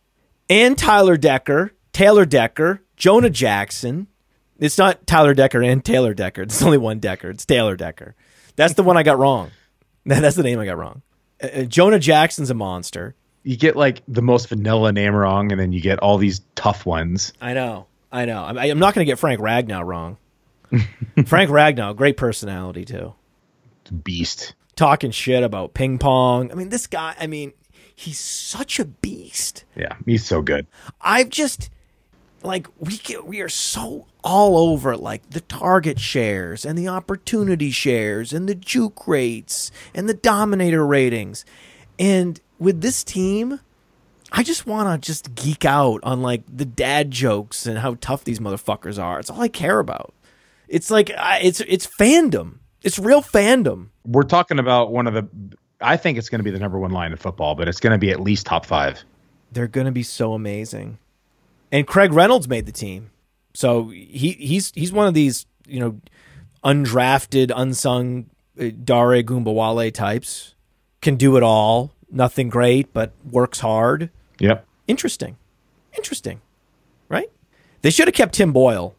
[0.48, 4.06] and Tyler Decker, Taylor Decker, Jonah Jackson.
[4.58, 6.42] It's not Tyler Decker and Taylor Decker.
[6.42, 7.30] It's only one Decker.
[7.30, 8.14] It's Taylor Decker.
[8.56, 9.50] That's the one I got wrong.
[10.06, 11.02] That's the name I got wrong.
[11.42, 13.14] Uh, uh, Jonah Jackson's a monster.
[13.44, 16.86] You get like the most vanilla name wrong, and then you get all these tough
[16.86, 17.32] ones.
[17.40, 17.86] I know.
[18.12, 18.44] I know.
[18.44, 20.18] I'm, I'm not going to get Frank Ragnow wrong.
[21.26, 23.14] Frank Ragnow, great personality too.
[24.04, 24.54] Beast.
[24.76, 26.50] talking shit about ping pong.
[26.50, 27.52] I mean, this guy, I mean,
[27.94, 29.64] he's such a beast.
[29.76, 30.66] Yeah, he's so good.
[31.00, 31.70] I've just
[32.42, 37.70] like we get, we are so all over like the target shares and the opportunity
[37.70, 41.44] shares and the juke rates and the dominator ratings.
[41.98, 43.60] And with this team,
[44.34, 48.24] I just want to just geek out on like the dad jokes and how tough
[48.24, 49.20] these motherfuckers are.
[49.20, 50.14] It's all I care about.
[50.68, 52.54] It's like I, it's it's fandom.
[52.82, 53.88] It's real fandom.
[54.06, 55.28] We're talking about one of the.
[55.80, 57.92] I think it's going to be the number one line in football, but it's going
[57.92, 59.02] to be at least top five.
[59.52, 60.98] they're going to be so amazing.
[61.70, 63.10] And Craig Reynolds made the team,
[63.54, 66.00] so he he's he's one of these you know
[66.64, 70.54] undrafted, unsung uh, Dare Ogunbowale types.
[71.02, 71.92] Can do it all.
[72.10, 74.10] Nothing great, but works hard.
[74.42, 74.66] Yep.
[74.88, 75.36] Interesting,
[75.96, 76.40] interesting,
[77.08, 77.30] right?
[77.82, 78.94] They should have kept Tim Boyle.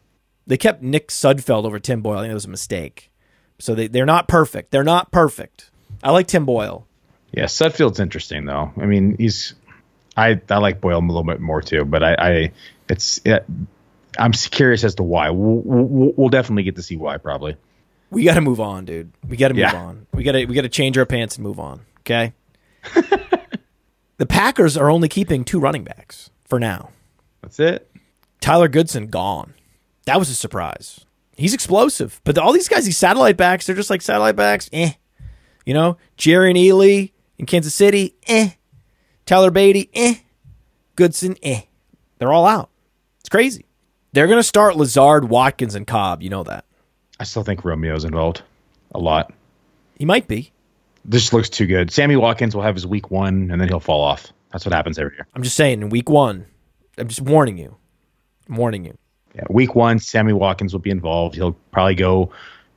[0.46, 2.18] They kept Nick Sudfeld over Tim Boyle.
[2.18, 3.10] I think it was a mistake.
[3.58, 4.70] So they they're not perfect.
[4.72, 5.70] They're not perfect.
[6.02, 6.86] I like Tim Boyle.
[7.32, 8.72] Yeah, Sudfeld's interesting though.
[8.76, 9.54] I mean, he's.
[10.16, 12.52] I I like Boyle a little bit more too, but I I
[12.88, 13.44] it's it,
[14.18, 15.30] I'm curious as to why.
[15.30, 17.56] We'll, we'll, we'll definitely get to see why probably.
[18.10, 19.10] We got to move on, dude.
[19.28, 19.74] We got to move Yeah.
[19.74, 20.06] on.
[20.14, 21.80] We got to we got to change our pants and move on.
[22.00, 22.32] Okay.
[24.16, 26.90] the Packers are only keeping two running backs for now.
[27.42, 27.90] That's it.
[28.40, 29.54] Tyler Goodson gone.
[30.06, 31.04] That was a surprise.
[31.36, 34.68] He's explosive, but all these guys, these satellite backs, they're just like satellite backs.
[34.72, 34.92] Eh.
[35.66, 38.14] You know, Jerrion Ealy in Kansas City.
[38.26, 38.50] Eh.
[39.26, 39.88] Tyler Badie.
[39.94, 40.16] Eh.
[40.96, 41.36] Goodson.
[41.42, 41.62] Eh.
[42.18, 42.70] They're all out.
[43.20, 43.64] It's crazy.
[44.12, 46.22] They're gonna start Lazard, Watkins, and Cobb.
[46.22, 46.64] You know that.
[47.18, 48.42] I still think Romeo's involved
[48.94, 49.32] a lot.
[49.98, 50.52] He might be.
[51.04, 51.90] This looks too good.
[51.90, 54.32] Sammy Watkins will have his week one, and then he'll fall off.
[54.52, 55.26] That's what happens every year.
[55.34, 56.46] I'm just saying, in week one,
[56.96, 57.76] I'm just warning you.
[58.48, 58.96] I'm warning you.
[59.34, 61.34] Yeah, week one, Sammy Watkins will be involved.
[61.34, 62.30] He'll probably go,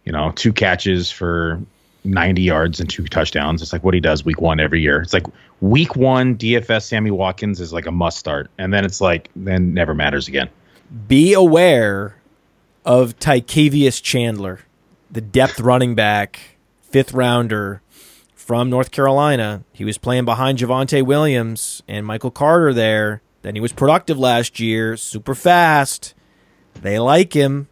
[0.05, 1.61] you know, two catches for
[2.03, 3.61] 90 yards and two touchdowns.
[3.61, 5.01] It's like what he does week one every year.
[5.01, 5.25] It's like
[5.61, 9.73] week one DFS Sammy Watkins is like a must start, and then it's like then
[9.73, 10.49] never matters again.
[11.07, 12.15] Be aware
[12.85, 14.61] of Tykevius Chandler,
[15.11, 16.39] the depth running back,
[16.81, 17.81] fifth rounder
[18.48, 19.65] from North Carolina.
[19.74, 23.22] He was playing behind Javonte Williams and Michael Carter there.
[23.41, 26.14] Then he was productive last year, super fast.
[26.74, 27.68] They like him.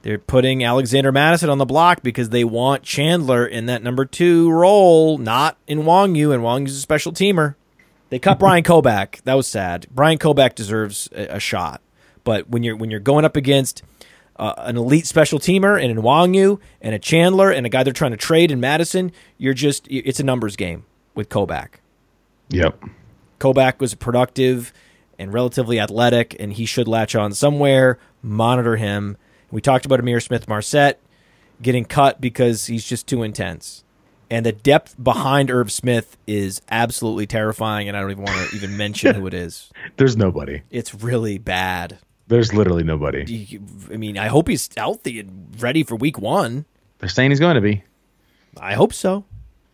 [0.00, 4.50] They're putting Alexander Mattison on the block because they want Chandler in that number two
[4.50, 7.56] role, not in Nwangwu, and Nwangwu's a special teamer.
[8.08, 9.20] They cut Bryant Koback.
[9.24, 9.88] That was sad.
[9.90, 11.82] Bryant Koback deserves a, a shot,
[12.24, 13.82] but when you're when you're going up against
[14.38, 17.92] uh, an elite special teamer and an Nwangwu and a Chandler and a guy they're
[17.92, 20.84] trying to trade in Mattison, you're just it's a numbers game
[21.14, 21.80] with Koback.
[22.50, 22.82] Yep.
[23.40, 24.72] Koback was productive
[25.18, 27.98] and relatively athletic, and he should latch on somewhere.
[28.22, 29.16] Monitor him.
[29.50, 31.00] We talked about Ihmir Smith-Marsette
[31.60, 33.84] getting cut because he's just too intense.
[34.30, 38.56] And the depth behind Irv Smith is absolutely terrifying, and I don't even want to
[38.56, 39.70] even mention who it is.
[39.96, 40.62] There's nobody.
[40.70, 41.98] It's really bad.
[42.28, 43.58] There's literally nobody.
[43.90, 46.66] I mean, I hope he's healthy and ready for week one.
[46.98, 47.82] They're saying he's going to be.
[48.60, 49.24] I hope so.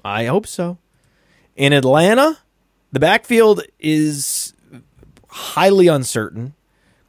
[0.05, 0.79] I hope so.
[1.57, 2.39] In Atlanta,
[2.93, 4.55] the backfield is
[5.29, 6.55] highly uncertain.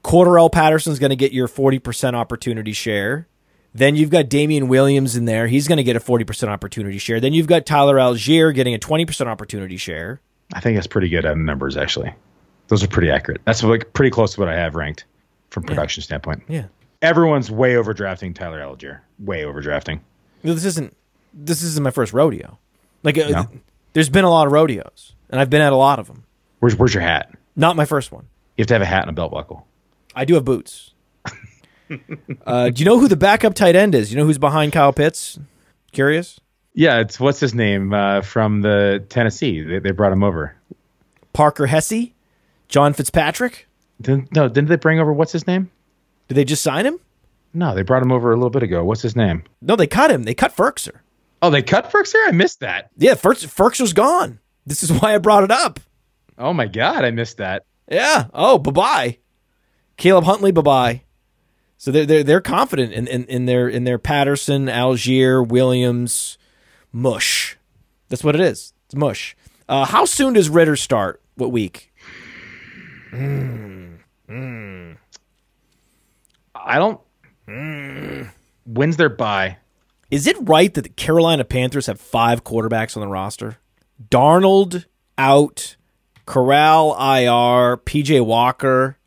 [0.03, 3.27] Cordarrelle Patterson's going to get your 40% opportunity share.
[3.73, 5.47] Then you've got Damien Williams in there.
[5.47, 7.19] He's going to get a 40% opportunity share.
[7.19, 10.22] Then you've got Tyler Allgeier getting a 20% opportunity share.
[10.53, 12.13] I think that's pretty good on numbers actually.
[12.67, 13.41] Those are pretty accurate.
[13.45, 15.05] That's like pretty close to what I have ranked
[15.56, 16.44] from production standpoint.
[16.48, 16.65] Yeah.
[17.02, 18.99] Everyone's way overdrafting Tyler Allgeier.
[19.19, 20.02] Way overdrafting.
[20.44, 20.95] This isn't
[21.34, 22.60] this isn't my first rodeo.
[23.03, 23.45] Like, uh,
[23.94, 26.26] there's been a lot of rodeos, and I've been at a lot of them.
[26.60, 27.34] Where's Where's your hat?
[27.56, 28.27] Not my first one.
[28.57, 29.65] You have to have a hat and a belt buckle.
[30.14, 30.91] I do have boots.
[32.45, 34.11] uh, do you know who the backup tight end is?
[34.11, 35.40] You know who's behind Kyle Pitts?
[35.91, 36.40] Curious?
[36.73, 39.61] Yeah, it's what's his name uh, from the Tennessee.
[39.61, 40.56] They, they brought him over.
[41.34, 42.11] Parker Hesse?
[42.68, 43.68] John Fitzpatrick?
[44.01, 45.72] Didn't, no, didn't they bring over what's his name?
[46.27, 46.99] Did they just sign him?
[47.53, 48.84] No, they brought him over a little bit ago.
[48.84, 49.43] What's his name?
[49.61, 50.23] No, they cut him.
[50.23, 50.99] They cut Firkser.
[51.41, 52.19] Oh, they cut Firkser.
[52.27, 52.89] I missed that.
[52.97, 54.39] Yeah, Ferks, Firkser's gone.
[54.65, 55.80] This is why I brought it up.
[56.38, 57.63] Oh my god, I missed that.
[57.89, 58.26] Yeah.
[58.34, 59.17] Oh, bye bye.
[59.97, 61.01] Caleb Huntley, bye bye.
[61.77, 66.38] So they're they're they're confident in, in, in their in their Patterson, Allgeier, Williams,
[66.91, 67.57] mush.
[68.09, 68.73] That's what it is.
[68.88, 69.35] It's mush.
[69.69, 71.22] Uh, how soon does Ridder start?
[71.35, 71.91] What week?
[73.15, 74.97] Mm.
[76.65, 76.99] I don't.
[77.47, 78.31] Mm.
[78.65, 79.57] When's their bye?
[80.09, 83.57] Is it right that the Carolina Panthers have five quarterbacks on the roster?
[84.09, 84.85] Darnold
[85.17, 85.75] out,
[86.25, 88.97] Corral IR, PJ Walker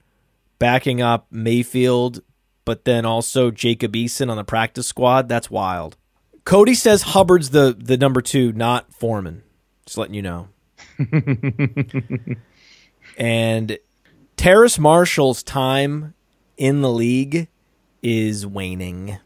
[0.59, 2.21] backing up Mayfield,
[2.65, 5.29] but then also Jacob Eason on the practice squad.
[5.29, 5.97] That's wild.
[6.45, 9.43] Cody says Hubbard's the the number two, not Foreman.
[9.85, 10.49] Just letting you know.
[13.19, 13.79] and
[14.39, 16.15] Terrace Marshall's time
[16.57, 17.49] in the league
[18.03, 19.19] is waning.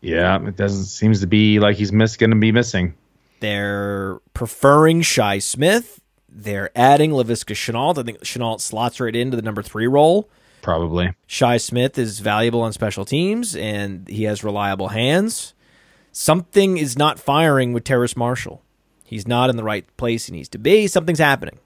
[0.00, 2.94] Yeah, it doesn't seems to be like he's miss going to be missing.
[3.40, 6.00] They're preferring Shi Smith.
[6.28, 7.98] They're adding Laviska Shenault.
[7.98, 10.30] I think Chenault slots right into the number three role.
[10.62, 11.14] Probably.
[11.26, 15.52] Shi Smith is valuable on special teams and he has reliable hands.
[16.12, 18.62] Something is not firing with Terrace Marshall.
[19.04, 20.86] He's not in the right place he needs to be.
[20.86, 21.58] Something's happening.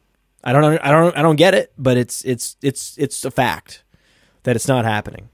[0.45, 3.83] I don't I don't I don't get it, but it's it's it's it's a fact
[4.43, 5.31] that it's not happening.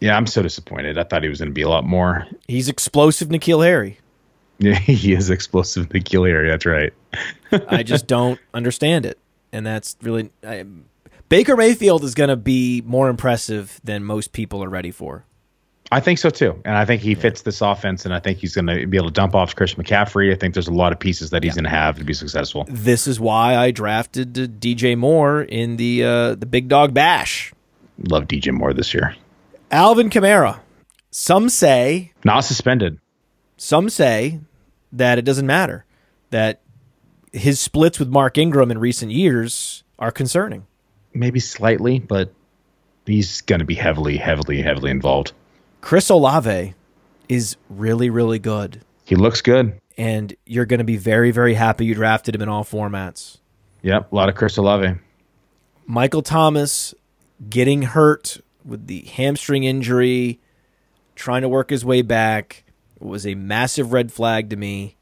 [0.00, 0.98] Yeah, I'm so disappointed.
[0.98, 2.26] I thought he was going to be a lot more.
[2.48, 3.98] He's explosive N'Keal Harry.
[4.58, 6.50] Yeah, he is explosive N'Keal Harry.
[6.50, 6.92] That's right.
[7.68, 9.18] I just don't understand it,
[9.52, 10.64] and that's really I,
[11.28, 15.24] Baker Mayfield is going to be more impressive than most people are ready for.
[15.92, 18.54] I think so too, and I think he fits this offense, and I think he's
[18.54, 20.32] going to be able to dump off Chris McCaffrey.
[20.32, 22.64] I think there's a lot of pieces that he's going to have to be successful.
[22.66, 27.52] This is why I drafted DJ Moore in the uh, the Big Dog Bash.
[28.08, 29.14] Love DJ Moore this year.
[29.70, 30.60] Alvin Kamara.
[31.10, 32.98] Some say, Not suspended.
[33.58, 34.40] some say
[34.92, 35.84] that it doesn't matter
[36.30, 36.62] that
[37.34, 40.66] his splits with Mark Ingram in recent years are concerning.
[41.12, 42.32] Maybe slightly, but
[43.04, 45.32] he's going to be heavily, heavily, heavily involved.
[45.82, 46.72] Chris Olave
[47.28, 48.80] is really really good.
[49.04, 49.78] He looks good.
[49.98, 53.38] and you're going to be very, very happy you drafted him in all formats.
[53.82, 54.94] Yep, a lot of Chris Olave.
[55.86, 56.94] Michael Thomas
[57.50, 60.40] getting hurt with the hamstring injury,
[61.16, 62.64] trying to work his way back,
[63.00, 64.96] was a massive red flag to me.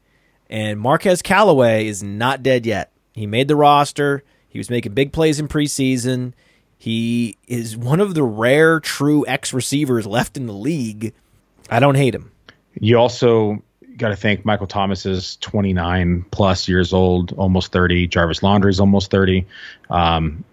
[0.49, 2.91] And Marquez Callaway is not dead yet.
[3.13, 4.23] He made the roster.
[4.49, 6.33] He was making big plays in preseason.
[6.81, 11.13] He is one of the rare true X receivers left in the league.
[11.69, 12.31] I don't hate him.
[12.73, 13.61] You also
[13.97, 18.07] got to think Michael Thomas is 29 plus years old, almost 30.
[18.07, 19.45] Jarvis Landry is almost 30.
[19.91, 20.43] Um,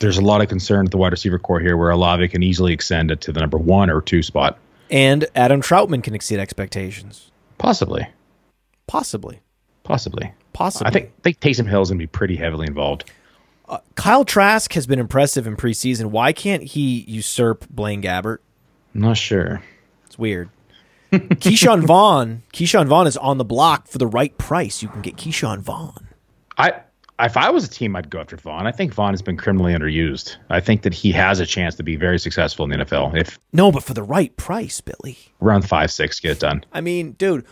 [0.00, 2.72] there's a lot of concern at the wide receiver core here where Olave can easily
[2.72, 4.58] extend it to the number one or two spot.
[4.90, 7.30] And Adam Trautman can exceed expectations.
[7.58, 8.08] Possibly.
[8.88, 9.38] Possibly.
[9.84, 10.32] Possibly.
[10.52, 10.88] Possibly.
[10.88, 13.04] I think I think Taysom Hill is going to be pretty heavily involved.
[13.72, 16.06] Uh, Kyle Trask has been impressive in preseason.
[16.06, 18.38] Why can't he usurp Blaine Gabbert?
[18.94, 19.62] I'm not sure.
[20.04, 20.50] It's weird.
[21.10, 24.82] Ke'Shawn Vaughn, Ke'Shawn Vaughn is on the block for the right price.
[24.82, 26.08] You can get Ke'Shawn Vaughn.
[26.58, 26.82] I
[27.18, 28.66] if I was a team, I'd go after Vaughn.
[28.66, 30.36] I think Vaughn has been criminally underused.
[30.50, 33.38] I think that he has a chance to be very successful in the NFL if
[33.54, 35.16] No, but for the right price, Billy.
[35.40, 36.62] around five six get it done.
[36.74, 37.46] I mean, dude,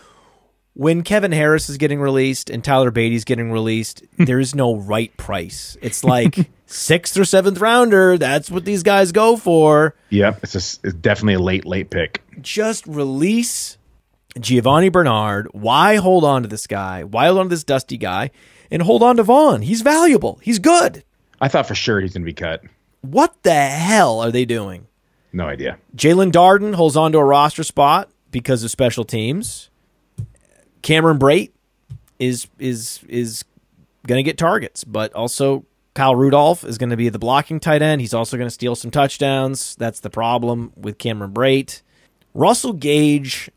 [0.73, 5.15] when Kevin Harris is getting released and Tyler Badie's getting released, there is no right
[5.17, 5.77] price.
[5.81, 8.17] It's like sixth or seventh rounder.
[8.17, 9.95] That's what these guys go for.
[10.09, 12.21] Yep, it's, a, it's definitely a late late pick.
[12.41, 13.77] just release
[14.39, 15.47] Giovani Bernard.
[15.51, 17.03] Why hold on to this guy?
[17.03, 18.31] Why hold on to this dusty guy?
[18.69, 19.63] And hold on to Vaughn.
[19.63, 20.39] He's valuable.
[20.41, 21.03] He's good.
[21.41, 22.63] I thought for sure he's going to be cut.
[23.01, 24.87] What the hell are they doing?
[25.33, 25.77] No idea.
[25.95, 29.70] Jaelon Darden holds on to a roster spot because of special teams.
[30.81, 31.51] Cameron Brate
[32.19, 33.43] is is is
[34.07, 37.81] going to get targets, but also Kyle Rudolph is going to be the blocking tight
[37.81, 38.01] end.
[38.01, 39.75] He's also going to steal some touchdowns.
[39.75, 41.81] That's the problem with Cameron Brate.
[42.33, 43.51] Russell Gage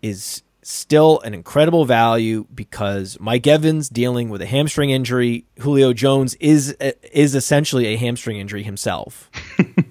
[0.00, 5.44] is still an incredible value because Mike Evans dealing with a hamstring injury.
[5.60, 6.72] Julio Jones is
[7.12, 9.30] is essentially a hamstring injury himself.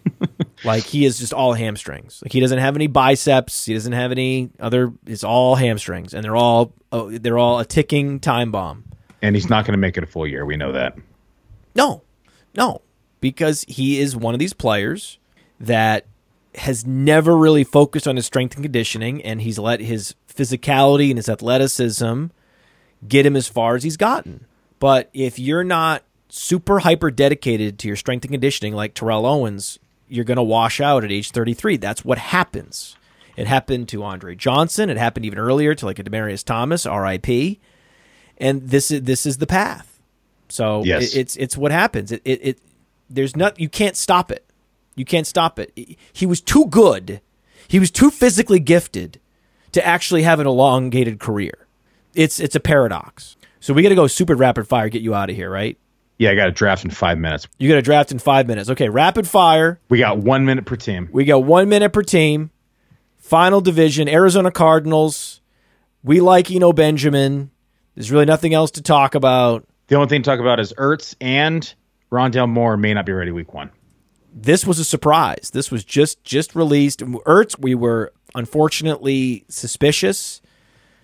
[0.66, 2.22] Like he is just all hamstrings.
[2.24, 3.66] Like he doesn't have any biceps.
[3.66, 4.92] He doesn't have any other.
[5.06, 8.84] It's all hamstrings, and they're all oh, they're all a ticking time bomb.
[9.22, 10.46] And he's not going to make it a full year.
[10.46, 10.98] We know that.
[11.76, 12.04] No,
[12.56, 12.82] no,
[13.22, 15.20] because he is one of these players
[15.60, 16.06] that
[16.56, 21.18] has never really focused on his strength and conditioning, and he's let his physicality and
[21.18, 22.28] his athleticism
[23.08, 24.46] get him as far as he's gotten.
[24.80, 29.80] But if you're not super hyper dedicated to your strength and conditioning like Terrell Owens,
[30.08, 31.78] you're going to wash out at age 33.
[31.78, 32.96] That's what happens.
[33.38, 34.90] It happened to Andre Johnson.
[34.90, 37.60] It happened even earlier to like a Demaryius Thomas, R.I.P.
[38.38, 40.00] And this is this is the path.
[40.50, 41.14] So Yes.
[41.14, 42.12] it, it's it's what happens.
[42.12, 42.60] It, it it
[43.10, 44.46] there's not you can't stop it.
[44.96, 45.74] You can't stop it.
[46.14, 47.20] He was too good.
[47.68, 49.20] He was too physically gifted
[49.74, 51.68] to actually have an elongated career.
[52.14, 53.36] It's it's a paradox.
[53.60, 54.88] So we got to go super rapid fire.
[54.90, 55.78] Get you out of here, right?
[56.18, 57.48] Yeah, I got a draft in five minutes.
[57.58, 58.70] You got a draft in five minutes.
[58.70, 59.80] Okay, rapid fire.
[59.90, 61.10] We got one minute per team.
[61.12, 62.52] We got one minute per team.
[63.18, 65.42] Final division, Arizona Cardinals.
[66.04, 67.52] We like Eno Benjamin.
[67.96, 69.68] There's really nothing else to talk about.
[69.88, 71.74] The only thing to talk about is Ertz and
[72.12, 73.72] Rondale Moore may not be ready week one.
[74.34, 75.52] This was a surprise.
[75.54, 77.00] This was just just released.
[77.00, 80.42] Ertz, we were unfortunately suspicious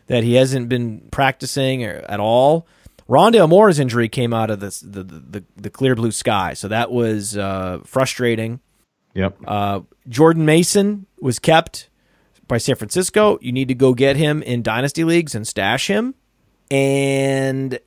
[0.08, 2.68] that he hasn't been practicing at all.
[3.10, 6.68] Rondale Moore's injury came out of this, the, the the the clear blue sky, so
[6.68, 8.60] that was uh, frustrating.
[9.14, 9.38] Yep.
[9.46, 11.90] Uh, Jordan Mason was kept
[12.48, 13.38] by San Francisco.
[13.42, 16.16] You need to go get him in dynasty leagues and stash him.
[16.70, 17.80] And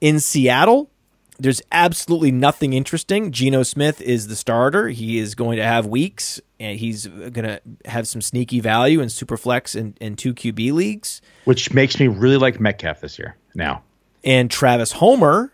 [0.00, 0.90] in Seattle,
[1.38, 3.32] there's absolutely nothing interesting.
[3.32, 4.88] Geno Smith is the starter.
[4.88, 9.08] He is going to have weeks, and he's going to have some sneaky value in
[9.08, 11.20] Superflex and, and two QB leagues.
[11.44, 13.36] Which makes me really like Metcalf this year.
[13.54, 13.82] Now,
[14.24, 15.52] And Travis Homer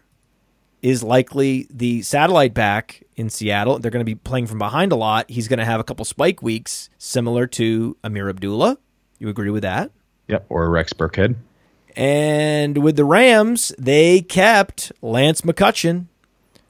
[0.80, 3.78] is likely the satellite back in Seattle.
[3.78, 5.28] They're going to be playing from behind a lot.
[5.28, 8.78] He's going to have a couple spike weeks, similar to Ameer Abdullah.
[9.18, 9.90] You agree with that?
[10.30, 11.36] yep, or Rex Burkhead.
[11.96, 16.06] And with the Rams, they kept Lance McCutcheon,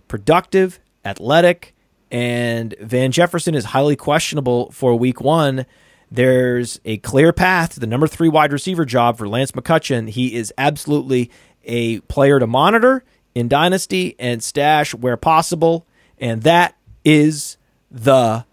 [0.08, 1.74] productive, athletic,
[2.10, 5.66] and Van Jefferson is highly questionable for week one.
[6.10, 10.08] There's a clear path to the number three wide receiver job for Lance McCutcheon.
[10.08, 11.30] He is absolutely
[11.70, 15.86] a player to monitor in Dynasty and stash where possible.
[16.18, 17.56] And that is
[17.90, 18.44] the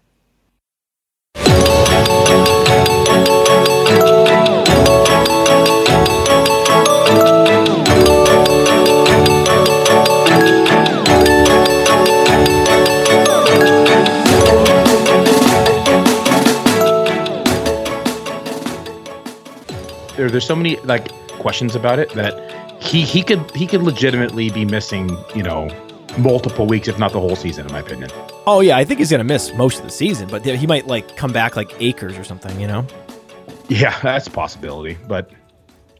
[20.16, 22.47] There, there's so many like questions about it that
[22.88, 25.68] he he could he could legitimately be missing, you know,
[26.18, 28.10] multiple weeks, if not the whole season, in my opinion.
[28.46, 31.16] Oh yeah, I think he's gonna miss most of the season, but he might like
[31.16, 32.86] come back like Acres or something, you know.
[33.68, 35.30] Yeah, that's a possibility, but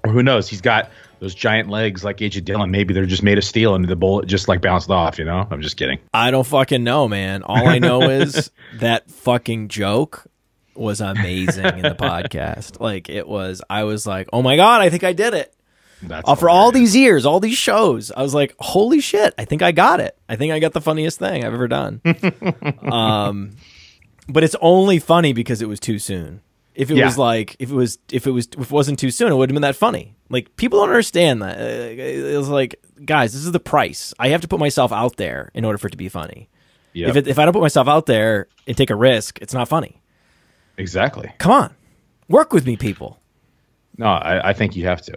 [0.06, 0.48] who knows?
[0.48, 0.90] He's got
[1.20, 2.70] those giant legs like AJ Dillon.
[2.70, 5.18] Maybe they're just made of steel and the bullet just like bounced off.
[5.18, 5.98] You know, I'm just kidding.
[6.14, 7.42] I don't fucking know, man.
[7.42, 10.26] All I know is that fucking joke
[10.74, 12.80] was amazing in the podcast.
[12.80, 15.52] Like it was, I was like, oh my god, I think I did it.
[16.02, 19.44] That's Uh, for all these years, all these shows, I was like, holy shit, I
[19.44, 20.16] think I got it.
[20.28, 22.00] I think I got the funniest thing I've ever done.
[22.82, 23.50] um,
[24.28, 26.40] but it's only funny because it was too soon.
[26.74, 27.06] If it Yeah.
[27.06, 29.52] was like, if it was, if it was, if it wasn't too soon, it wouldn't
[29.56, 30.14] have been that funny.
[30.30, 31.58] Like people don't understand that.
[31.58, 31.64] Uh,
[32.00, 34.14] It was like, guys, this is the price.
[34.18, 36.48] I have to put myself out there in order for it to be funny.
[36.92, 39.52] Yep, If it, if I don't put myself out there and take a risk, it's
[39.54, 40.00] not funny.
[40.76, 41.32] exactly.
[41.38, 41.74] Come on,
[42.28, 43.18] work with me, people.
[43.96, 45.14] No, I, I think you have to.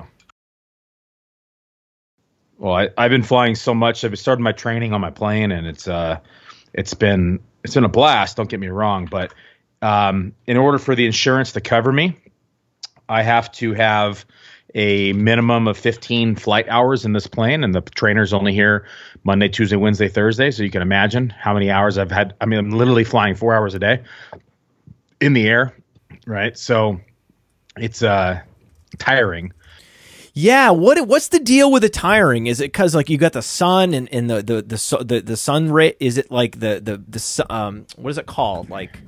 [2.62, 4.06] Well, I, I've been flying so much.
[4.06, 6.20] I've started my training on my plane, and it's uh,
[6.74, 8.38] it's been it's been a blast.
[8.38, 9.34] Don't get me wrong, but
[9.82, 12.18] um, in order for the insurance to cover me,
[13.10, 14.26] I have to have
[14.76, 18.86] a minimum of 15 flight hours in this plane, and the trainer's only here
[19.24, 20.52] Monday, Tuesday, Wednesday, Thursday.
[20.52, 22.36] So you can imagine how many hours I've had.
[22.40, 24.04] I mean, I'm literally flying four hours a day
[25.20, 25.76] in the air,
[26.28, 26.56] right?
[26.56, 27.02] So
[27.76, 28.40] it's uh
[29.00, 29.52] tiring.
[30.34, 32.48] Yeah, what what's the deal with the tiring?
[32.48, 35.38] Is it because like you got the sun and, and the the the the, the
[35.38, 35.94] sun ray?
[36.00, 38.70] Is it like the the the um what is it called?
[38.70, 39.00] Like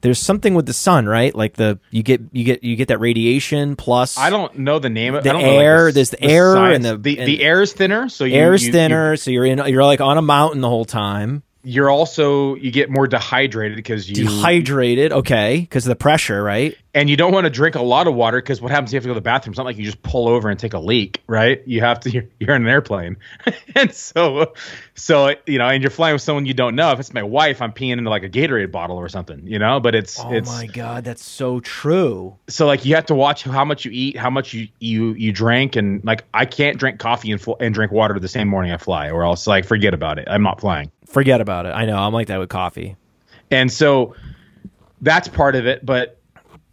[0.00, 1.32] there's something with the sun, right?
[1.34, 4.90] Like the you get you get you get that radiation plus I don't know the
[4.90, 7.18] name of The I don't know, like, air, there's the air science- and the- the,
[7.20, 10.00] and- the air is thinner, so you, air's you- thinner, so you're in you're like
[10.00, 11.42] on a mountain the whole time.
[11.62, 16.76] You're also you get more dehydrated because you Dehydrated, okay, because of the pressure, right?
[16.94, 18.96] and you don't want to drink a lot of water because what happens if you
[18.96, 19.52] have to go to the bathroom?
[19.52, 21.62] It's not like you just pull over and take a leak, right?
[21.64, 22.10] You have to.
[22.10, 23.18] You're, you're in an airplane,
[23.74, 24.54] and so,
[24.94, 26.90] so you know, and you're flying with someone you don't know.
[26.92, 29.80] If it's my wife, I'm peeing into like a Gatorade bottle or something, you know.
[29.80, 32.36] But it's Oh it's my god, that's so true.
[32.48, 35.32] so like you have to watch how much you eat, how much you you you
[35.32, 38.72] drink, and like I can't drink coffee and fl- and drink water the same morning
[38.72, 40.26] I fly, or else like forget about it.
[40.28, 40.90] I'm not flying.
[41.08, 41.70] Forget about it.
[41.70, 41.96] I know.
[41.96, 42.96] I'm like that with coffee.
[43.50, 44.14] And so
[45.00, 45.84] that's part of it.
[45.84, 46.18] But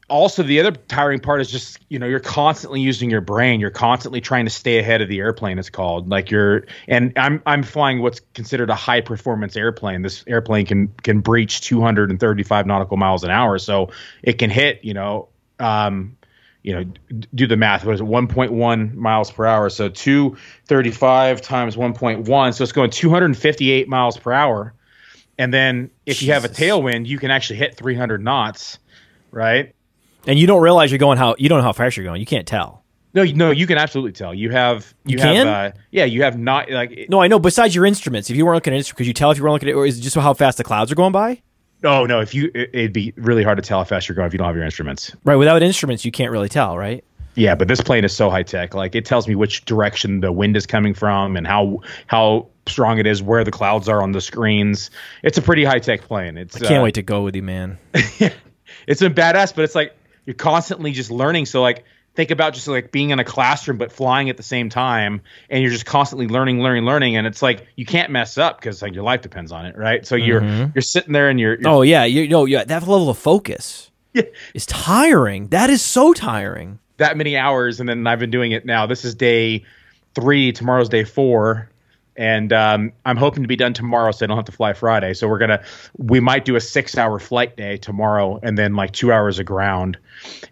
[0.10, 3.60] also the other tiring part is just, you know, you're constantly using your brain.
[3.60, 6.10] You're constantly trying to stay ahead of the airplane, it's called.
[6.10, 10.02] Like you're and I'm I'm flying what's considered a high performance airplane.
[10.02, 13.57] This airplane can can breach 235 nautical miles an hour.
[13.57, 13.91] So
[14.22, 15.30] it can hit, you know,
[15.60, 16.18] um,
[16.66, 16.84] you know,
[17.36, 17.86] do the math.
[17.86, 18.06] What is it?
[18.06, 19.70] 1.1 miles per hour.
[19.70, 22.54] So 235 times 1.1.
[22.56, 24.74] So it's going 258 miles per hour.
[25.38, 28.80] And then if you have a tailwind, you can actually hit 300 knots,
[29.32, 29.76] right?
[30.26, 32.20] And you don't realize you're going how you don't know how fast you're going.
[32.20, 32.84] You can't tell.
[33.14, 34.34] No, no, you can absolutely tell.
[34.34, 35.48] You have, You have, can?
[35.48, 36.92] uh, yeah, you have not like.
[36.92, 37.38] it- No, I know.
[37.40, 39.54] Besides your instruments, if you weren't looking at instruments, could you tell if you weren't
[39.54, 41.42] looking at, or is it just how fast the clouds are going by?
[41.84, 42.20] No, no.
[42.20, 44.38] If you, it, it'd be really hard to tell how fast you're going if you
[44.38, 45.16] don't have your instruments.
[45.24, 45.36] Right.
[45.36, 47.04] Without instruments, you can't really tell, right?
[47.36, 48.74] Yeah, but this plane is so high tech.
[48.74, 52.98] Like it tells me which direction the wind is coming from and how how strong
[52.98, 54.90] it is, where the clouds are on the screens.
[55.22, 56.38] It's a pretty high tech plane.
[56.38, 57.78] It's I Can't uh, wait to go with you, man.
[57.94, 59.96] it's been badass, but it's like
[60.26, 61.46] you're constantly just learning.
[61.46, 61.84] So like
[62.16, 65.62] think about just like being in a classroom but flying at the same time, and
[65.62, 68.94] you're just constantly learning, learning, learning, and it's like you can't mess up because like
[68.94, 70.06] your life depends on it, right?
[70.06, 70.72] So you're mm-hmm.
[70.74, 73.92] you're sitting there and you're, you're Oh yeah, you know, yeah, that level of focus
[74.14, 74.24] Yeah.
[74.54, 75.50] is tiring.
[75.50, 76.80] That is so tiring.
[76.98, 78.86] that many hours, and then I've been doing it now.
[78.86, 79.66] This is day
[80.14, 80.52] three.
[80.54, 81.70] Tomorrow's day four.
[82.18, 85.14] And um, I'm hoping to be done tomorrow, so I don't have to fly Friday.
[85.14, 85.64] So we're gonna,
[85.98, 89.98] we might do a six-hour flight day tomorrow, and then like two hours of ground.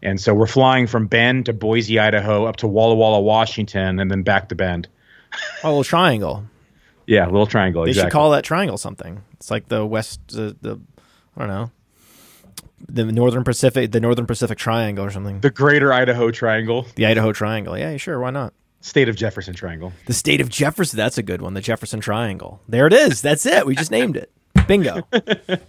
[0.02, 4.12] And so we're flying from Bend to Boise, Idaho, up to Walla Walla, Washington, and
[4.12, 4.90] then back to Bend.
[5.64, 6.44] Oh, a little triangle.
[7.08, 7.84] Yeah, little triangle.
[7.84, 8.10] They exactly.
[8.10, 9.22] should call that triangle something.
[9.34, 10.80] It's like the west, the, the
[11.36, 11.72] I don't know,
[12.88, 15.40] the northern Pacific, the northern Pacific Triangle or something.
[15.40, 17.78] the Greater Idaho Triangle, The Idaho Triangle.
[17.78, 18.20] Yeah, sure.
[18.20, 18.54] Why not?
[18.84, 19.94] State of Jefferson Triangle.
[20.08, 20.98] The state of Jefferson.
[20.98, 21.54] That's a good one.
[21.54, 22.62] The Jefferson Triangle.
[22.68, 23.22] There it is.
[23.22, 23.66] That's it.
[23.66, 24.30] We just named it.
[24.68, 25.02] Bingo.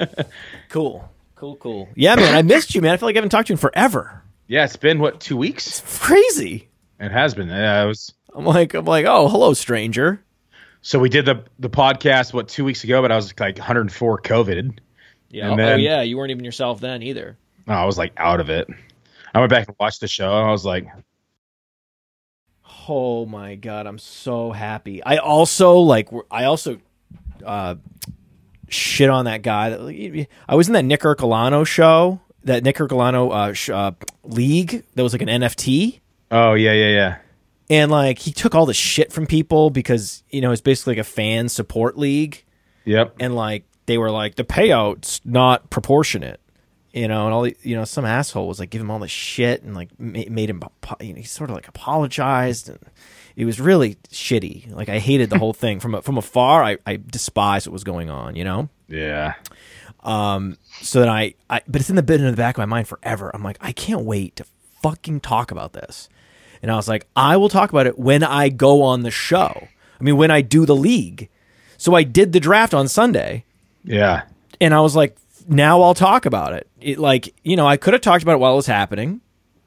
[0.68, 1.08] cool.
[1.36, 1.54] Cool.
[1.56, 1.88] Cool.
[1.94, 2.34] Yeah, man.
[2.34, 2.92] I missed you, man.
[2.92, 4.20] I feel like I haven't talked to you in forever.
[4.48, 5.80] Yeah, it's been what two weeks?
[6.00, 6.68] Crazy.
[6.98, 7.48] It has been.
[7.48, 8.12] Yeah, it was.
[8.34, 10.20] I'm like, I'm like, oh, hello, stranger.
[10.82, 14.22] So we did the the podcast what two weeks ago, but I was like 104
[14.22, 14.76] COVID.
[15.30, 15.44] Yeah.
[15.44, 16.02] And oh, then- oh, yeah.
[16.02, 17.38] You weren't even yourself then either.
[17.68, 18.66] Oh, I was like out of it.
[19.32, 20.86] I went back and watched the show, and I was like,
[22.88, 25.02] Oh my god, I'm so happy.
[25.02, 26.08] I also like.
[26.30, 26.78] I also
[27.44, 27.76] uh,
[28.68, 29.70] shit on that guy.
[29.70, 33.92] That, I was in that Nick Ercolano show, that Nick Ercolano uh, sh- uh,
[34.24, 36.00] league that was like an NFT.
[36.30, 37.16] "Oh yeah, yeah, yeah."
[37.70, 41.00] and like he took all the shit from people because you know it's basically like
[41.00, 42.44] a fan support league
[42.84, 43.16] Yep.
[43.20, 46.40] and like they were like the payout's not proportionate
[46.94, 49.08] you know and all the, you know some asshole was like give him all the
[49.08, 50.62] shit and like made him
[51.00, 52.78] you know, he sort of like apologized and
[53.36, 56.78] it was really shitty like i hated the whole thing from a, from afar I,
[56.86, 59.34] I despised what was going on you know Yeah.
[60.02, 60.58] Um.
[60.82, 62.86] so then I, I but it's in the bit in the back of my mind
[62.88, 63.30] forever.
[63.32, 64.44] I'm like, I can't wait to
[64.82, 66.10] fucking talk about this.
[66.62, 69.66] And I was like, I will talk about it when I go on the show.
[69.98, 71.30] I mean, when I do the league.
[71.78, 73.44] So I did the draft on Sunday,
[73.82, 74.22] Yeah.
[74.60, 75.16] and I was like,
[75.48, 76.68] now I'll talk about it.
[76.80, 79.20] It like, you know, I could have talked about it while it was happening.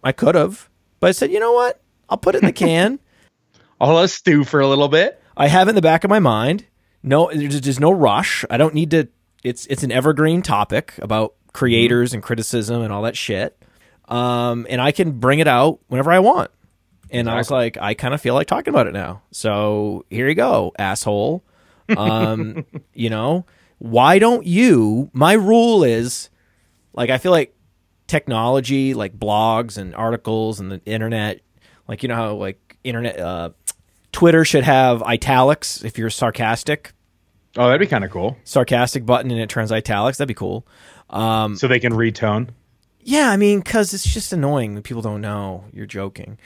[0.04, 1.82] I could have, but I said, you know what?
[2.10, 3.00] I'll put it in the can.
[3.82, 5.22] I'll let stew for a little bit.
[5.36, 6.66] I have in the back of my mind.
[7.04, 8.44] No, there's, there's no rush.
[8.50, 9.08] I don't need to.
[9.44, 13.58] It's it's an evergreen topic about creators and criticism and all that shit.
[14.08, 16.52] Um, and I can bring it out whenever I want.
[17.10, 19.22] And I was like, I kind of feel like talking about it now.
[19.32, 21.44] So here you go, asshole.
[21.96, 23.46] Um, you know,
[23.80, 25.10] why don't you?
[25.14, 26.30] My rule is,
[26.94, 27.56] like, I feel like
[28.08, 31.42] technology, like blogs and articles and the internet,
[31.88, 33.50] like you know how like internet, uh,
[34.12, 36.94] Twitter should have italics if you're sarcastic,
[37.58, 38.38] Oh, that'd be kind of cool.
[38.44, 40.20] sarcastic button and it turns italics.
[40.20, 40.66] That'd be cool.
[41.10, 42.50] Um, So they can retone.
[43.02, 46.38] Yeah, I mean, because it's just annoying when people don't know you're joking.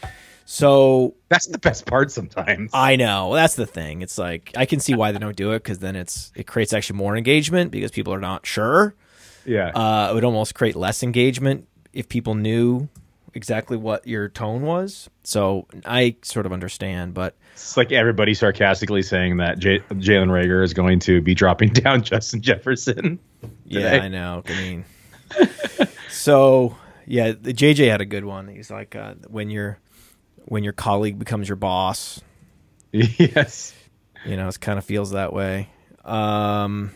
[0.54, 2.72] So That's the best part sometimes.
[2.74, 4.02] I know that's the thing.
[4.02, 6.74] It's like I can see why they don't do it because then it's it creates
[6.74, 8.94] actually more engagement because people are not sure.
[9.46, 9.70] yeah.
[9.70, 12.90] Uh, it would almost create less engagement if people knew
[13.34, 15.10] exactly what your tone was.
[15.24, 20.66] So I sort of understand, but It's like everybody sarcastically saying that J- Jalen Reagor
[20.66, 23.20] is going to be dropping down Justin Jefferson.
[23.66, 24.02] yeah.
[24.04, 24.44] I know.
[24.46, 24.86] I mean,
[26.10, 26.76] so
[27.08, 28.50] yeah, the JJ had a good one.
[28.50, 29.80] He's like, uh, when your
[30.46, 32.22] when your colleague becomes your boss,
[32.92, 33.74] yes.
[34.26, 35.70] you know, it kind of feels that way.
[36.04, 36.92] Um,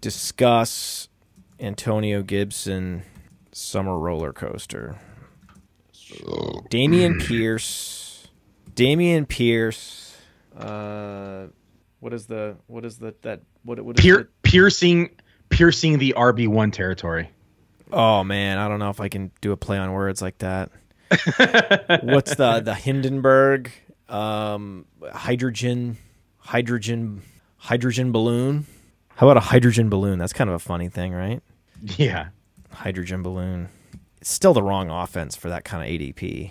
[0.00, 1.08] discuss
[1.60, 3.02] Antonio Gibson
[3.52, 4.98] summer roller coaster.
[6.70, 8.28] Dameon Pierce.
[8.74, 10.16] Dameon Pierce.
[10.56, 11.46] Uh,
[12.00, 14.28] what is the what is the that what what is Pier- it?
[14.42, 15.10] piercing
[15.48, 17.30] piercing the RB one territory.
[17.90, 20.70] Oh man, I don't know if I can do a play on words like that.
[22.02, 23.70] What's the the Hindenburg
[24.08, 25.96] um, hydrogen
[26.38, 27.22] hydrogen
[27.56, 28.66] hydrogen balloon?
[29.16, 30.18] How about a hydrogen balloon?
[30.18, 31.42] That's kind of a funny thing, right?
[31.82, 32.28] Yeah.
[32.70, 33.68] Hydrogen balloon.
[34.20, 36.50] It's still the wrong offense for that kind of ADP.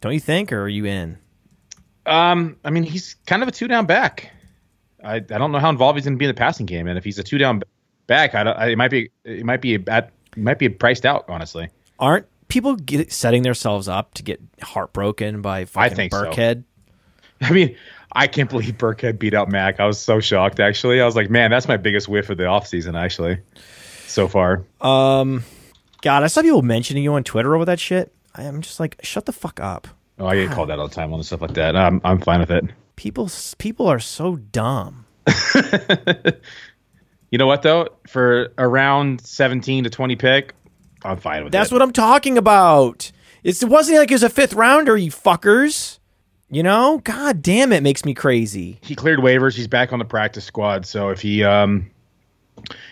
[0.00, 1.18] Don't you think or are you in?
[2.06, 4.30] Um, I mean, he's kind of a two down back.
[5.02, 6.98] I, I don't know how involved he's going to be in the passing game, and
[6.98, 7.62] if he's a two down
[8.06, 8.56] back, I don't.
[8.56, 11.24] I, it might be it might be a bad, it might be priced out.
[11.28, 16.24] Honestly, Aren't people get, setting themselves up to get heartbroken by fucking think so.
[16.24, 16.64] Burkhead?
[17.40, 17.76] I mean,
[18.12, 19.80] I can't believe Burkhead beat out Mac.
[19.80, 20.60] I was so shocked.
[20.60, 23.38] Actually, I was like, man, that's my biggest whiff of the offseason, Actually,
[24.06, 24.64] so far.
[24.80, 25.44] Um,
[26.02, 28.12] God, I saw people mentioning you on Twitter over that shit.
[28.34, 29.88] I'm just like, shut the fuck up.
[30.18, 31.76] Oh, I get called out all the time on stuff like that.
[31.76, 32.64] I'm I'm fine with it.
[32.96, 35.06] People, people are so dumb.
[37.30, 37.88] You know what though?
[38.06, 40.54] For around 17 to 20 pick,
[41.04, 41.58] I'm fine with that.
[41.58, 41.74] That's it.
[41.74, 43.10] what I'm talking about.
[43.44, 45.98] It's, it wasn't like it was a fifth rounder, you fuckers.
[46.50, 48.78] You know, God damn it, makes me crazy.
[48.82, 49.54] he cleared waivers.
[49.54, 50.86] He's back on the practice squad.
[50.86, 51.90] So if he um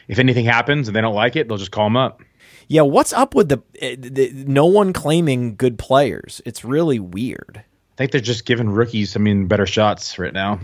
[0.08, 2.20] if anything happens and they don't like it, they'll just call him up.
[2.68, 6.42] Yeah, what's up with the, eh, the no one claiming good players?
[6.44, 7.62] It's really weird.
[7.62, 10.60] I think they're just giving rookies, I mean, better shots right now.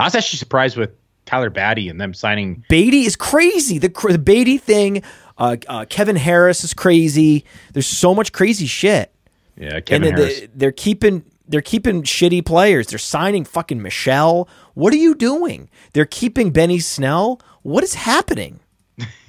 [0.00, 0.90] I was actually surprised with
[1.26, 2.64] Tyler Badie and them signing.
[2.68, 3.78] Badie is crazy.
[3.78, 5.02] The the Badie thing.
[5.38, 7.44] Uh, uh, Kevin Harris is crazy.
[7.72, 9.12] There's so much crazy shit.
[9.56, 10.40] Yeah, Kevin and Harris.
[10.40, 12.86] they, they're keeping they're keeping shitty players.
[12.86, 14.48] They're signing fucking Michel.
[14.74, 15.68] What are you doing?
[15.92, 17.40] They're keeping Benny Snell.
[17.62, 18.60] What is happening?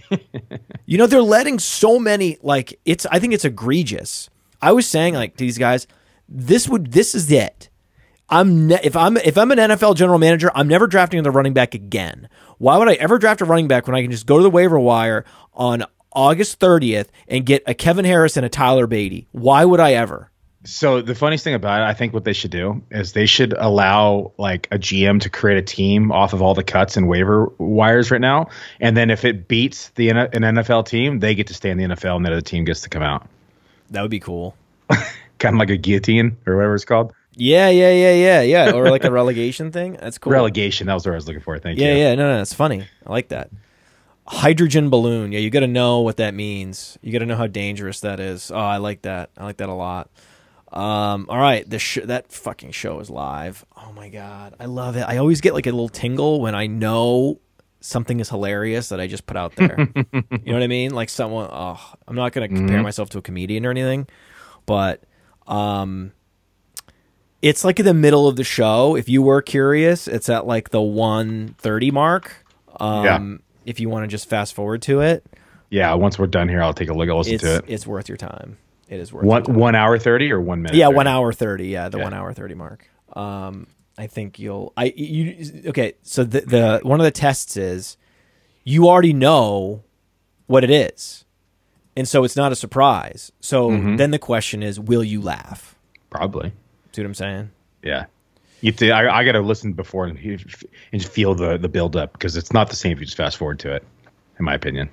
[0.86, 4.30] you know, they're letting so many like it's I think it's egregious.
[4.62, 5.88] I was saying like to these guys,
[6.30, 7.70] this would this is it.
[8.34, 11.54] I'm ne- if I'm if I'm an NFL general manager, I'm never drafting another running
[11.54, 12.28] back again.
[12.58, 14.50] Why would I ever draft a running back when I can just go to the
[14.50, 15.24] waiver wire
[15.54, 19.28] on August 30th and get a Kevin Harris and a Tyler Badie?
[19.34, 20.32] Why would I ever?
[20.64, 23.54] So the funniest thing about it, I think what they should do is they should
[23.54, 27.52] allow like a GM to create a team off of all the cuts and waiver
[27.60, 28.48] wires right now,
[28.80, 31.84] and then if it beats the an NFL team, they get to stay in the
[31.84, 33.28] NFL, and the other team gets to come out,
[33.92, 34.56] That would be cool.
[35.38, 37.14] kind of like a guillotine or whatever it's called.
[37.36, 38.72] Yeah, yeah, yeah, yeah, yeah.
[38.74, 39.98] Or like a relegation thing.
[40.00, 40.32] That's cool.
[40.32, 40.88] Relegation.
[40.88, 41.58] That was what I was looking for.
[41.60, 41.98] Thank Yeah, you.
[42.00, 42.10] yeah.
[42.10, 42.16] Yeah.
[42.16, 42.86] No, no, it's funny.
[43.06, 43.50] I like that.
[44.26, 45.32] Hydrogen balloon.
[45.32, 46.98] Yeah, you got to know what that means.
[47.02, 48.52] You got to know how dangerous that is.
[48.52, 49.32] Oh, I like that.
[49.38, 50.10] I like that a lot.
[50.72, 53.64] Um, all right, the sh- that fucking show is live.
[53.78, 55.02] Oh my god, I love it.
[55.02, 57.40] I always get like a little tingle when I know
[57.80, 59.78] something is hilarious that I just put out there.
[60.14, 60.92] you know what I mean?
[60.96, 61.48] Like someone.
[61.52, 64.08] Oh, I'm not gonna compare myself to a comedian or anything,
[64.66, 65.04] but
[65.48, 66.12] um,
[67.44, 68.96] it's like in the middle of the show.
[68.96, 72.46] If you were curious, it's at like the 130 mark.
[72.80, 73.20] Um, Yeah.
[73.66, 75.26] If you want to just fast forward to it,
[75.70, 77.10] Yeah, once we're done here, I'll take a look.
[77.10, 77.66] I'll listen to it.
[77.68, 78.58] it's worth your time.
[78.90, 79.56] It is worth One your time.
[79.56, 80.76] one hour thirty or one minute?
[80.78, 80.96] Yeah, 30?
[80.98, 81.68] one hour thirty.
[81.68, 82.04] Yeah, the Yeah.
[82.06, 82.88] one hour thirty mark.
[83.14, 83.68] Um,
[83.98, 84.74] I think you'll.
[84.76, 85.94] I you okay?
[86.04, 87.96] So the the one of the tests is
[88.64, 89.84] you already know
[90.48, 91.24] what it is,
[91.96, 93.32] and so it's not a surprise.
[93.40, 93.96] So Mm-hmm.
[93.98, 95.76] then the question is, will you laugh?
[96.10, 96.52] Probably.
[96.94, 97.52] See what I'm saying?
[97.84, 98.06] Yeah.
[98.62, 100.18] You have to, I, I got to listen before and,
[100.94, 103.36] and feel the the build up because it's not the same if you just fast
[103.36, 103.84] forward to it,
[104.40, 104.90] in my opinion.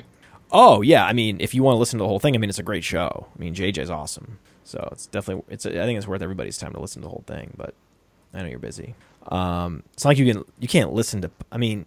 [0.51, 2.51] Oh yeah, I mean, if you want to listen to the whole thing, I mean,
[2.51, 3.29] it's a great show.
[3.33, 5.67] I mean, JJ's awesome, so it's definitely it's.
[5.67, 7.53] I think it's worth everybody's time to listen to the whole thing.
[7.57, 7.75] But
[8.35, 8.97] I know you're busy.
[9.29, 11.31] Um, it's not like you can you can't listen to.
[11.53, 11.87] I mean,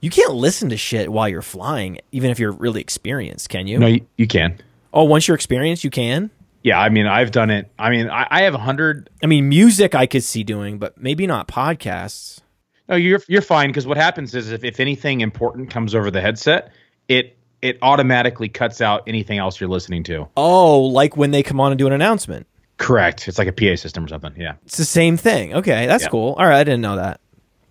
[0.00, 3.48] you can't listen to shit while you're flying, even if you're really experienced.
[3.48, 3.78] Can you?
[3.78, 4.58] No, you, you can.
[4.92, 6.32] oh, once you're experienced, you can.
[6.62, 7.70] Yeah, I mean, I've done it.
[7.78, 9.10] I mean, I, I have a hundred.
[9.22, 12.40] I mean, music I could see doing, but maybe not podcasts.
[12.88, 16.20] No, you're you're fine because what happens is if, if anything important comes over the
[16.20, 16.72] headset,
[17.08, 20.28] it it automatically cuts out anything else you're listening to.
[20.36, 22.46] Oh, like when they come on and do an announcement.
[22.76, 23.28] Correct.
[23.28, 24.32] It's like a PA system or something.
[24.36, 24.54] Yeah.
[24.66, 25.54] It's the same thing.
[25.54, 26.08] Okay, that's Yeah.
[26.08, 26.32] cool.
[26.32, 27.20] All right, I didn't know that.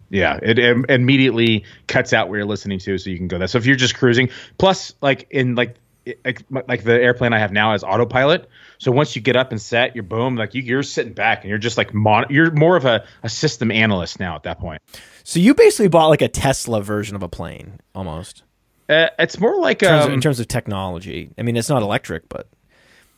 [0.09, 3.49] Yeah, it, im- immediately cuts out where you're listening to, so you can go that.
[3.49, 7.39] So if you're just cruising, plus like in like it, like, like the airplane I
[7.39, 8.49] have now is autopilot.
[8.81, 11.49] So once you get up and set, you're boom, like you, you're sitting back and
[11.49, 14.81] you're just like mon- you're more of a, a system analyst now at that point.
[15.23, 18.41] So you basically bought like a Tesla version of a plane, almost.
[18.89, 21.29] Uh, it's more like In terms, um, of, in terms of technology.
[21.37, 22.47] I mean, it's not electric, but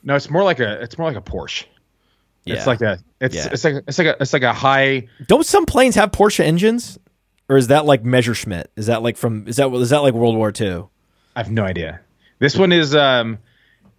[0.03, 1.63] no, it's more like a it's more like a Porsche.
[2.43, 2.55] yeah.
[2.55, 3.47] It's like a it's Yeah.
[3.49, 6.99] it's like it's like a it's like a high Don't some planes have Porsche engines?
[7.47, 8.69] Or is that like Messerschmitt?
[8.75, 10.83] Is that like from is that is that like World War II?
[11.37, 12.01] I have no idea.
[12.39, 13.37] This one is um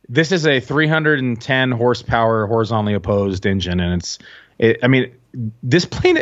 [0.09, 4.19] this is a 310 horsepower horizontally opposed engine and it's
[4.59, 5.15] it, I mean
[5.63, 6.21] this plane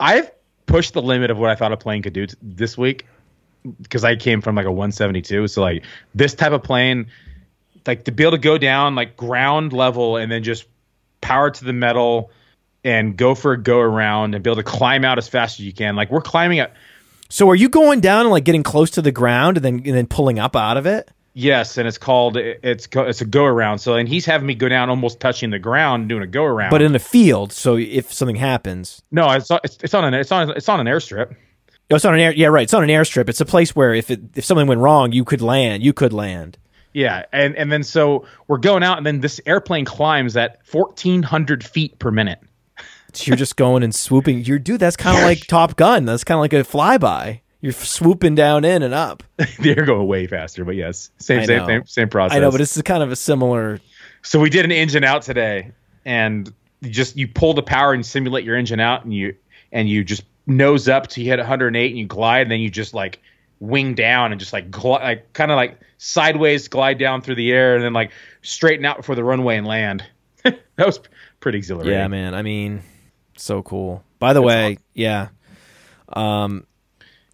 [0.00, 0.30] I've
[0.66, 3.06] pushed the limit of what I thought a plane could do t- this week
[3.80, 7.06] because I came from like a 172 so like this type of plane
[7.86, 10.66] like to be able to go down like ground level and then just
[11.20, 12.30] power to the metal
[12.84, 15.66] and go for a go around and be able to climb out as fast as
[15.66, 16.72] you can like we're climbing up.
[17.28, 19.96] So are you going down and like getting close to the ground and then and
[19.96, 21.10] then pulling up out of it?
[21.38, 23.80] Yes, and it's called it's it's a go around.
[23.80, 26.70] So and he's having me go down almost touching the ground doing a go around.
[26.70, 29.02] But in a field, so if something happens.
[29.10, 31.36] no, it's it's on an it's on it's on an airstrip.
[31.90, 32.62] Oh, it's on an air yeah, right.
[32.62, 33.28] It's on an airstrip.
[33.28, 35.82] It's a place where if it, if something went wrong, you could land.
[35.82, 36.56] You could land.
[36.94, 41.22] Yeah, and and then so we're going out, and then this airplane climbs at fourteen
[41.22, 42.40] hundred feet per minute.
[43.12, 44.46] So you're just going and swooping.
[44.46, 46.06] You're dude, that's kind of like Top Gun.
[46.06, 47.40] That's kind of like a flyby.
[47.66, 49.24] You're swooping down in and up.
[49.58, 52.36] They're going way faster, but yes, same same same, same process.
[52.36, 53.80] I know, but this is kind of a similar.
[54.22, 55.72] so we did an engine out today,
[56.04, 56.48] and
[56.80, 59.34] you just you pull the power and simulate your engine out, and you
[59.72, 62.70] and you just nose up to you hit 108, and you glide, and then you
[62.70, 63.18] just like
[63.58, 67.50] wing down and just like gl- like kind of like sideways glide down through the
[67.50, 68.12] air, and then like
[68.42, 70.04] straighten out before the runway and land.
[70.44, 71.00] that was
[71.40, 71.94] pretty exhilarating.
[71.94, 72.32] Yeah, man.
[72.32, 72.84] I mean,
[73.36, 74.04] so cool.
[74.20, 75.30] By the way, yeah.
[76.10, 76.64] Um,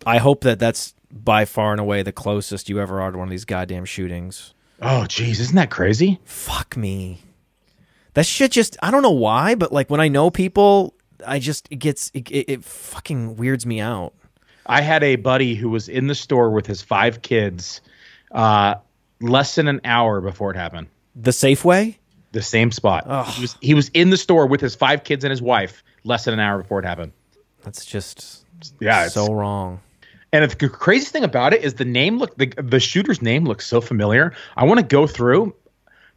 [0.06, 3.28] I hope that that's by far and away the closest you ever are to one
[3.28, 4.54] of these goddamn shootings.
[4.80, 6.18] Oh, geez, isn't that crazy?
[6.24, 7.20] Fuck me.
[8.14, 10.94] That shit just I don't know why, but like when I know people,
[11.26, 14.14] I just it gets it, it, it fucking weirds me out.
[14.66, 17.80] I had a buddy who was in the store with his five kids,
[18.30, 18.76] uh,
[19.20, 20.88] less than an hour before it happened.
[21.16, 21.96] The Safeway?
[22.32, 23.28] The same spot.
[23.34, 26.24] He was he was in the store with his five kids and his wife less
[26.24, 27.12] than an hour before it happened.
[27.62, 28.44] That's just
[28.80, 29.80] Yeah, it's- so wrong.
[30.32, 33.66] And the craziest thing about it is the name look the the shooter's name looks
[33.66, 34.34] so familiar.
[34.56, 35.54] I want to go through,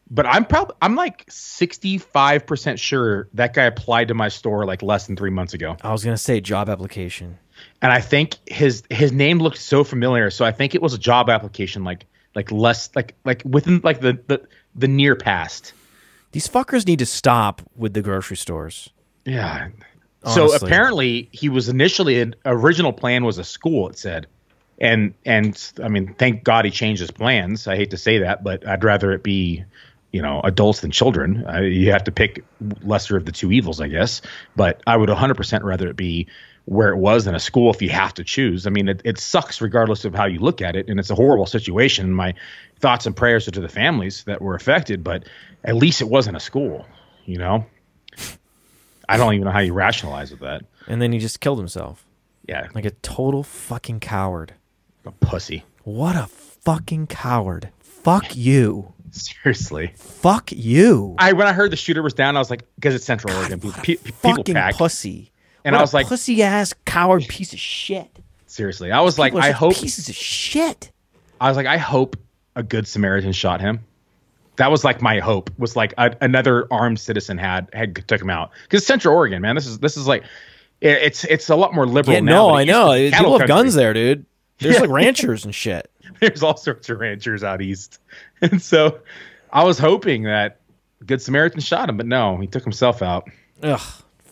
[0.10, 4.82] but I'm probably I'm like 65 percent sure that guy applied to my store like
[4.82, 5.76] less than three months ago.
[5.82, 7.38] I was gonna say job application.
[7.82, 10.30] and I think his his name looked so familiar.
[10.30, 12.06] So I think it was a job application, like
[12.36, 15.74] like less like like within like the the, the near past.
[16.32, 18.90] These fuckers need to stop with the grocery stores.
[19.26, 19.70] Yeah.
[20.34, 23.90] So apparently he was initially an original plan was a school.
[23.90, 24.28] It said,
[24.80, 27.68] and and I mean, thank God he changed his plans.
[27.68, 29.66] I hate to say that, but I'd rather it be.
[30.12, 31.44] You know, adults than children.
[31.46, 32.46] Uh, you have to pick
[32.82, 34.22] lesser of the two evils, I guess.
[34.56, 36.28] But I would 100% rather it be
[36.66, 38.66] where it was than a school if you have to choose.
[38.66, 41.16] I mean, it, it sucks regardless of how you look at it, and it's a
[41.16, 42.14] horrible situation.
[42.14, 42.34] My
[42.80, 45.26] thoughts and prayers are to the families that were affected, but
[45.64, 46.86] at least it wasn't a school.
[47.26, 47.66] You know,
[49.08, 50.64] I don't even know how you rationalize with that.
[50.88, 52.06] And then he just killed himself.
[52.48, 54.54] Yeah, Like a total fucking coward.
[55.06, 55.64] a pussy.
[55.84, 57.70] What a fucking coward.
[57.80, 58.94] Fuck you.
[59.12, 59.94] Seriously.
[59.96, 61.16] Fuck you.
[61.18, 63.60] I when I heard the shooter was down, I was like, because it's Central Oregon,
[63.60, 64.76] pe- pe- people fucking pack.
[64.76, 65.32] pussy.
[65.64, 68.20] And What I was like- pussy ass coward piece of shit.
[68.48, 69.76] Seriously, I was like, People I hope.
[69.76, 70.92] pieces of shit.
[71.42, 72.16] I was like, I hope
[72.56, 73.80] a good Samaritan shot him.
[74.58, 75.50] That was like my hope.
[75.58, 79.56] Was like a, another armed citizen had had took him out because Central Oregon, man.
[79.56, 80.24] This is this is like
[80.82, 82.50] it, it's it's a lot more liberal Yeah, now.
[82.50, 82.94] no, I know.
[82.94, 83.48] People have country.
[83.48, 84.26] guns there, dude.
[84.60, 84.82] There's Yeah.
[84.82, 85.90] like ranchers and shit.
[86.22, 88.00] There's all sorts of ranchers out east,
[88.42, 89.00] and so
[89.52, 90.60] I was hoping that
[91.06, 93.30] good Samaritan shot him, but no, he took himself out.
[93.64, 93.82] Ugh.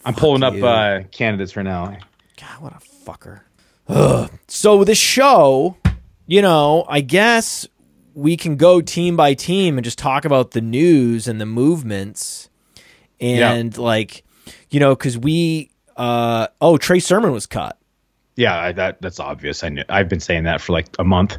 [0.06, 1.98] I'm pulling up uh, candidates right now.
[2.40, 2.80] God, what a
[3.10, 3.42] fucker.
[3.88, 4.30] Ugh.
[4.48, 5.78] So the show,
[6.28, 7.68] you know, I guess
[8.14, 12.50] we can go team by team and just talk about the news and the movements,
[13.20, 14.24] and like,
[14.70, 17.78] you know, because we, uh, oh, Trey Sermon was cut,
[18.36, 19.64] Yeah, I, that that's obvious.
[19.64, 21.38] I knew, I've been saying that for like a month.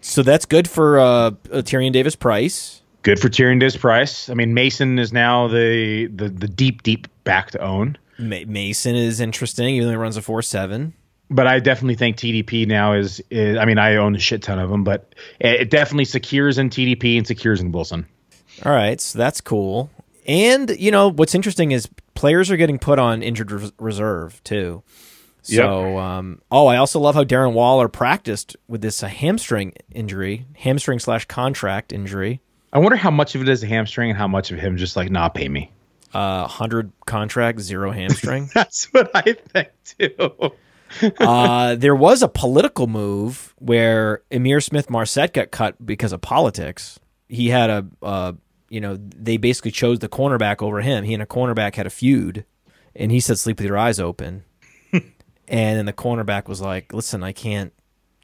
[0.00, 1.32] so that's good for uh, uh,
[1.62, 2.82] Tyrion Davis Price.
[3.02, 4.28] Good for Tyrion Davis Price.
[4.28, 7.96] I mean, Mason is now the the the deep deep back to own.
[8.18, 10.94] Ma- Mason is interesting, even though he runs a four seven.
[11.28, 13.56] But I definitely think TDP now is, is.
[13.58, 16.70] I mean, I own a shit ton of them, but it, it definitely secures in
[16.70, 18.06] TDP and secures in Wilson.
[18.64, 19.90] All right, so that's cool.
[20.26, 24.82] And you know what's interesting is players are getting put on injured res- reserve too.
[25.42, 30.44] So, um, oh, I also love how Darren Waller practiced with this uh, hamstring injury,
[30.56, 32.40] hamstring slash contract injury.
[32.72, 34.96] I wonder how much of it is a hamstring and how much of him just
[34.96, 35.70] like, nah, pay me.
[36.12, 38.50] Uh, hundred contract, zero hamstring.
[38.54, 40.50] That's what I think too.
[41.18, 46.98] uh, there was a political move where Ihmir Smith Marsette got cut because of politics.
[47.28, 48.32] He had a, uh,
[48.68, 51.04] you know, they basically chose the cornerback over him.
[51.04, 52.44] He and a cornerback had a feud,
[52.94, 54.44] and he said, "Sleep with your eyes open."
[54.92, 55.02] and
[55.48, 57.72] then the cornerback was like, "Listen, I can't.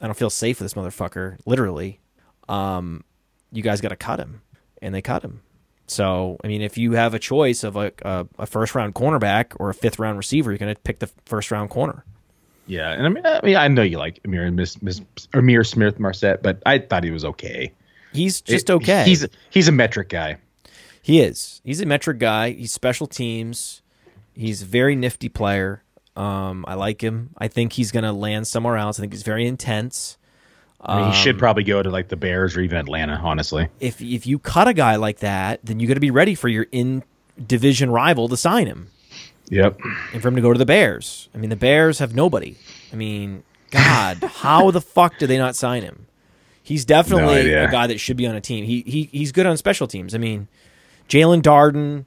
[0.01, 1.39] I don't feel safe with this motherfucker.
[1.47, 2.01] Literally,
[2.49, 3.05] um,
[3.53, 4.43] you guys got to cut him."
[4.81, 5.43] And they cut him.
[5.87, 9.53] So, I mean, if you have a choice of a, a, a first round cornerback
[9.61, 12.05] or a fifth round receiver, you're going to pick the first round corner.
[12.67, 15.01] Yeah, and I mean, I mean, I know you like Amir Miss, Miss
[15.35, 17.73] Ihmir Smith Marsette, but I thought he was okay.
[18.13, 19.05] He's just okay.
[19.05, 20.39] He's he's a metric guy.
[21.03, 21.61] He is.
[21.65, 22.51] He's a metric guy.
[22.51, 23.83] He's special teams.
[24.35, 25.83] He's a very nifty player.
[26.15, 27.31] Um, I like him.
[27.39, 28.99] I think he's going to land somewhere else.
[28.99, 30.19] I think he's very intense.
[30.81, 33.15] I mean, he should probably go to like the Bears or even Atlanta.
[33.15, 36.35] Honestly, If if you cut a guy like that, then you got to be ready
[36.35, 37.03] for your in
[37.45, 38.91] division rival to sign him
[39.53, 39.79] yep.
[40.13, 41.29] and for him to go to the Bears.
[41.35, 42.57] I mean, the Bears have nobody.
[42.93, 46.07] I mean, God, how the fuck did they not sign him?
[46.63, 47.69] He's definitely idea.
[47.69, 48.65] a guy that should be on a team.
[48.65, 50.15] He he he's good on special teams.
[50.15, 50.49] I mean,
[51.09, 52.05] Jaelon Darden,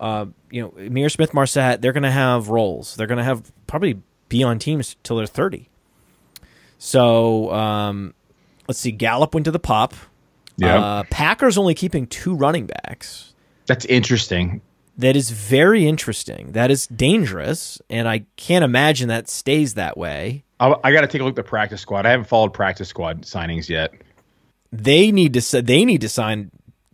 [0.00, 2.96] uh, you know, Ihmir Smith Marsette, they're gonna have roles.
[2.96, 5.68] They're gonna have probably be on teams till they're thirty.
[6.78, 8.14] So um,
[8.68, 8.92] let's see.
[8.92, 9.94] Gallup went to the pop.
[10.56, 13.34] Yeah, Uh, Packers only keeping two running backs.
[13.66, 14.62] that's interesting.
[14.98, 16.52] That is very interesting.
[16.52, 20.44] That is dangerous, and I can't imagine that stays that way.
[20.58, 22.06] I, I got to take a look at the practice squad.
[22.06, 23.92] I haven't followed practice squad signings yet.
[24.72, 26.50] They need to they need to sign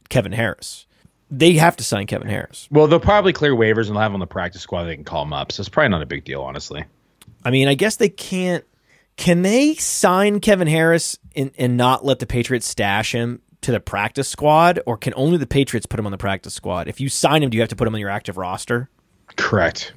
[0.08, 0.86] Kevin Harris.
[1.30, 2.68] They have to sign Kevin Harris.
[2.70, 4.84] Well, they'll probably clear waivers and they'll have him on the practice squad.
[4.84, 6.84] They can call him up, so it's probably not a big deal, honestly.
[7.44, 8.64] I mean, I guess they can't.
[9.16, 13.80] Can they sign Kevin Harris and, and not let the Patriots stash him to the
[13.80, 16.89] practice squad, or can only the Patriots put him on the practice squad?
[16.89, 18.89] If you sign him, do you have to put him on your active roster?
[19.36, 19.93] Correct.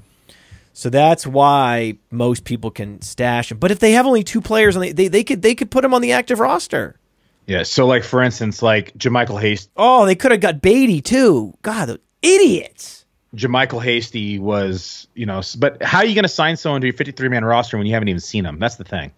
[0.74, 3.60] So that's why most people can stash him.
[3.60, 5.86] But if they have only two players, on the, they they could they could put
[5.86, 7.00] him on the active roster.
[7.48, 7.64] Yeah.
[7.64, 9.72] So, like for instance, like JaMycal Hasty.
[9.78, 11.54] Oh, they could have got Beatty too.
[11.62, 13.06] God, the idiots.
[13.36, 16.94] JaMycal Hasty was, you know, but how are you going to sign someone to your
[16.94, 18.60] 53 man roster when you haven't even seen him?
[18.60, 19.12] That's the thing,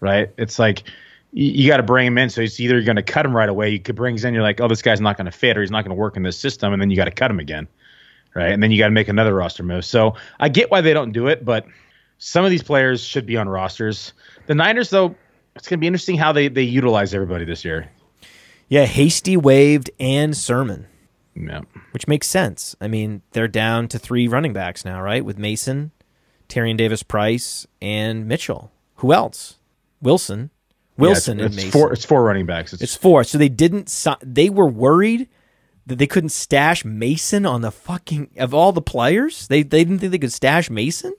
[0.00, 0.30] right?
[0.36, 0.84] It's like
[1.34, 2.30] you, you got to bring him in.
[2.30, 3.68] So it's either you're going to cut him right away.
[3.70, 4.34] You could bring him in.
[4.34, 6.16] You're like, oh, this guy's not going to fit or he's not going to work
[6.16, 6.72] in this system.
[6.72, 7.68] And then you got to cut him again,
[8.34, 8.52] right?
[8.52, 9.84] And then you got to make another roster move.
[9.84, 11.66] So I get why they don't do it, but
[12.18, 14.12] some of these players should be on rosters.
[14.46, 15.14] The Niners, though,
[15.56, 17.90] it's going to be interesting how they, they utilize everybody this year.
[18.68, 20.86] Yeah, Hasty waived and Sermon,
[21.36, 21.60] Yeah.
[21.92, 22.74] which makes sense.
[22.80, 25.24] I mean, they're down to three running backs now, right?
[25.24, 25.90] With Mason,
[26.48, 28.72] Tyrion Davis Price, and Mitchell.
[28.96, 29.58] Who else?
[30.00, 30.50] Wilson.
[30.96, 31.68] Wilson yeah, and it's, Mason.
[31.68, 31.92] it's four.
[31.92, 32.72] It's four running backs.
[32.72, 33.24] It's, It's four.
[33.24, 33.88] So they didn't.
[33.88, 35.28] Si- they were worried
[35.86, 39.48] that they couldn't stash Mason on the fucking of all the players.
[39.48, 41.14] They they didn't think they could stash Mason.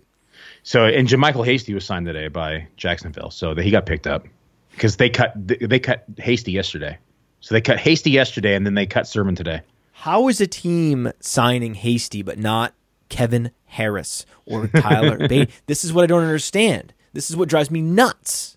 [0.64, 4.26] So and JaMycal Hasty was signed today by Jacksonville, so that he got picked up
[4.72, 6.97] because they cut they, they cut Hasty yesterday.
[7.41, 9.61] So they cut Hasty yesterday, and then they cut Sermon today.
[9.91, 12.73] How is a team signing Hasty but not
[13.10, 15.47] Kevin Harris or Tyler Bay?
[15.68, 16.93] This is what I don't understand.
[17.14, 18.55] This is what drives me nuts.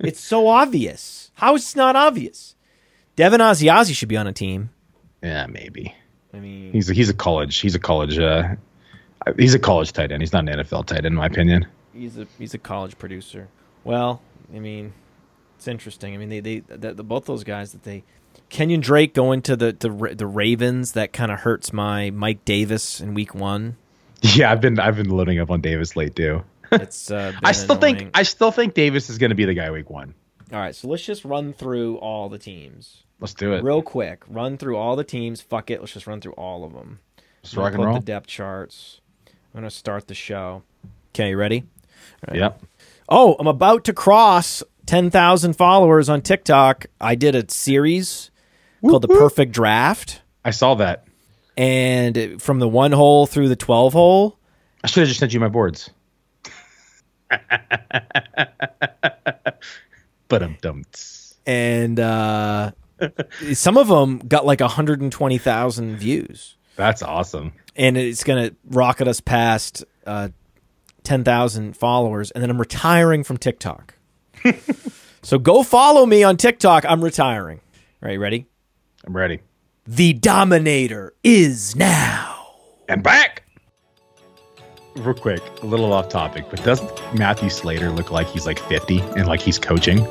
[0.00, 1.30] It's so obvious.
[1.34, 2.54] How is it not obvious?
[3.16, 4.70] Devin Asiasi should be on a team.
[5.22, 5.94] Yeah, maybe
[6.32, 8.54] I mean, he's a, he's a college he's a college uh
[9.36, 10.22] he's a college tight end.
[10.22, 11.66] He's not an NFL tight end, in my opinion.
[11.92, 13.48] he's a he's a college producer.
[13.84, 14.22] Well,
[14.54, 14.92] I mean,
[15.56, 16.14] it's interesting.
[16.14, 18.04] I mean, they they the, the, both those guys that they
[18.50, 23.00] Kenyan Drake going to the the, the Ravens that kind of hurts my Mike Davis
[23.00, 23.76] in week one.
[24.22, 26.42] Yeah, I've been I've been loading up on Davis late too.
[26.72, 27.96] It's uh, I still annoying.
[27.96, 30.14] think I still think Davis is going to be the guy week one.
[30.52, 33.62] All right, so let's just run through all the teams Let's do it.
[33.62, 34.24] real quick.
[34.28, 35.40] Run through all the teams.
[35.40, 35.80] Fuck it.
[35.80, 36.98] Let's just run through all of them.
[37.42, 37.94] Let's rock and roll.
[37.94, 39.00] the depth charts.
[39.26, 40.62] I'm gonna start the show.
[41.14, 41.64] Okay, you ready?
[42.32, 42.62] Yep.
[43.08, 46.86] Oh, I'm about to cross 10,000 followers on TikTok.
[47.00, 48.30] I did a series
[48.80, 50.22] called The Perfect Draft.
[50.44, 51.06] I saw that.
[51.56, 54.38] And from the one hole through the 12 hole,
[54.82, 55.90] I should have just sent you my boards.
[60.28, 61.34] But I'm dumped.
[61.46, 62.72] and uh,
[63.52, 66.56] some of them got like 120,000 views.
[66.76, 67.52] That's awesome.
[67.76, 70.28] And it's going to rocket us past uh,
[71.04, 72.30] 10,000 followers.
[72.30, 73.94] And then I'm retiring from TikTok.
[75.22, 76.84] so go follow me on TikTok.
[76.88, 77.60] I'm retiring.
[78.02, 78.46] All right, ready?
[79.04, 79.40] I'm ready.
[79.86, 82.36] The Dominator is now.
[82.88, 83.44] And back.
[85.00, 89.00] Real quick, a little off topic, but doesn't Matthew Slater look like he's like 50
[89.00, 90.04] and like he's coaching?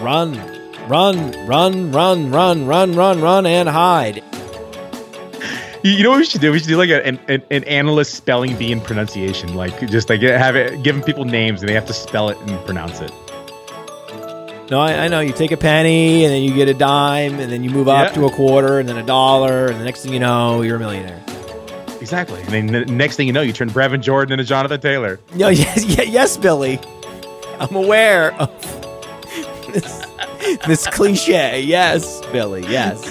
[0.00, 0.34] Run,
[0.88, 4.22] run, run, run, run, run, run, run, and hide.
[5.82, 6.50] You, know what we should do?
[6.50, 10.20] We should do like an, an, an analyst spelling bee and pronunciation, like just like
[10.20, 13.12] have it, giving people names and they have to spell it and pronounce it.
[14.68, 15.20] No, I, I know.
[15.20, 18.08] You take a penny, and then you get a dime, and then you move up
[18.08, 18.14] Yeah.
[18.14, 20.78] to a quarter, and then a dollar, and the next thing you know, you're a
[20.80, 21.22] millionaire.
[22.06, 22.40] Exactly.
[22.42, 25.18] And then the next thing you know, you turn Brevin Jordan into Jonathan Taylor.
[25.34, 26.78] No, yes, yes, yes, Billy.
[27.58, 28.48] I'm aware of
[29.72, 30.06] this,
[30.68, 31.60] this cliche.
[31.62, 32.64] Yes, Billy.
[32.68, 33.04] Yes.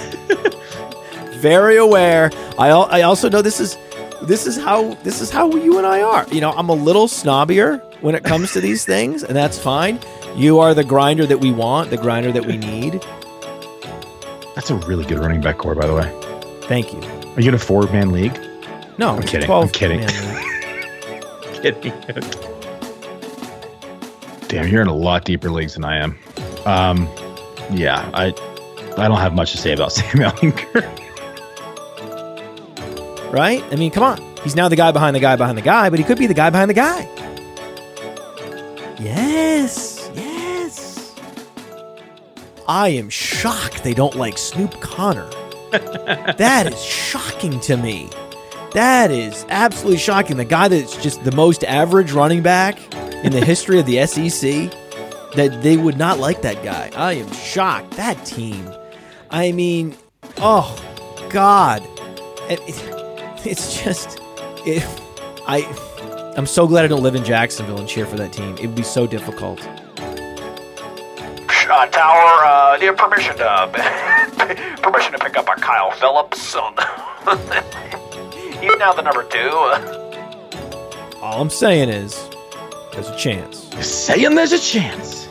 [1.41, 2.31] Very aware.
[2.57, 3.77] I al- I also know this is
[4.21, 6.25] this is how this is how you and I are.
[6.31, 9.99] You know, I'm a little snobbier when it comes to these things, and that's fine.
[10.37, 13.03] You are the grinder that we want, the grinder that we need.
[14.55, 16.09] That's a really good running back core, by the way.
[16.69, 17.01] Thank you.
[17.35, 18.39] Are you in a four man league?
[18.97, 19.45] No, I'm kidding.
[19.45, 19.99] 12 I'm kidding.
[21.61, 21.93] Kidding.
[24.47, 26.17] Damn, you're in a lot deeper leagues than I am.
[26.65, 27.07] Um,
[27.71, 28.27] yeah, I
[28.97, 30.83] I don't have much to say about Sam Ehlinger.
[33.33, 33.63] right?
[33.71, 34.35] I mean, come on.
[34.43, 36.33] He's now the guy behind the guy behind the guy, but he could be the
[36.33, 37.09] guy behind the guy.
[38.99, 41.13] Yes, yes.
[42.67, 45.29] I am shocked they don't like Snoop Conner.
[45.71, 48.09] that is shocking to me.
[48.75, 50.37] That is absolutely shocking.
[50.37, 52.77] The guy that's just the most average running back
[53.23, 54.69] in the history of the SEC,
[55.35, 56.91] that they would not like that guy.
[56.95, 57.91] I am shocked.
[57.97, 58.69] That team.
[59.31, 59.95] I mean,
[60.37, 60.75] oh,
[61.29, 61.83] God.
[62.49, 62.91] It- it-
[63.47, 64.19] it's just
[64.65, 64.83] it,
[65.47, 65.61] I
[66.35, 68.55] I'm so glad I don't live in Jacksonville and cheer for that team.
[68.57, 69.61] It would be so difficult.
[71.67, 73.69] Uh, Tower, uh, do you have permission to
[74.81, 76.55] permission to pick up a Kyle Philips?
[76.55, 76.75] On
[78.61, 79.49] He's now the number two.
[81.21, 82.29] All I'm saying is
[82.93, 83.69] there's a chance.
[83.73, 85.27] You're saying there's a chance.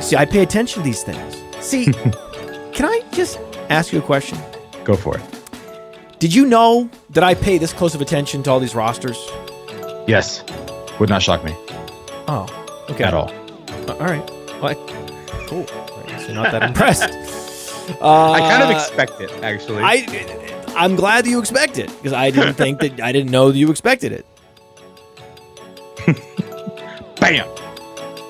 [0.00, 1.42] See, I pay attention to these things.
[1.64, 1.86] See,
[2.72, 3.38] can I just
[3.70, 4.38] ask you a question?
[4.84, 5.22] Go for it.
[6.18, 9.16] Did you know that I pay this close of attention to all these rosters?
[10.06, 10.44] Yes,
[11.00, 11.52] would not shock me
[12.28, 12.46] Oh,
[12.90, 13.04] okay.
[13.04, 13.30] at all.
[13.88, 14.30] Uh, All right.
[14.60, 15.66] Well, I- cool.
[15.68, 17.02] I guess you're not that impressed.
[18.00, 19.82] Uh, I kind of expect it, actually.
[19.82, 20.02] I
[20.76, 23.58] I'm glad that you expect it because I didn't think that I didn't know that
[23.58, 24.26] you expected it.
[27.20, 27.48] Bam.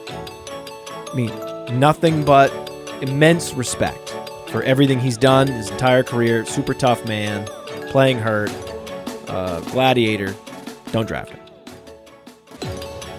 [0.09, 2.53] I mean, nothing but
[3.03, 4.11] immense respect
[4.51, 6.45] for everything he's done his entire career.
[6.47, 7.47] Super tough man,
[7.91, 8.51] playing hurt,
[9.29, 10.35] uh, gladiator.
[10.93, 11.41] Don't draft him.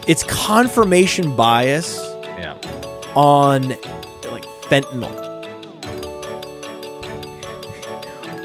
[0.07, 1.97] It's confirmation bias
[2.39, 2.53] Yeah.
[3.13, 3.69] on
[4.31, 5.26] like fentanyl.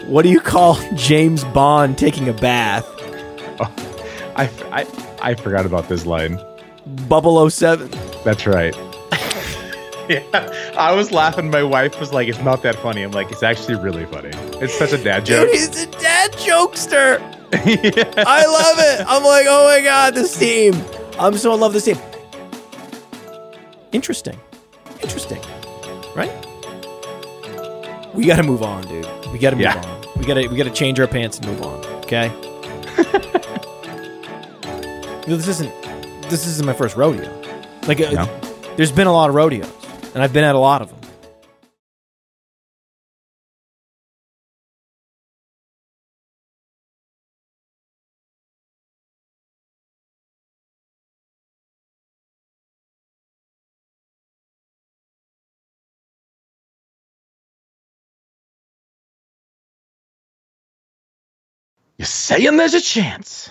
[0.06, 2.84] What do you call James Bond taking a bath?
[3.60, 3.72] Oh,
[4.36, 4.86] I, I,
[5.30, 6.38] I forgot about this line.
[7.08, 7.90] Bubble 07.
[8.24, 8.74] That's right.
[10.08, 10.72] yeah.
[10.76, 11.50] I was laughing.
[11.50, 13.02] My wife was like, it's not that funny.
[13.02, 14.30] I'm like, it's actually really funny.
[14.60, 15.74] It's such a dad joke." Dude, joke.
[15.74, 17.20] he's a dad jokester.
[17.52, 18.24] Yeah.
[18.26, 19.04] I love it.
[19.06, 20.74] I'm like, oh my god, this team.
[21.18, 22.02] I'm so in love with this team.
[23.92, 24.38] Interesting.
[25.02, 25.38] Interesting.
[26.16, 26.32] Right?
[28.14, 29.06] We gotta move on, dude.
[29.32, 29.80] We gotta move Yeah.
[29.80, 30.04] on.
[30.16, 31.84] We gotta we gotta change our pants and move on.
[32.04, 32.28] Okay?
[35.26, 35.72] No, this isn't
[36.28, 37.30] this isn't my first rodeo.
[37.86, 38.40] Like uh, No.
[38.76, 39.70] there's been a lot of rodeos,
[40.14, 40.98] and I've been at a lot of them.
[62.02, 63.48] You're saying there's a chance.